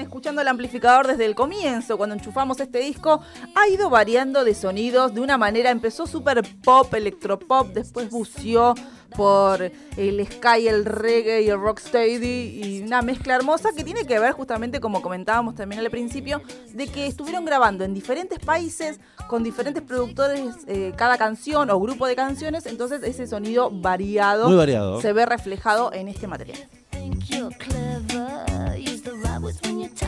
escuchando 0.00 0.42
el 0.42 0.48
amplificador 0.48 1.06
desde 1.06 1.24
el 1.24 1.34
comienzo, 1.34 1.96
cuando 1.96 2.14
enchufamos 2.14 2.60
este 2.60 2.78
disco, 2.80 3.20
ha 3.54 3.68
ido 3.68 3.90
variando 3.90 4.44
de 4.44 4.54
sonidos 4.54 5.14
de 5.14 5.20
una 5.20 5.38
manera. 5.38 5.70
Empezó 5.70 6.06
super 6.06 6.42
pop, 6.62 6.92
electropop, 6.94 7.68
después 7.68 8.10
buceó 8.10 8.74
por 9.16 9.72
el 9.96 10.26
sky, 10.26 10.68
el 10.68 10.84
reggae 10.84 11.42
y 11.42 11.48
el 11.48 11.60
rocksteady 11.60 12.60
y 12.62 12.82
una 12.82 13.02
mezcla 13.02 13.36
hermosa 13.36 13.70
que 13.74 13.84
tiene 13.84 14.04
que 14.04 14.18
ver 14.18 14.32
justamente 14.32 14.80
como 14.80 15.00
comentábamos 15.00 15.54
también 15.54 15.80
al 15.80 15.90
principio 15.90 16.42
de 16.74 16.86
que 16.88 17.06
estuvieron 17.06 17.44
grabando 17.44 17.84
en 17.84 17.94
diferentes 17.94 18.38
países 18.38 19.00
con 19.26 19.42
diferentes 19.42 19.82
productores 19.82 20.56
eh, 20.66 20.92
cada 20.96 21.16
canción 21.16 21.70
o 21.70 21.80
grupo 21.80 22.06
de 22.06 22.16
canciones 22.16 22.66
entonces 22.66 23.02
ese 23.02 23.26
sonido 23.26 23.70
variado, 23.70 24.48
Muy 24.48 24.56
variado 24.56 25.00
se 25.00 25.12
ve 25.12 25.24
reflejado 25.24 25.92
en 25.92 26.08
este 26.08 26.26
material. 26.26 26.58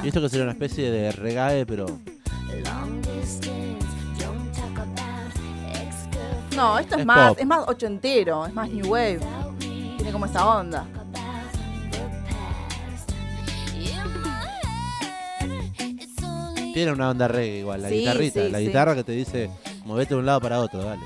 Y 0.02 0.08
esto 0.08 0.20
que 0.20 0.28
sería 0.28 0.44
una 0.44 0.52
especie 0.52 0.90
de 0.90 1.12
reggae, 1.12 1.66
pero. 1.66 1.86
No, 6.56 6.78
esto 6.78 6.96
es, 6.96 7.06
más, 7.06 7.30
pop. 7.30 7.38
es 7.40 7.46
más 7.46 7.68
ochentero, 7.68 8.46
es 8.46 8.52
más 8.52 8.70
new 8.70 8.86
wave. 8.90 9.20
Tiene 9.58 10.12
como 10.12 10.26
esa 10.26 10.46
onda. 10.46 10.86
Tiene 16.72 16.92
una 16.92 17.10
onda 17.10 17.28
reggae 17.28 17.58
igual, 17.58 17.82
la 17.82 17.90
guitarrita, 17.90 18.40
la 18.44 18.60
guitarra 18.60 18.94
que 18.94 19.04
te 19.04 19.12
dice, 19.12 19.50
movete 19.84 20.14
de 20.14 20.20
un 20.20 20.26
lado 20.26 20.40
para 20.40 20.60
otro, 20.60 20.82
dale. 20.82 21.02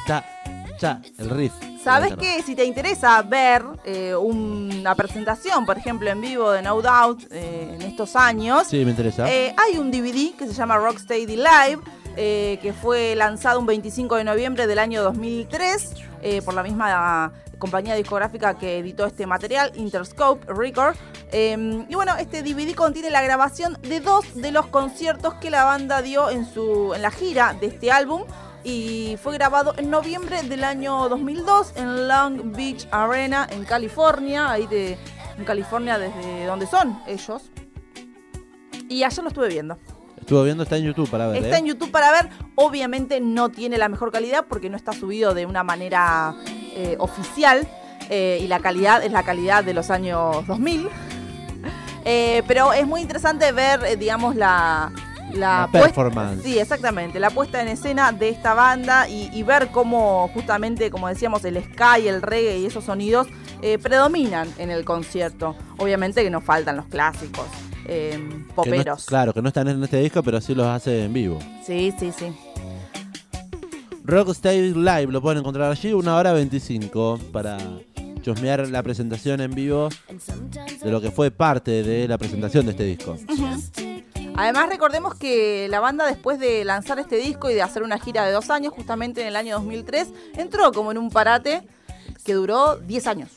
Está 0.00 0.24
cha, 0.78 1.00
el 1.18 1.30
riff. 1.30 1.52
¿Sabes 1.82 2.14
qué? 2.16 2.42
Si 2.42 2.54
te 2.54 2.64
interesa 2.64 3.20
ver 3.22 3.64
eh, 3.84 4.14
una 4.14 4.94
presentación, 4.94 5.64
por 5.66 5.76
ejemplo, 5.78 6.08
en 6.10 6.20
vivo 6.20 6.50
de 6.50 6.62
No 6.62 6.80
Doubt 6.80 7.24
eh, 7.30 7.74
en 7.74 7.82
estos 7.82 8.14
años, 8.16 8.66
Sí, 8.68 8.84
me 8.84 8.90
interesa. 8.90 9.30
eh, 9.30 9.54
hay 9.56 9.78
un 9.78 9.90
DVD 9.90 10.34
que 10.36 10.46
se 10.46 10.52
llama 10.54 10.76
Rocksteady 10.76 11.36
Live, 11.36 11.78
que 12.16 12.74
fue 12.82 13.14
lanzado 13.14 13.60
un 13.60 13.66
25 13.66 14.16
de 14.16 14.24
noviembre 14.24 14.66
del 14.66 14.80
año 14.80 15.02
2003 15.04 15.94
eh, 16.22 16.42
por 16.42 16.52
la 16.54 16.64
misma 16.64 17.32
compañía 17.58 17.94
discográfica 17.94 18.58
que 18.58 18.78
editó 18.78 19.06
este 19.06 19.24
material, 19.26 19.70
Interscope 19.76 20.44
Record. 20.52 20.96
Eh, 21.30 21.84
y 21.88 21.94
bueno, 21.94 22.16
este 22.18 22.42
DVD 22.42 22.74
contiene 22.74 23.10
la 23.10 23.22
grabación 23.22 23.78
de 23.82 24.00
dos 24.00 24.24
de 24.34 24.50
los 24.52 24.66
conciertos 24.66 25.34
que 25.34 25.50
la 25.50 25.64
banda 25.64 26.02
dio 26.02 26.28
en, 26.30 26.44
su, 26.52 26.92
en 26.94 27.02
la 27.02 27.10
gira 27.12 27.54
de 27.60 27.66
este 27.68 27.90
álbum. 27.92 28.22
Y 28.64 29.16
fue 29.22 29.34
grabado 29.34 29.74
en 29.78 29.90
noviembre 29.90 30.42
del 30.42 30.64
año 30.64 31.08
2002 31.08 31.74
en 31.76 32.08
Long 32.08 32.52
Beach 32.56 32.88
Arena, 32.90 33.46
en 33.50 33.64
California, 33.64 34.50
ahí 34.50 34.66
de, 34.66 34.98
en 35.38 35.44
California 35.44 35.98
desde 35.98 36.46
donde 36.46 36.66
son 36.66 37.00
ellos. 37.06 37.50
Y 38.88 39.04
ayer 39.04 39.22
lo 39.22 39.28
estuve 39.28 39.48
viendo. 39.48 39.78
Estuvo 40.18 40.42
viendo, 40.42 40.62
está 40.62 40.76
en 40.76 40.84
YouTube 40.84 41.08
para 41.08 41.28
ver. 41.28 41.42
Está 41.42 41.56
¿eh? 41.56 41.60
en 41.60 41.66
YouTube 41.66 41.90
para 41.90 42.10
ver. 42.10 42.28
Obviamente 42.56 43.20
no 43.20 43.48
tiene 43.48 43.78
la 43.78 43.88
mejor 43.88 44.12
calidad 44.12 44.44
porque 44.48 44.68
no 44.68 44.76
está 44.76 44.92
subido 44.92 45.34
de 45.34 45.46
una 45.46 45.62
manera 45.62 46.34
eh, 46.74 46.96
oficial. 46.98 47.66
eh, 48.10 48.38
y 48.42 48.46
la 48.46 48.60
calidad 48.60 49.04
es 49.04 49.12
la 49.12 49.22
calidad 49.22 49.64
de 49.64 49.74
los 49.74 49.90
años 49.90 50.46
2000. 50.46 50.88
Eh, 52.10 52.42
pero 52.46 52.72
es 52.72 52.86
muy 52.86 53.02
interesante 53.02 53.52
ver, 53.52 53.98
digamos, 53.98 54.34
la, 54.34 54.90
la, 55.34 55.60
La 55.62 55.68
puesta- 55.70 55.88
performance. 55.88 56.42
Sí, 56.42 56.58
exactamente. 56.58 57.18
La 57.20 57.30
puesta 57.30 57.60
en 57.62 57.68
escena 57.68 58.12
de 58.12 58.28
esta 58.30 58.54
banda 58.54 59.08
y, 59.08 59.30
y 59.32 59.42
ver 59.42 59.68
cómo, 59.68 60.28
justamente, 60.34 60.90
como 60.90 61.08
decíamos, 61.08 61.44
el 61.44 61.62
ska 61.62 61.98
y 61.98 62.08
el 62.08 62.22
reggae 62.22 62.58
y 62.58 62.66
esos 62.66 62.84
sonidos 62.84 63.26
eh, 63.62 63.78
predominan 63.78 64.48
en 64.58 64.70
el 64.70 64.84
concierto. 64.84 65.56
Obviamente 65.78 66.22
que 66.22 66.30
nos 66.30 66.44
faltan 66.44 66.76
los 66.76 66.86
clásicos. 66.86 67.44
eh, 67.86 68.10
Que 68.12 68.18
no- 68.18 68.54
poperos. 68.54 69.04
claro, 69.06 69.32
que 69.32 69.40
no 69.42 69.48
están 69.48 69.66
en 69.68 69.82
este 69.82 69.98
disco, 70.00 70.22
pero 70.22 70.40
sí 70.40 70.54
los 70.54 70.66
hace 70.66 71.04
en 71.04 71.12
vivo. 71.12 71.38
Sí, 71.66 71.92
sí, 71.98 72.12
sí. 72.16 72.26
Rocksteady 74.04 74.72
Live 74.74 75.06
lo 75.12 75.20
pueden 75.20 75.38
encontrar 75.40 75.70
allí, 75.70 75.92
una 75.92 76.16
hora 76.16 76.32
25 76.32 77.18
para 77.32 77.58
chusmear 78.22 78.66
la 78.68 78.82
presentación 78.82 79.40
en 79.40 79.50
vivo 79.54 79.88
de 80.82 80.90
lo 80.90 81.00
que 81.00 81.10
fue 81.10 81.30
parte 81.30 81.82
de 81.82 82.08
la 82.08 82.16
presentación 82.18 82.64
de 82.66 82.72
este 82.72 82.84
disco. 82.84 83.16
Además 84.38 84.68
recordemos 84.68 85.16
que 85.16 85.66
la 85.68 85.80
banda 85.80 86.06
después 86.06 86.38
de 86.38 86.64
lanzar 86.64 87.00
este 87.00 87.16
disco 87.16 87.50
y 87.50 87.54
de 87.54 87.62
hacer 87.62 87.82
una 87.82 87.98
gira 87.98 88.24
de 88.24 88.30
dos 88.30 88.50
años, 88.50 88.72
justamente 88.72 89.20
en 89.20 89.26
el 89.26 89.34
año 89.34 89.56
2003, 89.56 90.12
entró 90.36 90.70
como 90.72 90.92
en 90.92 90.98
un 90.98 91.10
parate 91.10 91.66
que 92.24 92.34
duró 92.34 92.76
10 92.76 93.06
años. 93.08 93.30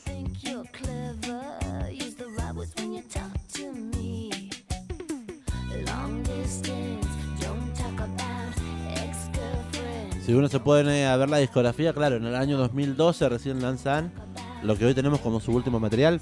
Si 10.24 10.34
uno 10.34 10.48
se 10.48 10.58
a 10.58 11.18
ver 11.18 11.30
la 11.32 11.38
discografía, 11.38 11.94
claro, 11.94 12.18
en 12.18 12.26
el 12.28 12.36
año 12.36 12.60
2012 12.60 13.28
recién 13.28 13.60
lanzan 13.60 14.14
lo 14.62 14.78
que 14.78 14.86
hoy 14.86 14.94
tenemos 14.94 15.20
como 15.22 15.40
su 15.40 15.52
último 15.52 15.80
material. 15.80 16.22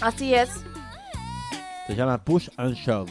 Así 0.00 0.34
es. 0.34 0.50
Se 1.88 1.96
llama 1.96 2.22
Push 2.22 2.48
and 2.56 2.76
Shove. 2.76 3.10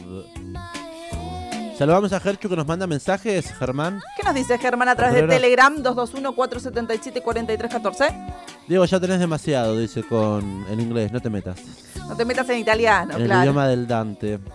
Saludamos 1.80 2.12
a 2.12 2.20
Gerchu 2.20 2.48
que 2.50 2.56
nos 2.56 2.66
manda 2.66 2.86
mensajes, 2.86 3.54
Germán. 3.54 4.02
¿Qué 4.14 4.22
nos 4.22 4.34
dice 4.34 4.58
Germán 4.58 4.90
a 4.90 4.96
través 4.96 5.14
de 5.14 5.26
Telegram 5.26 5.74
221-477-4314? 5.76 8.34
Diego, 8.68 8.84
ya 8.84 9.00
tenés 9.00 9.18
demasiado, 9.18 9.78
dice 9.78 10.02
con 10.02 10.66
el 10.68 10.78
inglés, 10.78 11.10
no 11.10 11.20
te 11.20 11.30
metas. 11.30 11.58
No 12.06 12.14
te 12.14 12.26
metas 12.26 12.46
en 12.50 12.58
italiano, 12.58 13.14
en 13.14 13.22
el 13.22 13.28
claro. 13.28 13.44
idioma 13.44 13.66
del 13.66 13.86
Dante. 13.86 14.40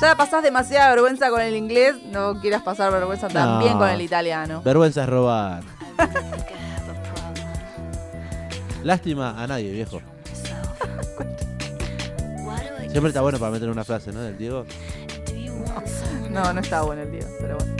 Ya 0.00 0.14
pasás 0.16 0.44
demasiada 0.44 0.90
vergüenza 0.90 1.30
con 1.30 1.40
el 1.40 1.56
inglés, 1.56 1.96
no 2.12 2.40
quieras 2.40 2.62
pasar 2.62 2.92
vergüenza 2.92 3.26
también 3.26 3.78
con 3.78 3.88
el 3.88 4.00
italiano. 4.00 4.62
Vergüenza 4.62 5.02
es 5.02 5.08
robar. 5.08 5.64
Lástima 8.84 9.42
a 9.42 9.48
nadie, 9.48 9.72
viejo. 9.72 10.00
Siempre 12.92 13.08
está 13.08 13.22
bueno 13.22 13.38
para 13.38 13.50
meter 13.50 13.70
una 13.70 13.84
frase, 13.84 14.12
¿no? 14.12 14.20
Del 14.20 14.36
Diego. 14.36 14.66
No, 16.30 16.52
no 16.52 16.60
está 16.60 16.82
bueno 16.82 17.00
el 17.00 17.10
tío, 17.10 17.26
pero 17.40 17.56
bueno. 17.56 17.74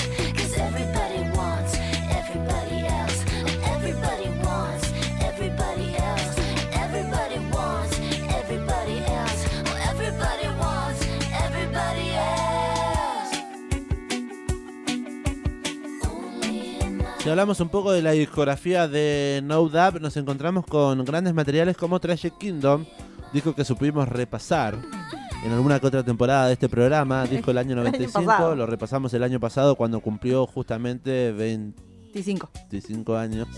Si 17.19 17.29
hablamos 17.29 17.61
un 17.61 17.69
poco 17.69 17.93
de 17.93 18.01
la 18.01 18.13
discografía 18.13 18.89
de 18.89 19.43
No 19.45 19.69
Doubt, 19.69 20.01
nos 20.01 20.17
encontramos 20.17 20.65
con 20.65 21.05
grandes 21.05 21.35
materiales 21.35 21.77
como 21.77 22.01
Tragic 22.01 22.37
Kingdom, 22.39 22.87
disco 23.33 23.55
que 23.55 23.65
supimos 23.65 24.09
repasar 24.09 25.02
en 25.45 25.53
alguna 25.53 25.81
que 25.81 25.87
otra 25.87 26.05
temporada 26.05 26.47
de 26.47 26.53
este 26.53 26.69
programa, 26.69 27.25
disco 27.27 27.49
del 27.49 27.59
año 27.59 27.73
El 27.73 27.79
año 27.81 27.91
95, 27.91 28.25
pasado. 28.27 28.57
lo 28.57 28.67
repasamos 28.67 29.13
el 29.15 29.23
año 29.23 29.41
pasado 29.41 29.75
cuando 29.75 30.01
cumplió 30.01 30.47
justamente 30.47 31.33
25. 31.33 32.49
25 32.71 33.17
años. 33.17 33.49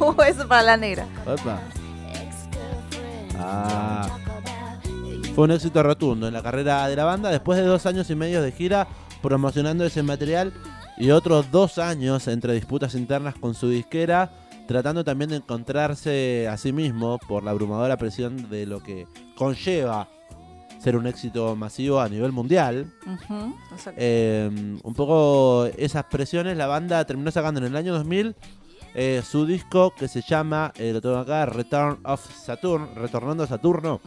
Oh, 0.00 0.14
eso 0.22 0.46
para 0.46 0.62
la 0.62 0.76
negra. 0.76 1.06
Opa. 1.26 1.60
Ah. 3.38 4.08
Fue 5.34 5.44
un 5.44 5.50
éxito 5.50 5.82
rotundo 5.82 6.28
en 6.28 6.34
la 6.34 6.42
carrera 6.42 6.88
de 6.88 6.96
la 6.96 7.04
banda 7.04 7.30
después 7.30 7.58
de 7.58 7.64
dos 7.64 7.84
años 7.86 8.08
y 8.10 8.14
medio 8.14 8.42
de 8.42 8.52
gira 8.52 8.88
promocionando 9.22 9.84
ese 9.84 10.02
material 10.02 10.52
y 10.96 11.10
otros 11.10 11.50
dos 11.50 11.78
años 11.78 12.26
entre 12.28 12.54
disputas 12.54 12.94
internas 12.94 13.34
con 13.34 13.54
su 13.54 13.68
disquera, 13.68 14.30
tratando 14.66 15.04
también 15.04 15.30
de 15.30 15.36
encontrarse 15.36 16.48
a 16.48 16.56
sí 16.56 16.72
mismo 16.72 17.18
por 17.28 17.44
la 17.44 17.50
abrumadora 17.50 17.96
presión 17.96 18.48
de 18.48 18.66
lo 18.66 18.82
que 18.82 19.06
conlleva 19.36 20.08
ser 20.86 20.96
un 20.96 21.08
éxito 21.08 21.56
masivo 21.56 22.00
a 22.00 22.08
nivel 22.08 22.30
mundial. 22.30 22.86
Eh, 23.96 24.48
un 24.84 24.94
poco 24.94 25.66
esas 25.76 26.04
presiones, 26.04 26.56
la 26.56 26.68
banda 26.68 27.04
terminó 27.04 27.32
sacando 27.32 27.58
en 27.58 27.66
el 27.66 27.74
año 27.74 27.92
2000 27.92 28.36
eh, 28.94 29.20
su 29.28 29.46
disco 29.46 29.92
que 29.98 30.06
se 30.06 30.22
llama, 30.22 30.72
eh, 30.76 30.92
lo 30.92 31.00
tengo 31.00 31.16
acá, 31.16 31.44
Return 31.46 31.98
of 32.04 32.24
Saturn, 32.32 32.94
Retornando 32.94 33.42
a 33.42 33.48
Saturno. 33.48 34.00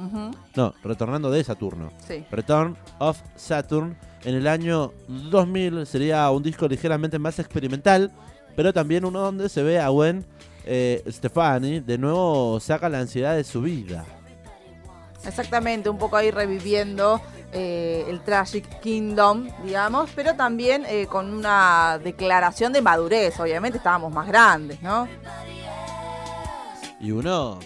No, 0.55 0.73
Retornando 0.82 1.30
de 1.30 1.43
Saturno. 1.43 1.91
Sí. 2.07 2.23
Return 2.32 2.77
of 2.99 3.19
Saturn. 3.36 3.97
En 4.23 4.36
el 4.36 4.47
año 4.47 4.93
2000 5.09 5.86
sería 5.86 6.32
un 6.32 6.43
disco 6.43 6.65
ligeramente 6.65 7.19
más 7.19 7.39
experimental, 7.39 8.09
pero 8.55 8.71
también 8.71 9.03
uno 9.03 9.19
donde 9.19 9.49
se 9.49 9.63
ve 9.63 9.80
a 9.80 9.89
Gwen 9.89 10.25
eh, 10.65 11.03
Stefani 11.09 11.82
de 11.82 11.97
nuevo 11.97 12.57
saca 12.61 12.88
la 12.88 12.99
ansiedad 12.99 13.36
de 13.36 13.43
su 13.43 13.61
vida. 13.61 14.05
Exactamente, 15.26 15.89
un 15.89 15.97
poco 15.97 16.15
ahí 16.17 16.32
reviviendo 16.32 17.20
eh, 17.51 18.05
el 18.07 18.22
Tragic 18.22 18.80
Kingdom, 18.80 19.47
digamos, 19.63 20.09
pero 20.15 20.36
también 20.36 20.86
eh, 20.88 21.07
con 21.07 21.34
una 21.34 21.99
declaración 22.03 22.72
de 22.74 22.82
madurez. 22.82 23.39
Obviamente 23.39 23.78
estábamos 23.78 24.13
más 24.13 24.28
grandes, 24.28 24.82
¿no? 24.82 25.07
Y 26.99 27.11
uno 27.11 27.59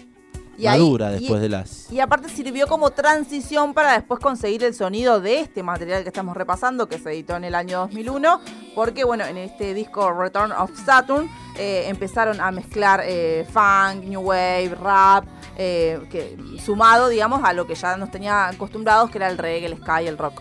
Y 0.56 0.66
ahí- 0.66 0.78
madura 0.78 1.10
y- 1.10 1.20
después 1.20 1.40
de 1.40 1.48
las... 1.48 1.90
Y 1.92 2.00
aparte 2.00 2.28
sirvió 2.28 2.66
como 2.66 2.90
transición 2.90 3.74
para 3.74 3.92
después 3.94 4.20
conseguir 4.20 4.62
el 4.64 4.74
sonido 4.74 5.20
de 5.20 5.40
este 5.40 5.62
material 5.62 6.02
que 6.02 6.08
estamos 6.08 6.36
repasando, 6.36 6.88
que 6.88 6.98
se 6.98 7.10
editó 7.10 7.36
en 7.36 7.44
el 7.44 7.54
año 7.54 7.80
2001, 7.80 8.40
porque 8.74 9.04
bueno, 9.04 9.24
en 9.24 9.36
este 9.38 9.74
disco 9.74 10.12
Return 10.12 10.52
of 10.52 10.70
Saturn 10.84 11.28
eh, 11.58 11.84
empezaron 11.88 12.40
a 12.40 12.50
mezclar 12.52 13.02
eh, 13.04 13.46
funk, 13.52 14.04
new 14.04 14.20
wave, 14.22 14.74
rap, 14.80 15.24
eh, 15.56 16.00
que, 16.10 16.36
sumado, 16.64 17.08
digamos, 17.08 17.42
a 17.44 17.52
lo 17.52 17.66
que 17.66 17.74
ya 17.74 17.96
nos 17.96 18.10
tenía 18.10 18.48
acostumbrados, 18.48 19.10
que 19.10 19.18
era 19.18 19.28
el 19.28 19.38
reggae, 19.38 19.66
el 19.66 19.76
ska 19.78 20.02
y 20.02 20.06
el 20.06 20.18
rock. 20.18 20.40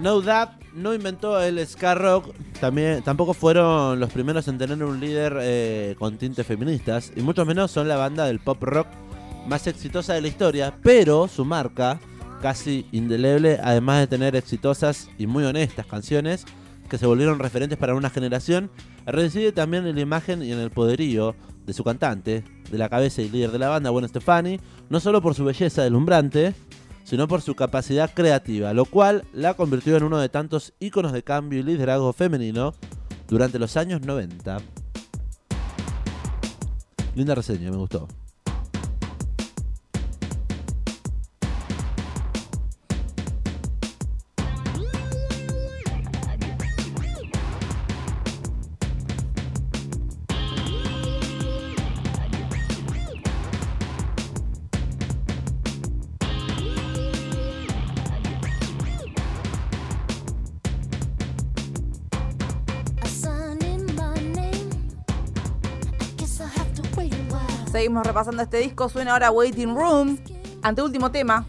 No 0.00 0.20
Doubt 0.20 0.50
no 0.74 0.94
inventó 0.94 1.42
el 1.42 1.66
ska 1.66 1.96
rock, 1.96 2.32
también, 2.60 3.02
tampoco 3.02 3.34
fueron 3.34 3.98
los 3.98 4.10
primeros 4.12 4.46
en 4.46 4.56
tener 4.56 4.82
un 4.82 5.00
líder 5.00 5.36
eh, 5.40 5.96
con 5.98 6.16
tintes 6.18 6.46
feministas, 6.46 7.12
y 7.16 7.20
mucho 7.20 7.44
menos 7.44 7.72
son 7.72 7.88
la 7.88 7.96
banda 7.96 8.24
del 8.26 8.38
pop 8.38 8.62
rock 8.62 8.86
más 9.48 9.66
exitosa 9.66 10.14
de 10.14 10.20
la 10.20 10.28
historia, 10.28 10.72
pero 10.82 11.26
su 11.26 11.44
marca 11.44 11.98
casi 12.40 12.86
indeleble, 12.92 13.58
además 13.62 14.00
de 14.00 14.06
tener 14.06 14.36
exitosas 14.36 15.08
y 15.18 15.26
muy 15.26 15.44
honestas 15.44 15.86
canciones 15.86 16.44
que 16.88 16.98
se 16.98 17.06
volvieron 17.06 17.38
referentes 17.38 17.78
para 17.78 17.94
una 17.94 18.10
generación, 18.10 18.70
reside 19.06 19.52
también 19.52 19.86
en 19.86 19.96
la 19.96 20.00
imagen 20.00 20.42
y 20.42 20.52
en 20.52 20.58
el 20.58 20.70
poderío 20.70 21.34
de 21.66 21.72
su 21.74 21.84
cantante, 21.84 22.44
de 22.70 22.78
la 22.78 22.88
cabeza 22.88 23.20
y 23.20 23.28
líder 23.28 23.50
de 23.50 23.58
la 23.58 23.68
banda, 23.68 23.90
Gwen 23.90 24.08
Stefani, 24.08 24.58
no 24.88 25.00
solo 25.00 25.20
por 25.20 25.34
su 25.34 25.44
belleza 25.44 25.82
deslumbrante, 25.82 26.54
sino 27.04 27.28
por 27.28 27.42
su 27.42 27.54
capacidad 27.54 28.12
creativa, 28.12 28.72
lo 28.72 28.84
cual 28.84 29.24
la 29.32 29.54
convirtió 29.54 29.96
en 29.96 30.04
uno 30.04 30.18
de 30.18 30.28
tantos 30.28 30.72
íconos 30.80 31.12
de 31.12 31.22
cambio 31.22 31.60
y 31.60 31.62
liderazgo 31.62 32.12
femenino 32.12 32.74
durante 33.28 33.58
los 33.58 33.76
años 33.76 34.00
90. 34.02 34.58
Linda 37.14 37.34
reseña, 37.34 37.70
me 37.70 37.76
gustó. 37.76 38.08
Repasando 68.04 68.42
este 68.42 68.58
disco. 68.58 68.88
Suena 68.88 69.12
ahora 69.12 69.30
Waiting 69.30 69.74
Room. 69.74 70.18
Anteúltimo 70.62 71.10
tema 71.10 71.46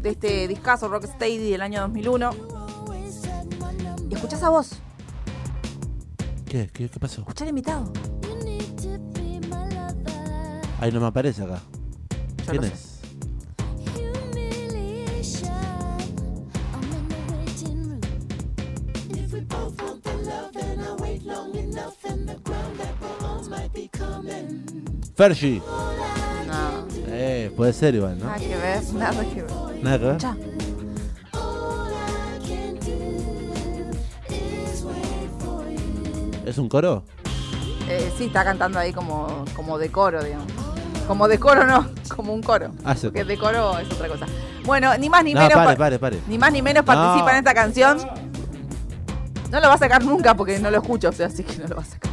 de 0.00 0.10
este 0.10 0.48
discazo 0.48 0.88
Rocksteady 0.88 1.50
del 1.50 1.62
año 1.62 1.80
2001. 1.82 2.30
Y 4.08 4.14
escuchá 4.14 4.36
esa 4.36 4.48
voz. 4.50 4.80
¿Qué? 6.46 6.70
¿Qué, 6.72 6.88
qué 6.88 7.00
pasó? 7.00 7.20
Escuchá 7.22 7.44
el 7.44 7.50
invitado. 7.50 7.92
Ahí 10.80 10.92
no 10.92 11.00
me 11.00 11.06
aparece 11.06 11.42
acá. 11.42 11.60
Yo 12.46 12.52
¿Quién 12.52 12.62
sé. 12.64 12.87
Fergie. 25.18 25.60
No, 26.46 26.86
Eh, 27.08 27.52
puede 27.56 27.72
ser 27.72 27.92
igual, 27.96 28.16
¿no? 28.18 28.26
nada 28.26 28.38
que 28.38 28.56
ver, 28.56 28.82
nada 28.94 29.24
que 29.24 29.42
ver. 29.42 29.82
Nada 29.82 29.98
que 29.98 30.04
ver. 30.04 30.18
¿Es 36.46 36.58
un 36.58 36.68
coro? 36.68 37.02
Eh, 37.88 38.12
sí, 38.16 38.26
está 38.26 38.44
cantando 38.44 38.78
ahí 38.78 38.92
como, 38.92 39.44
como 39.54 39.78
de 39.78 39.90
coro, 39.90 40.22
digamos. 40.22 40.46
Como 41.06 41.26
de 41.28 41.38
coro 41.38 41.66
no, 41.66 41.86
como 42.14 42.32
un 42.34 42.42
coro. 42.42 42.70
Ah, 42.84 42.94
sí. 42.94 43.06
Porque 43.08 43.24
de 43.24 43.38
coro 43.38 43.78
es 43.78 43.90
otra 43.90 44.08
cosa. 44.08 44.26
Bueno, 44.64 44.96
ni 44.98 45.08
más 45.08 45.24
ni 45.24 45.32
No, 45.34 45.40
menos. 45.40 45.54
pare, 45.54 45.70
pa- 45.72 45.76
pare, 45.76 45.98
pare. 45.98 46.18
Ni 46.28 46.38
más 46.38 46.52
ni 46.52 46.62
menos 46.62 46.82
No. 46.82 46.86
participa 46.86 47.30
en 47.32 47.36
esta 47.38 47.54
canción. 47.54 47.98
No 49.50 49.60
lo 49.60 49.68
va 49.68 49.74
a 49.74 49.78
sacar 49.78 50.04
nunca 50.04 50.34
porque 50.34 50.58
no 50.58 50.70
lo 50.70 50.78
escucho, 50.78 51.08
o 51.08 51.12
sea, 51.12 51.26
así 51.28 51.42
que 51.42 51.56
no 51.58 51.68
lo 51.68 51.76
va 51.76 51.82
a 51.82 51.84
sacar. 51.86 52.10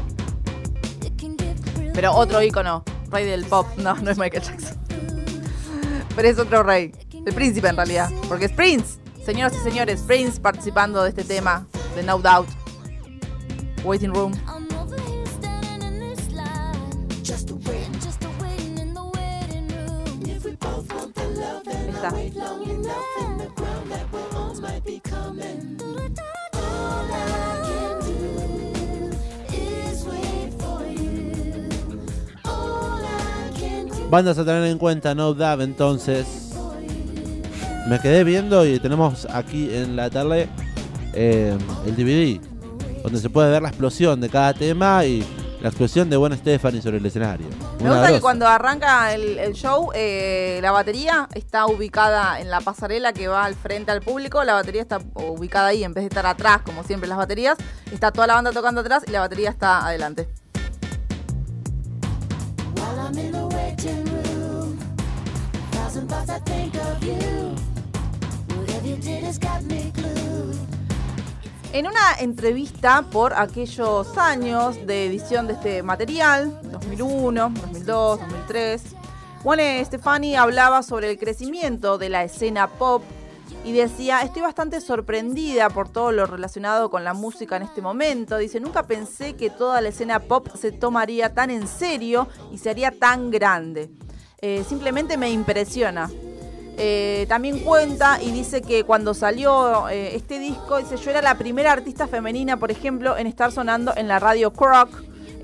Pero 1.94 2.12
otro 2.14 2.42
ícono, 2.42 2.84
rey 3.16 3.26
del 3.26 3.46
pop. 3.46 3.66
No, 3.78 3.96
no 3.96 4.12
es 4.12 4.18
Michael 4.18 4.44
Jackson. 4.44 4.78
Pero 6.16 6.28
es 6.28 6.38
otro 6.38 6.64
rey. 6.64 6.92
El 7.26 7.34
príncipe 7.34 7.70
en 7.70 7.78
realidad. 7.78 8.10
Porque 8.28 8.46
es 8.46 8.52
Prince. 8.52 9.00
Señoras 9.26 9.56
y 9.56 9.64
señores, 9.64 10.02
Prince 10.02 10.40
participando 10.40 11.02
de 11.02 11.10
este 11.10 11.24
tema 11.24 11.66
de 11.96 12.04
No 12.04 12.20
Doubt. 12.20 12.50
Waiting 13.84 14.14
Room. 14.14 14.34
I'm 14.48 14.66
Bandas 34.16 34.38
a 34.38 34.46
tener 34.46 34.64
en 34.64 34.78
cuenta, 34.78 35.14
No 35.14 35.34
Doubt, 35.34 35.60
entonces. 35.60 36.26
Me 37.90 38.00
quedé 38.00 38.24
viendo 38.24 38.66
y 38.66 38.80
tenemos 38.80 39.28
aquí 39.30 39.76
en 39.76 39.98
la 39.98 40.10
tarde 40.10 40.48
eh, 41.14 41.58
el 41.86 41.96
DVD, 41.98 42.40
donde 43.04 43.20
se 43.20 43.30
puede 43.30 43.52
ver 43.52 43.62
la 43.62 43.68
explosión 43.68 44.22
de 44.22 44.30
cada 44.30 44.54
tema 44.54 45.04
y 45.04 45.22
la 45.60 45.68
explosión 45.68 46.10
de 46.10 46.16
Gwen 46.16 46.32
Stefani 46.38 46.82
sobre 46.82 47.00
el 47.00 47.06
escenario. 47.06 47.48
Me 47.84 47.90
gusta 47.90 48.14
que 48.14 48.22
cuando 48.22 48.48
arranca 48.48 49.14
el, 49.14 49.38
el 49.38 49.52
show, 49.52 49.92
eh, 49.94 50.60
la 50.62 50.72
batería 50.72 51.28
está 51.36 51.66
ubicada 51.66 52.40
en 52.40 52.50
la 52.50 52.62
pasarela 52.62 53.12
que 53.12 53.28
va 53.28 53.44
al 53.44 53.56
frente 53.56 53.92
al 53.92 54.00
público. 54.00 54.46
La 54.46 54.54
batería 54.54 54.82
está 54.82 55.00
ubicada 55.16 55.68
ahí 55.68 55.84
en 55.84 55.94
vez 55.94 56.04
de 56.04 56.08
estar 56.08 56.26
atrás, 56.26 56.62
como 56.62 56.86
siempre 56.86 57.10
las 57.10 57.18
baterías. 57.18 57.58
Está 57.92 58.14
toda 58.14 58.28
la 58.28 58.36
banda 58.36 58.54
tocando 58.54 58.80
atrás 58.80 59.04
y 59.06 59.12
la 59.12 59.20
batería 59.20 59.50
está 59.50 59.86
adelante. 59.86 60.30
En 71.72 71.88
una 71.88 72.20
entrevista 72.20 73.06
por 73.10 73.34
aquellos 73.34 74.18
años 74.18 74.76
de 74.86 75.06
edición 75.06 75.48
de 75.48 75.54
este 75.54 75.84
material, 75.84 76.60
2001, 76.70 77.50
2002, 77.50 78.20
2003, 78.20 78.84
Gwen 79.42 79.86
Stefani 79.86 80.36
hablaba 80.36 80.84
sobre 80.84 81.12
el 81.12 81.18
crecimiento 81.18 81.98
de 81.98 82.10
la 82.10 82.26
escena 82.26 82.68
pop 82.68 83.02
y 83.64 83.72
decía, 83.72 84.20
estoy 84.20 84.42
bastante 84.42 84.82
sorprendida 84.82 85.70
por 85.70 85.88
todo 85.88 86.12
lo 86.12 86.26
relacionado 86.26 86.90
con 86.90 87.06
la 87.06 87.14
música 87.14 87.56
en 87.56 87.64
este 87.64 87.82
momento. 87.82 88.38
Dice, 88.38 88.60
nunca 88.60 88.84
pensé 88.84 89.36
que 89.36 89.50
toda 89.50 89.80
la 89.80 89.90
escena 89.90 90.20
pop 90.20 90.50
se 90.60 90.74
tomaría 90.74 91.34
tan 91.34 91.52
en 91.52 91.70
serio 91.70 92.28
y 92.52 92.58
se 92.58 92.70
haría 92.70 92.92
tan 92.92 93.32
grande. 93.32 93.90
Eh, 94.48 94.64
simplemente 94.70 95.18
me 95.18 95.32
impresiona. 95.32 96.08
Eh, 96.78 97.26
también 97.28 97.62
cuenta 97.62 98.22
y 98.22 98.30
dice 98.30 98.62
que 98.62 98.84
cuando 98.84 99.16
salió 99.16 99.90
eh, 99.90 100.16
este 100.16 100.38
disco, 100.38 100.78
dice 100.78 100.98
yo 100.98 101.10
era 101.10 101.24
la 101.24 101.36
primera 101.36 101.72
artista 101.72 102.06
femenina, 102.06 102.56
por 102.58 102.70
ejemplo, 102.70 103.18
en 103.18 103.26
estar 103.26 103.52
sonando 103.52 103.92
en 103.98 104.08
la 104.08 104.20
radio 104.20 104.54
Croc 104.54 104.90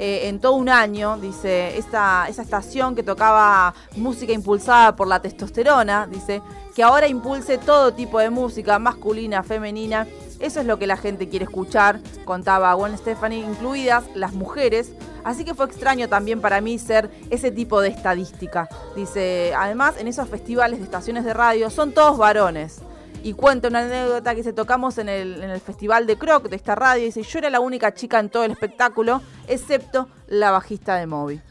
eh, 0.03 0.29
en 0.29 0.39
todo 0.39 0.53
un 0.53 0.67
año. 0.67 1.19
Dice, 1.19 1.77
esa, 1.77 2.27
esa 2.27 2.41
estación 2.41 2.95
que 2.95 3.03
tocaba 3.03 3.75
música 3.95 4.33
impulsada 4.33 4.95
por 4.95 5.07
la 5.07 5.21
testosterona, 5.21 6.07
dice, 6.07 6.41
que 6.75 6.81
ahora 6.81 7.07
impulse 7.07 7.59
todo 7.59 7.93
tipo 7.93 8.17
de 8.17 8.31
música, 8.31 8.79
masculina, 8.79 9.43
femenina. 9.43 10.07
Eso 10.39 10.59
es 10.59 10.65
lo 10.65 10.79
que 10.79 10.87
la 10.87 10.97
gente 10.97 11.29
quiere 11.29 11.45
escuchar, 11.45 11.99
contaba 12.25 12.73
Gwen 12.73 12.97
Stefani, 12.97 13.41
incluidas 13.41 14.03
las 14.15 14.33
mujeres. 14.33 14.91
Así 15.23 15.45
que 15.45 15.53
fue 15.53 15.67
extraño 15.67 16.09
también 16.09 16.41
para 16.41 16.61
mí 16.61 16.79
ser 16.79 17.11
ese 17.29 17.51
tipo 17.51 17.79
de 17.79 17.89
estadística. 17.89 18.67
Dice, 18.95 19.53
además 19.55 19.97
en 19.99 20.07
esos 20.07 20.27
festivales 20.27 20.79
de 20.79 20.85
estaciones 20.85 21.25
de 21.25 21.35
radio 21.35 21.69
son 21.69 21.91
todos 21.91 22.17
varones. 22.17 22.79
Y 23.23 23.33
cuenta 23.33 23.67
una 23.67 23.79
anécdota 23.79 24.33
que 24.33 24.43
se 24.43 24.51
tocamos 24.51 24.97
en 24.97 25.07
el, 25.07 25.61
festival 25.61 26.07
de 26.07 26.17
Croc 26.17 26.49
de 26.49 26.55
esta 26.55 26.73
radio. 26.75 27.05
Dice, 27.05 27.21
yo 27.21 27.39
era 27.39 27.49
la 27.49 27.59
única 27.59 27.93
chica 27.93 28.19
en 28.19 28.29
todo 28.29 28.43
el 28.43 28.51
espectáculo, 28.51 29.21
excepto 29.47 30.07
la 30.27 30.51
bajista 30.51 30.95
de 30.95 31.05
Moby. 31.05 31.41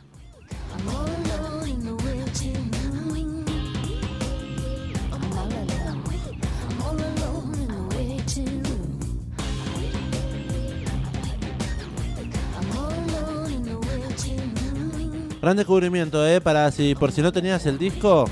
Gran 15.41 15.57
descubrimiento, 15.57 16.27
¿eh? 16.27 16.41
Para 16.41 16.71
si 16.71 16.95
por 16.95 17.13
si 17.13 17.23
no 17.23 17.33
tenías 17.33 17.65
el 17.65 17.79
disco, 17.79 18.27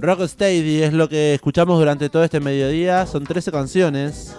Rocksteady 0.00 0.82
es 0.82 0.92
lo 0.92 1.08
que 1.08 1.34
escuchamos 1.34 1.78
durante 1.78 2.08
todo 2.08 2.22
este 2.24 2.40
mediodía. 2.40 3.06
Son 3.06 3.24
13 3.24 3.50
canciones. 3.50 4.34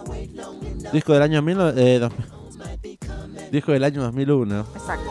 Disco 0.94 1.14
del 1.14 1.22
año 1.22 1.42
19 1.42 1.96
eh, 1.96 2.00
dos- 2.00 2.14
Disco 3.52 3.72
del 3.74 3.84
año 3.84 4.02
2001. 4.04 4.60
Exacto. 4.76 5.10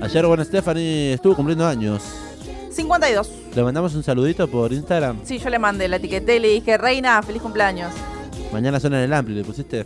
Ayer 0.00 0.26
Gwen 0.26 0.44
Stefani 0.44 1.08
estuvo 1.12 1.34
cumpliendo 1.36 1.66
años. 1.66 2.02
52. 2.70 3.30
Le 3.54 3.62
mandamos 3.64 3.94
un 3.94 4.02
saludito 4.04 4.46
por 4.48 4.72
Instagram. 4.72 5.18
Sí, 5.24 5.38
yo 5.38 5.50
le 5.50 5.58
mandé, 5.58 5.88
la 5.88 5.96
etiqueté 5.96 6.36
y 6.36 6.38
le 6.38 6.48
dije, 6.48 6.78
Reina, 6.78 7.20
feliz 7.22 7.42
cumpleaños. 7.42 7.92
Mañana 8.52 8.78
suena 8.78 8.98
en 8.98 9.04
el 9.04 9.12
Ampli, 9.12 9.34
¿le 9.34 9.44
pusiste? 9.44 9.84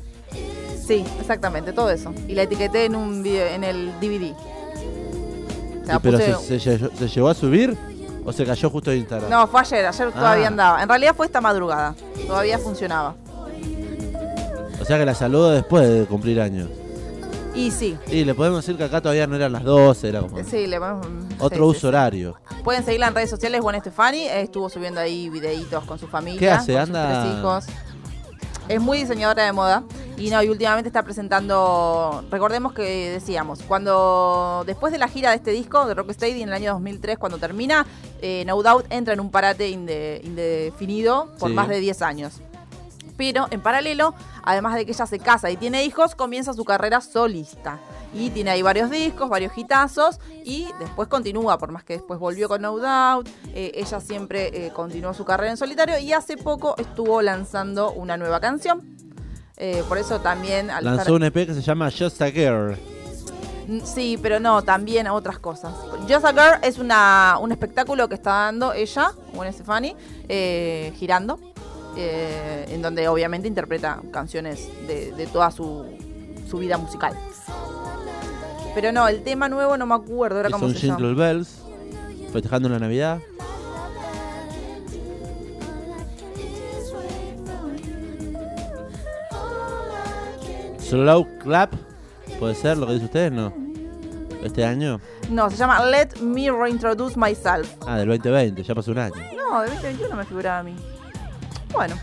Sí, 0.87 1.03
exactamente, 1.19 1.73
todo 1.73 1.91
eso. 1.91 2.13
Y 2.29 2.35
la 2.35 2.43
etiqueté 2.43 2.85
en 2.85 2.95
un 2.95 3.23
video, 3.23 3.47
en 3.47 3.65
el 3.65 3.91
DVD. 4.01 4.35
La 5.87 5.95
¿Y 5.97 5.99
pero 5.99 6.19
puse- 6.19 6.37
se, 6.39 6.61
se 6.61 6.79
lle- 6.81 6.91
se 6.97 7.09
llegó 7.09 7.29
a 7.29 7.35
subir 7.35 7.77
o 8.25 8.33
se 8.33 8.45
cayó 8.47 8.71
justo 8.71 8.91
de 8.91 8.99
Instagram? 8.99 9.31
No, 9.31 9.47
fue 9.49 9.61
ayer, 9.61 9.87
ayer 9.87 10.13
todavía 10.13 10.45
Ah. 10.45 10.49
andaba. 10.49 10.83
En 10.83 10.89
realidad 10.89 11.15
fue 11.17 11.27
esta 11.27 11.41
madrugada. 11.41 11.95
Todavía 12.27 12.59
funcionaba. 12.59 13.17
O 14.81 14.85
sea 14.85 14.99
que 14.99 15.05
la 15.07 15.15
saludó 15.15 15.51
después 15.51 15.89
de 15.89 16.05
cumplir 16.07 16.41
años. 16.41 16.69
Y 17.55 17.71
sí, 17.71 17.99
Y 18.11 18.25
le 18.25 18.35
podemos 18.35 18.65
decir 18.65 18.79
que 18.79 18.85
acá 18.85 19.03
todavía 19.03 19.27
no 19.27 19.37
eran 19.37 19.53
las 19.53 19.63
12, 19.63 20.09
era 20.09 20.21
como 20.23 20.43
sí, 20.43 20.67
le 20.67 20.79
ponemos- 20.81 21.07
otro 21.39 21.49
sí, 21.51 21.55
sí, 21.57 21.61
uso 21.63 21.81
sí. 21.81 21.87
horario. 21.87 22.35
Pueden 22.65 22.83
seguirla 22.83 23.09
en 23.09 23.15
redes 23.15 23.29
sociales, 23.29 23.61
Gwen 23.61 23.79
Stefani. 23.81 24.21
eh, 24.23 24.41
Estuvo 24.43 24.71
subiendo 24.71 25.01
ahí 25.01 25.29
videitos 25.29 25.85
con 25.85 25.99
su 25.99 26.07
familia. 26.09 26.39
¿Qué 26.41 26.51
hace? 26.51 26.73
con 26.73 26.87
sus 26.87 26.89
Anda- 26.97 27.23
tres 27.25 27.39
hijos. 27.39 27.65
Es 28.73 28.81
muy 28.81 28.99
diseñadora 28.99 29.45
de 29.45 29.53
moda. 29.53 29.83
Y 30.17 30.31
no, 30.31 30.43
y 30.43 30.49
últimamente 30.49 30.89
está 30.89 31.03
presentando. 31.03 32.25
Recordemos 32.31 32.73
que 32.73 33.11
decíamos, 33.11 33.61
cuando 33.63 34.63
después 34.67 34.93
de 34.93 34.99
la 34.99 35.09
gira 35.09 35.31
de 35.31 35.37
este 35.37 35.51
disco, 35.51 35.85
de 35.87 35.95
Rocksteady, 35.95 36.43
en 36.43 36.49
el 36.49 36.55
año 36.55 36.73
2003, 36.73 37.19
cuando 37.19 37.39
termina, 37.39 37.87
eh, 38.21 38.45
No 38.47 38.63
Doubt 38.63 38.87
entra 38.91 39.13
en 39.15 39.21
un 39.21 39.31
parate 39.31 39.69
inde- 39.71 40.21
indefinido 40.25 41.29
por 41.39 41.51
Sí. 41.51 41.55
más 41.55 41.69
de 41.69 41.81
10 41.81 42.01
años. 42.03 42.41
Pero 43.17 43.47
en 43.51 43.61
paralelo, 43.61 44.15
además 44.43 44.75
de 44.75 44.87
que 44.87 44.93
ella 44.93 45.07
se 45.07 45.19
casa 45.19 45.51
y 45.51 45.57
tiene 45.57 45.85
hijos, 45.85 46.15
comienza 46.15 46.55
su 46.55 46.65
carrera 46.65 47.01
solista. 47.03 47.79
Y 48.15 48.29
tiene 48.31 48.51
ahí 48.51 48.61
varios 48.63 48.91
discos, 48.91 49.29
varios 49.31 49.57
hitazos. 49.57 50.21
Y 50.45 50.69
después 50.79 51.09
continúa, 51.09 51.59
por 51.59 51.73
más 51.73 51.83
que 51.85 51.95
después 51.95 52.21
volvió 52.21 52.49
con 52.49 52.61
No 52.63 52.77
Doubt. 52.77 53.29
eh, 53.55 53.73
ella 53.75 54.01
siempre 54.01 54.67
eh, 54.67 54.71
continuó 54.75 55.15
su 55.15 55.25
carrera 55.25 55.51
en 55.51 55.57
solitario. 55.57 55.99
Y 55.99 56.13
hace 56.13 56.37
poco 56.37 56.75
estuvo 56.77 57.23
lanzando 57.23 57.91
una 57.93 58.17
nueva 58.17 58.39
canción. 58.41 58.97
Eh, 59.57 59.83
por 59.89 59.97
eso 59.99 60.21
también. 60.21 60.71
al 60.71 60.85
Lanzó 60.85 61.03
estar- 61.03 61.15
un 61.15 61.23
EP 61.25 61.47
que 61.47 61.55
se 61.55 61.63
llama 61.63 61.91
Just 61.91 62.21
a 62.21 62.31
Girl. 62.31 62.77
Mm, 63.69 63.81
Sí, 63.85 64.19
pero 64.21 64.41
no, 64.41 64.63
también 64.63 65.07
otras 65.09 65.39
cosas. 65.39 65.73
Just 66.09 66.25
a 66.25 66.33
Girl 66.33 66.59
es 66.63 66.79
una, 66.79 67.39
un 67.41 67.53
espectáculo 67.53 68.09
que 68.09 68.17
está 68.17 68.31
dando 68.33 68.73
ella, 68.73 69.13
Gwen 69.33 69.53
Stefani, 69.53 69.95
eh, 70.29 70.93
girando, 70.97 71.39
en 71.97 72.83
donde 72.83 73.07
obviamente 73.09 73.47
interpreta 73.47 74.01
canciones 74.11 74.69
de, 74.89 75.13
de 75.13 75.27
toda 75.29 75.51
su, 75.51 75.87
su 76.51 76.59
vida 76.59 76.77
musical. 76.77 77.17
Pero 78.75 78.93
no, 78.93 79.07
el 79.09 79.23
tema 79.23 79.49
nuevo 79.49 79.77
no 79.77 79.87
me 79.87 79.95
acuerdo, 79.95 80.41
era 80.41 80.57
un 80.57 80.75
se. 80.75 80.81
Jingle 80.81 81.15
Bells. 81.15 81.63
Festejando 82.33 82.69
la 82.69 82.79
Navidad. 82.79 83.21
Slow 90.79 91.27
Clap. 91.39 91.73
¿Puede 92.39 92.55
ser 92.55 92.79
lo 92.79 92.87
que 92.87 92.95
dice 92.95 93.05
usted? 93.07 93.33
No. 93.33 93.53
¿Este 94.43 94.65
año? 94.65 95.01
No, 95.31 95.49
se 95.51 95.57
llama 95.57 95.85
Let 95.87 96.21
Me 96.21 96.51
Reintroduce 96.51 97.19
Myself. 97.19 97.73
Ah, 97.87 97.99
del 97.99 98.09
2020, 98.09 98.63
ya 98.63 98.75
pasó 98.75 98.91
un 98.91 98.99
año. 98.99 99.15
No, 99.37 99.63
de 99.63 99.69
2021 99.69 100.17
me 100.17 100.25
figuraba 100.25 100.59
a 100.59 100.63
mí. 100.63 100.75
Bueno, 101.73 101.95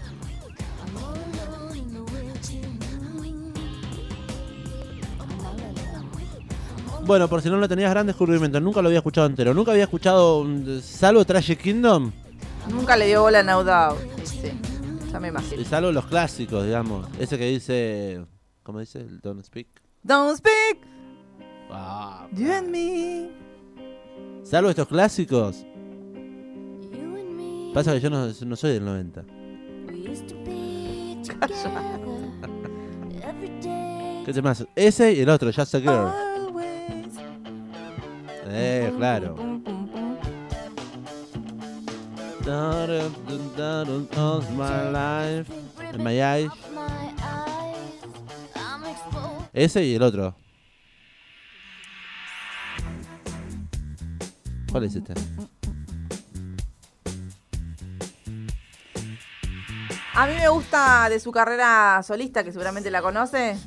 Bueno, 7.09 7.27
por 7.27 7.41
si 7.41 7.49
no 7.49 7.57
lo 7.57 7.67
tenías 7.67 7.89
gran 7.89 8.05
descubrimiento, 8.05 8.59
nunca 8.59 8.83
lo 8.83 8.89
había 8.89 8.99
escuchado 8.99 9.25
entero. 9.25 9.51
Nunca 9.55 9.71
había 9.71 9.85
escuchado, 9.85 10.43
mm, 10.43 10.79
salvo 10.79 11.25
Tragic 11.25 11.59
Kingdom 11.59 12.11
nunca 12.69 12.95
le 12.95 13.07
dio 13.07 13.23
bola 13.23 13.39
a 13.39 13.43
No 13.43 13.63
Doubt. 13.63 13.97
Sí, 14.23 14.51
ya 15.11 15.19
me 15.19 15.29
imagino. 15.29 15.59
y 15.59 15.65
salvo 15.65 15.91
los 15.91 16.05
clásicos, 16.05 16.63
digamos. 16.65 17.07
Ese 17.17 17.39
que 17.39 17.47
dice. 17.47 18.23
¿Cómo 18.61 18.79
dice? 18.79 18.99
El 18.99 19.21
Don't 19.21 19.43
Speak. 19.43 19.69
Don't 20.03 20.37
speak, 20.37 20.85
Ah, 21.71 22.27
you 22.31 22.53
and 22.53 22.69
me. 22.69 23.31
salvo 24.43 24.69
estos 24.69 24.87
clásicos. 24.87 25.65
Pasa 27.73 27.93
que 27.93 28.01
yo 28.01 28.11
no, 28.11 28.27
no 28.27 28.55
soy 28.55 28.73
del 28.73 28.85
90. 28.85 29.23
¿Qué 34.25 34.41
más? 34.43 34.63
Ese 34.75 35.13
y 35.13 35.21
el 35.21 35.29
otro, 35.29 35.51
Just 35.51 35.73
a 35.73 35.79
Girl. 35.79 36.28
My 45.99 46.21
eyes. 46.21 46.51
Ese 49.53 49.83
y 49.83 49.95
el 49.95 50.01
otro. 50.01 50.35
¿Cuál 54.71 54.83
es 54.85 54.95
este? 54.95 55.13
A 60.15 60.27
mí 60.27 60.33
me 60.35 60.49
gusta 60.49 61.07
de 61.09 61.19
su 61.19 61.31
carrera 61.31 62.01
solista, 62.03 62.43
que 62.43 62.51
seguramente 62.51 62.91
la 62.91 63.01
conoce. 63.01 63.57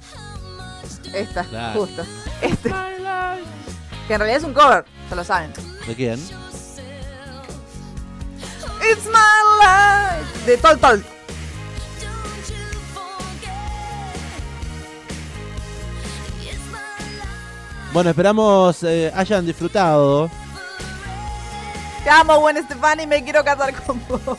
Esta, 1.14 1.44
Claro. 1.44 1.80
justo. 1.80 2.04
Este. 2.42 3.01
Que 4.06 4.14
en 4.14 4.20
realidad 4.20 4.38
es 4.38 4.44
un 4.44 4.54
cover, 4.54 4.84
ya 5.08 5.16
lo 5.16 5.24
saben. 5.24 5.52
¿De 5.86 5.94
quién? 5.94 6.18
It's 8.90 9.06
my 9.06 9.42
life. 9.60 10.46
De 10.46 10.56
Tol 10.56 10.78
Tol. 10.78 11.04
Bueno, 17.92 18.08
esperamos 18.10 18.82
eh, 18.84 19.12
hayan 19.14 19.44
disfrutado. 19.44 20.30
Te 22.02 22.10
amo, 22.10 22.40
buen 22.40 22.56
Estefani, 22.56 23.06
me 23.06 23.22
quiero 23.22 23.44
casar 23.44 23.74
con 23.84 24.00
vos. 24.08 24.38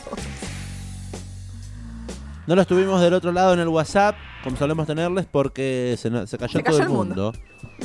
No 2.46 2.54
los 2.54 2.66
tuvimos 2.66 3.00
del 3.00 3.14
otro 3.14 3.32
lado 3.32 3.54
en 3.54 3.60
el 3.60 3.68
WhatsApp, 3.68 4.16
como 4.44 4.56
solemos 4.56 4.86
tenerles, 4.86 5.26
porque 5.30 5.96
se, 5.98 6.08
se 6.26 6.38
cayó 6.38 6.58
Se 6.58 6.62
todo 6.62 6.78
cayó 6.78 6.82
el 6.82 6.88
mundo. 6.90 7.32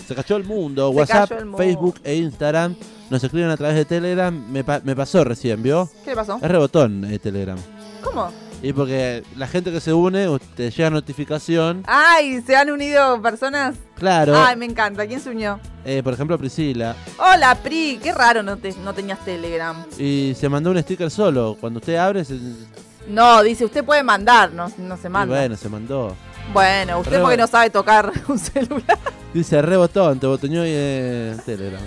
Se 0.07 0.13
cayó 0.15 0.35
el 0.35 0.43
mundo. 0.43 0.89
Se 0.91 0.95
WhatsApp, 0.97 1.29
cayó 1.29 1.39
el 1.39 1.45
mundo. 1.45 1.57
Facebook 1.63 1.95
e 2.03 2.15
Instagram. 2.17 2.75
Nos 3.09 3.23
escriben 3.23 3.49
a 3.49 3.57
través 3.57 3.75
de 3.77 3.85
Telegram. 3.85 4.33
Me, 4.51 4.63
pa- 4.63 4.81
me 4.83 4.95
pasó 4.95 5.23
recién, 5.23 5.63
¿vio? 5.63 5.89
¿Qué 6.03 6.11
le 6.11 6.15
pasó? 6.17 6.35
Es 6.41 6.51
rebotón 6.51 7.05
eh, 7.05 7.17
Telegram. 7.17 7.57
¿Cómo? 8.03 8.29
Y 8.61 8.73
porque 8.73 9.23
la 9.37 9.47
gente 9.47 9.71
que 9.71 9.79
se 9.79 9.93
une, 9.93 10.27
te 10.57 10.69
llega 10.69 10.89
notificación. 10.89 11.83
Ay, 11.87 12.41
¿se 12.41 12.57
han 12.57 12.69
unido 12.69 13.21
personas? 13.21 13.77
Claro. 13.95 14.33
Ay, 14.35 14.57
me 14.57 14.65
encanta. 14.65 15.07
¿Quién 15.07 15.21
se 15.21 15.29
unió? 15.29 15.59
eh, 15.85 16.01
por 16.03 16.13
ejemplo, 16.13 16.37
Priscila. 16.37 16.93
Hola, 17.17 17.55
Pri. 17.63 17.99
Qué 18.03 18.11
raro 18.11 18.43
no, 18.43 18.57
te- 18.57 18.75
no 18.83 18.93
tenías 18.93 19.23
Telegram. 19.23 19.85
Y 19.97 20.33
se 20.37 20.49
mandó 20.49 20.71
un 20.71 20.81
sticker 20.81 21.09
solo. 21.09 21.55
Cuando 21.59 21.79
usted 21.79 21.95
abre, 21.95 22.25
se, 22.25 22.35
y 22.35 22.67
No, 23.07 23.41
dice, 23.43 23.63
usted 23.63 23.83
puede 23.85 24.03
mandar, 24.03 24.51
no, 24.51 24.69
no 24.77 24.97
se 24.97 25.07
manda. 25.07 25.33
bueno, 25.37 25.55
se 25.55 25.69
mandó. 25.69 26.15
Bueno, 26.53 26.99
usted 26.99 27.13
Re- 27.17 27.21
porque 27.21 27.37
no 27.37 27.47
sabe 27.47 27.69
tocar 27.69 28.11
un 28.27 28.39
celular. 28.39 28.97
Dice 29.33 29.61
rebotón, 29.61 30.19
te 30.19 30.27
botoneó 30.27 30.65
y 30.65 30.69
eh, 30.71 31.37
Telegram. 31.45 31.81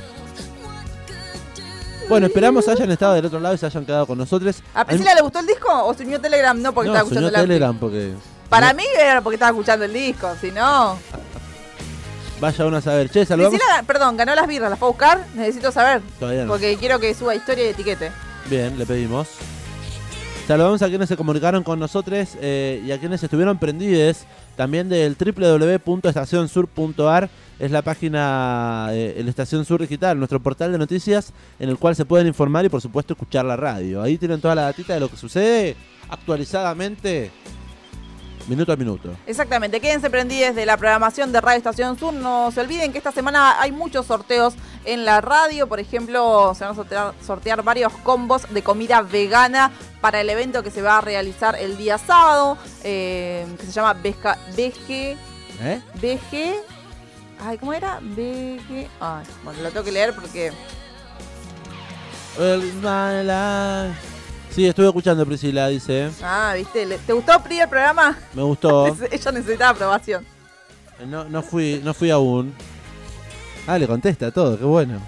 Bueno, 2.08 2.26
esperamos 2.26 2.68
hayan 2.68 2.90
estado 2.90 3.14
del 3.14 3.24
otro 3.26 3.40
lado 3.40 3.54
y 3.54 3.58
se 3.58 3.66
hayan 3.66 3.86
quedado 3.86 4.06
con 4.06 4.18
nosotros. 4.18 4.62
¿A 4.74 4.84
Priscila 4.84 5.14
le 5.14 5.22
gustó 5.22 5.38
el 5.38 5.46
disco 5.46 5.68
o 5.86 5.94
se 5.94 6.04
unió 6.04 6.20
Telegram? 6.20 6.60
No, 6.60 6.72
porque 6.74 6.88
no, 6.88 6.94
estaba 6.94 7.04
escuchando 7.08 7.30
la 7.30 7.40
Telegram 7.40 7.76
porque. 7.78 8.14
Para 8.48 8.72
no- 8.72 8.76
mí 8.78 8.84
era 9.00 9.20
porque 9.22 9.36
estaba 9.36 9.50
escuchando 9.50 9.84
el 9.84 9.92
disco, 9.92 10.28
si 10.40 10.50
no. 10.50 10.98
Vaya 12.40 12.66
uno 12.66 12.76
a 12.76 12.80
saber. 12.80 13.08
Che, 13.08 13.24
saludamos. 13.24 13.56
Priscila, 13.58 13.82
perdón, 13.84 14.16
ganó 14.16 14.34
las 14.34 14.46
birras, 14.46 14.68
¿las 14.70 14.78
fue 14.78 14.88
a 14.88 14.90
buscar? 14.90 15.26
Necesito 15.34 15.72
saber. 15.72 16.02
Todavía 16.18 16.42
no. 16.44 16.48
Porque 16.52 16.76
quiero 16.76 16.98
que 16.98 17.14
suba 17.14 17.34
historia 17.34 17.64
y 17.64 17.68
etiquete. 17.68 18.10
Bien, 18.50 18.76
le 18.78 18.84
pedimos. 18.84 19.28
Saludamos 20.52 20.82
a 20.82 20.88
quienes 20.90 21.08
se 21.08 21.16
comunicaron 21.16 21.62
con 21.62 21.80
nosotros 21.80 22.36
eh, 22.38 22.82
y 22.84 22.92
a 22.92 23.00
quienes 23.00 23.22
estuvieron 23.22 23.56
prendidos 23.56 24.26
también 24.54 24.90
del 24.90 25.16
www.estacionsur.ar. 25.16 27.30
Es 27.58 27.70
la 27.70 27.80
página, 27.80 28.88
eh, 28.90 29.14
el 29.16 29.28
Estación 29.28 29.64
Sur 29.64 29.80
Digital, 29.80 30.18
nuestro 30.18 30.40
portal 30.40 30.70
de 30.70 30.76
noticias 30.76 31.32
en 31.58 31.70
el 31.70 31.78
cual 31.78 31.96
se 31.96 32.04
pueden 32.04 32.26
informar 32.26 32.66
y 32.66 32.68
por 32.68 32.82
supuesto 32.82 33.14
escuchar 33.14 33.46
la 33.46 33.56
radio. 33.56 34.02
Ahí 34.02 34.18
tienen 34.18 34.42
toda 34.42 34.54
la 34.54 34.64
datita 34.64 34.92
de 34.92 35.00
lo 35.00 35.08
que 35.08 35.16
sucede 35.16 35.74
actualizadamente, 36.10 37.30
minuto 38.46 38.72
a 38.72 38.76
minuto. 38.76 39.10
Exactamente, 39.26 39.80
quédense 39.80 40.10
prendidos 40.10 40.54
de 40.54 40.66
la 40.66 40.76
programación 40.76 41.32
de 41.32 41.40
Radio 41.40 41.58
Estación 41.58 41.98
Sur. 41.98 42.12
No 42.12 42.50
se 42.50 42.60
olviden 42.60 42.92
que 42.92 42.98
esta 42.98 43.12
semana 43.12 43.60
hay 43.60 43.72
muchos 43.72 44.06
sorteos 44.06 44.54
en 44.84 45.04
la 45.04 45.20
radio. 45.20 45.66
Por 45.68 45.80
ejemplo, 45.80 46.54
se 46.54 46.64
van 46.64 46.72
a 46.72 46.76
sortear, 46.76 47.14
sortear 47.24 47.62
varios 47.62 47.92
combos 47.98 48.42
de 48.52 48.62
comida 48.62 49.02
vegana 49.02 49.70
para 50.00 50.20
el 50.20 50.30
evento 50.30 50.62
que 50.62 50.70
se 50.70 50.82
va 50.82 50.98
a 50.98 51.00
realizar 51.00 51.56
el 51.56 51.76
día 51.76 51.98
sábado, 51.98 52.58
eh, 52.84 53.46
que 53.58 53.66
se 53.66 53.72
llama 53.72 53.94
Veja, 53.94 54.38
Veje, 54.56 55.16
¿Eh? 55.60 55.80
Veje, 56.00 56.56
ay, 57.44 57.58
¿cómo 57.58 57.72
era? 57.72 57.98
Veje, 58.02 58.88
ay, 59.00 59.24
bueno, 59.44 59.62
lo 59.62 59.70
tengo 59.70 59.84
que 59.84 59.92
leer 59.92 60.14
porque 60.14 60.52
life. 63.22 64.11
Sí, 64.54 64.66
estuve 64.66 64.86
escuchando 64.86 65.24
Priscila, 65.24 65.68
dice. 65.68 66.10
Ah, 66.22 66.52
¿viste? 66.54 66.86
¿Te 67.06 67.12
gustó 67.14 67.42
Pri 67.42 67.60
el 67.60 67.68
programa? 67.68 68.18
Me 68.34 68.42
gustó. 68.42 68.86
Ella 69.10 69.32
necesitaba 69.32 69.70
aprobación. 69.70 70.26
No, 71.06 71.24
no 71.24 71.42
fui, 71.42 71.80
no 71.82 71.94
fui 71.94 72.10
aún. 72.10 72.54
Ah, 73.66 73.78
le 73.78 73.86
contesta 73.86 74.30
todo, 74.30 74.58
qué 74.58 74.64
bueno. 74.64 75.00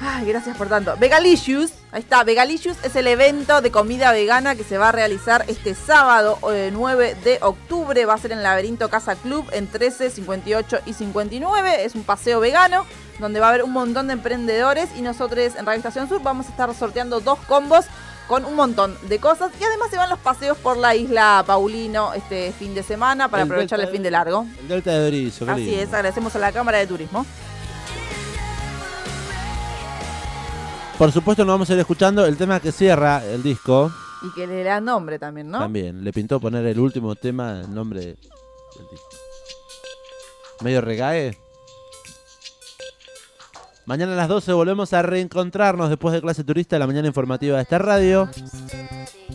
Ay, 0.00 0.26
gracias 0.26 0.56
por 0.56 0.68
tanto. 0.68 0.94
Vegalicious, 0.98 1.72
ahí 1.90 2.02
está, 2.02 2.22
Vegalicious 2.22 2.76
es 2.84 2.94
el 2.94 3.08
evento 3.08 3.60
de 3.62 3.70
comida 3.72 4.12
vegana 4.12 4.54
que 4.54 4.62
se 4.62 4.78
va 4.78 4.90
a 4.90 4.92
realizar 4.92 5.44
este 5.48 5.74
sábado 5.74 6.38
eh, 6.52 6.70
9 6.72 7.16
de 7.24 7.38
octubre. 7.40 8.04
Va 8.04 8.14
a 8.14 8.18
ser 8.18 8.32
en 8.32 8.42
Laberinto 8.42 8.90
Casa 8.90 9.16
Club 9.16 9.46
en 9.52 9.66
13, 9.66 10.10
58 10.10 10.80
y 10.86 10.92
59. 10.92 11.84
Es 11.84 11.94
un 11.94 12.04
paseo 12.04 12.38
vegano 12.38 12.84
donde 13.18 13.40
va 13.40 13.46
a 13.46 13.48
haber 13.48 13.64
un 13.64 13.72
montón 13.72 14.06
de 14.06 14.12
emprendedores 14.12 14.90
y 14.96 15.02
nosotros 15.02 15.56
en 15.56 15.66
Radio 15.66 15.78
Estación 15.78 16.08
Sur 16.08 16.22
vamos 16.22 16.46
a 16.46 16.50
estar 16.50 16.72
sorteando 16.74 17.18
dos 17.18 17.38
combos 17.48 17.86
con 18.28 18.44
un 18.44 18.54
montón 18.54 18.94
de 19.08 19.18
cosas 19.18 19.50
y 19.58 19.64
además 19.64 19.90
se 19.90 19.96
van 19.96 20.10
los 20.10 20.18
paseos 20.18 20.56
por 20.58 20.76
la 20.76 20.94
isla 20.94 21.42
Paulino 21.46 22.12
este 22.12 22.52
fin 22.52 22.74
de 22.74 22.82
semana 22.82 23.28
para 23.28 23.42
El 23.42 23.48
aprovechar 23.48 23.80
el 23.80 23.88
fin 23.88 24.02
de 24.02 24.10
largo. 24.10 24.46
El 24.60 24.68
Delta 24.68 24.92
de 24.92 25.00
Berizo, 25.00 25.50
Así 25.50 25.64
lindo. 25.64 25.80
es, 25.82 25.88
agradecemos 25.88 26.36
a 26.36 26.38
la 26.38 26.52
Cámara 26.52 26.78
de 26.78 26.86
Turismo. 26.86 27.24
Por 30.98 31.10
supuesto, 31.10 31.44
nos 31.44 31.54
vamos 31.54 31.70
a 31.70 31.74
ir 31.74 31.78
escuchando 31.78 32.26
el 32.26 32.36
tema 32.36 32.60
que 32.60 32.70
cierra 32.70 33.24
el 33.24 33.42
disco. 33.42 33.90
Y 34.22 34.34
que 34.34 34.46
le 34.46 34.62
da 34.64 34.80
nombre 34.80 35.18
también, 35.18 35.48
¿no? 35.48 35.60
También, 35.60 36.04
le 36.04 36.12
pintó 36.12 36.40
poner 36.40 36.66
el 36.66 36.78
último 36.78 37.14
tema 37.14 37.60
el 37.60 37.72
nombre 37.72 38.00
del 38.00 38.16
disco. 38.90 39.08
Medio 40.60 40.80
regae. 40.80 41.38
Mañana 43.88 44.12
a 44.12 44.16
las 44.16 44.28
12 44.28 44.52
volvemos 44.52 44.92
a 44.92 45.00
reencontrarnos 45.00 45.88
después 45.88 46.12
de 46.12 46.20
clase 46.20 46.44
turista, 46.44 46.78
la 46.78 46.86
mañana 46.86 47.08
informativa 47.08 47.56
de 47.56 47.62
esta 47.62 47.78
radio. 47.78 48.28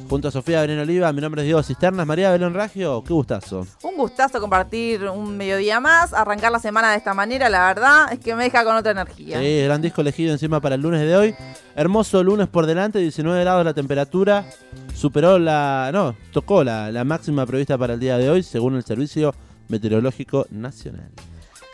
Junto 0.07 0.27
a 0.27 0.31
Sofía 0.31 0.61
Belén 0.61 0.77
Oliva, 0.77 1.11
mi 1.11 1.21
nombre 1.21 1.41
es 1.41 1.45
Diego 1.45 1.63
Cisternas, 1.63 2.05
María 2.05 2.29
Belén 2.29 2.53
Raggio, 2.53 3.03
qué 3.03 3.13
gustazo. 3.13 3.65
Un 3.81 3.97
gustazo 3.97 4.39
compartir 4.39 5.05
un 5.05 5.37
mediodía 5.37 5.79
más, 5.79 6.13
arrancar 6.13 6.51
la 6.51 6.59
semana 6.59 6.91
de 6.91 6.97
esta 6.97 7.15
manera, 7.15 7.49
la 7.49 7.65
verdad 7.65 8.13
es 8.13 8.19
que 8.19 8.35
me 8.35 8.43
deja 8.43 8.63
con 8.63 8.75
otra 8.75 8.91
energía. 8.91 9.39
Sí, 9.39 9.63
gran 9.63 9.81
disco 9.81 10.01
elegido 10.01 10.33
encima 10.33 10.61
para 10.61 10.75
el 10.75 10.81
lunes 10.81 11.01
de 11.01 11.17
hoy. 11.17 11.35
Hermoso 11.75 12.23
lunes 12.23 12.47
por 12.47 12.67
delante, 12.67 12.99
19 12.99 13.41
grados 13.41 13.65
la 13.65 13.73
temperatura. 13.73 14.45
Superó 14.93 15.39
la. 15.39 15.89
No, 15.91 16.15
tocó 16.31 16.63
la, 16.63 16.91
la 16.91 17.03
máxima 17.03 17.47
prevista 17.47 17.75
para 17.75 17.95
el 17.95 17.99
día 17.99 18.19
de 18.19 18.29
hoy, 18.29 18.43
según 18.43 18.75
el 18.75 18.83
Servicio 18.83 19.33
Meteorológico 19.67 20.45
Nacional. 20.51 21.09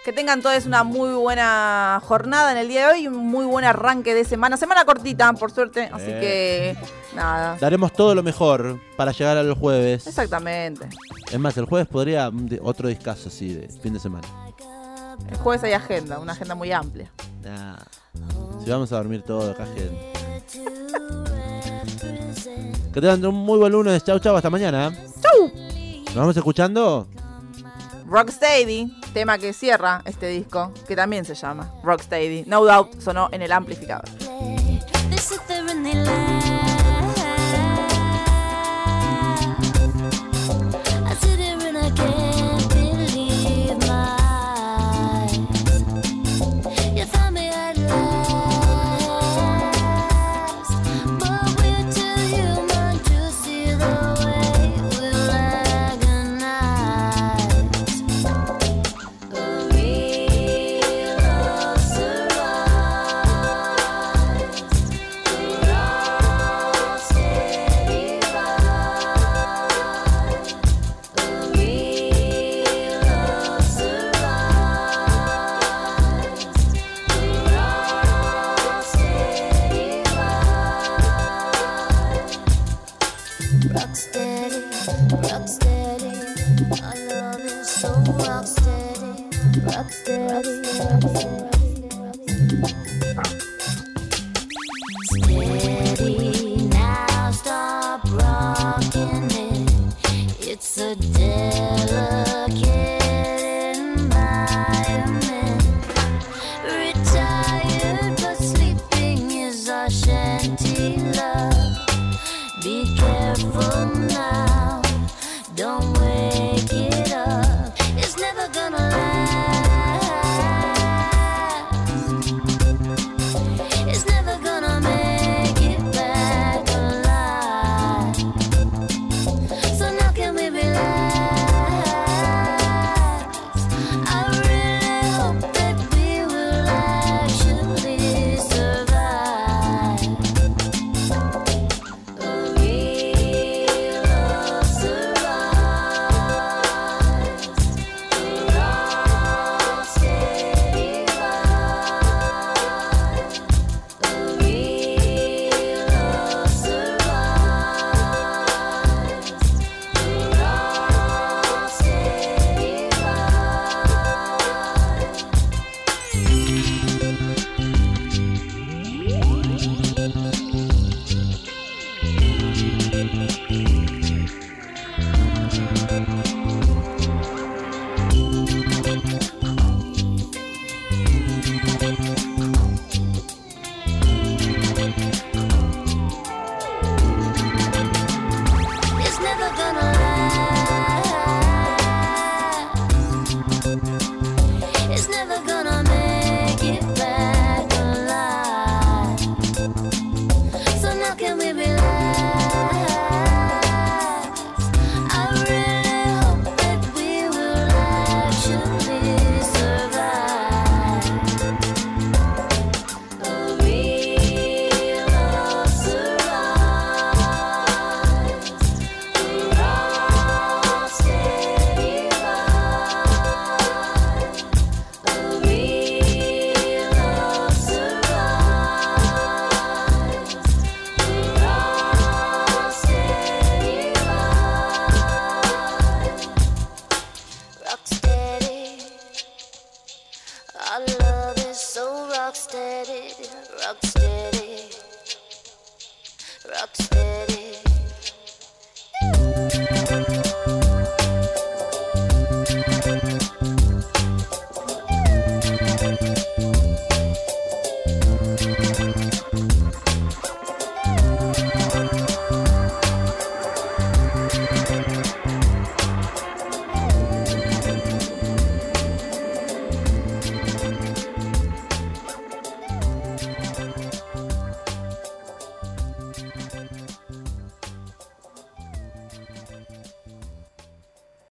Que 0.06 0.14
tengan 0.14 0.42
todos 0.42 0.66
una 0.66 0.84
muy 0.84 1.14
buena 1.14 2.02
jornada 2.04 2.52
en 2.52 2.58
el 2.58 2.68
día 2.68 2.88
de 2.88 2.94
hoy 2.94 3.00
y 3.02 3.08
un 3.08 3.18
muy 3.18 3.46
buen 3.46 3.66
arranque 3.66 4.16
de 4.16 4.24
semana. 4.24 4.58
Semana 4.58 4.86
cortita, 4.86 5.32
por 5.34 5.52
suerte, 5.52 5.90
así 5.92 6.06
que 6.06 6.78
nada. 7.16 7.58
Daremos 7.60 7.92
todo 7.94 8.16
lo 8.16 8.24
mejor 8.24 8.80
para 8.96 9.12
llegar 9.12 9.38
a 9.38 9.44
los 9.44 9.58
jueves. 9.58 10.08
Exactamente. 10.08 10.88
Es 11.32 11.40
más, 11.40 11.58
el 11.58 11.66
jueves 11.66 11.88
podría 11.88 12.32
otro 12.62 12.88
discazo 12.88 13.28
así 13.28 13.54
de 13.54 13.68
fin 13.68 13.94
de 13.94 14.00
semana. 14.00 14.28
El 15.30 15.38
jueves 15.38 15.64
hay 15.64 15.74
agenda, 15.74 16.20
una 16.20 16.32
agenda 16.32 16.56
muy 16.56 16.72
amplia. 16.72 17.12
Nah. 17.44 17.78
Si 18.64 18.70
vamos 18.70 18.92
a 18.92 18.98
dormir 18.98 19.22
todo 19.22 19.52
acá, 19.52 19.66
gente. 19.66 20.14
Que 22.94 23.02
tengan 23.02 23.26
un 23.26 23.36
muy 23.36 23.58
buen 23.60 23.72
lunes. 23.72 24.04
Chau, 24.04 24.20
chau, 24.20 24.36
hasta 24.36 24.50
mañana. 24.50 24.92
¡Chau! 25.22 25.52
Nos 26.06 26.16
vamos 26.16 26.36
escuchando. 26.36 27.08
Rocksteady, 28.08 28.92
tema 29.14 29.38
que 29.38 29.54
cierra 29.54 30.02
este 30.06 30.28
disco, 30.28 30.74
que 30.88 30.96
también 30.96 31.26
se 31.26 31.36
llama 31.36 31.72
Rocksteady. 31.84 32.46
No 32.46 32.64
Doubt 32.64 33.00
sonó 33.00 33.30
en 33.32 33.42
el 33.42 33.52
amplificador. 33.52 34.08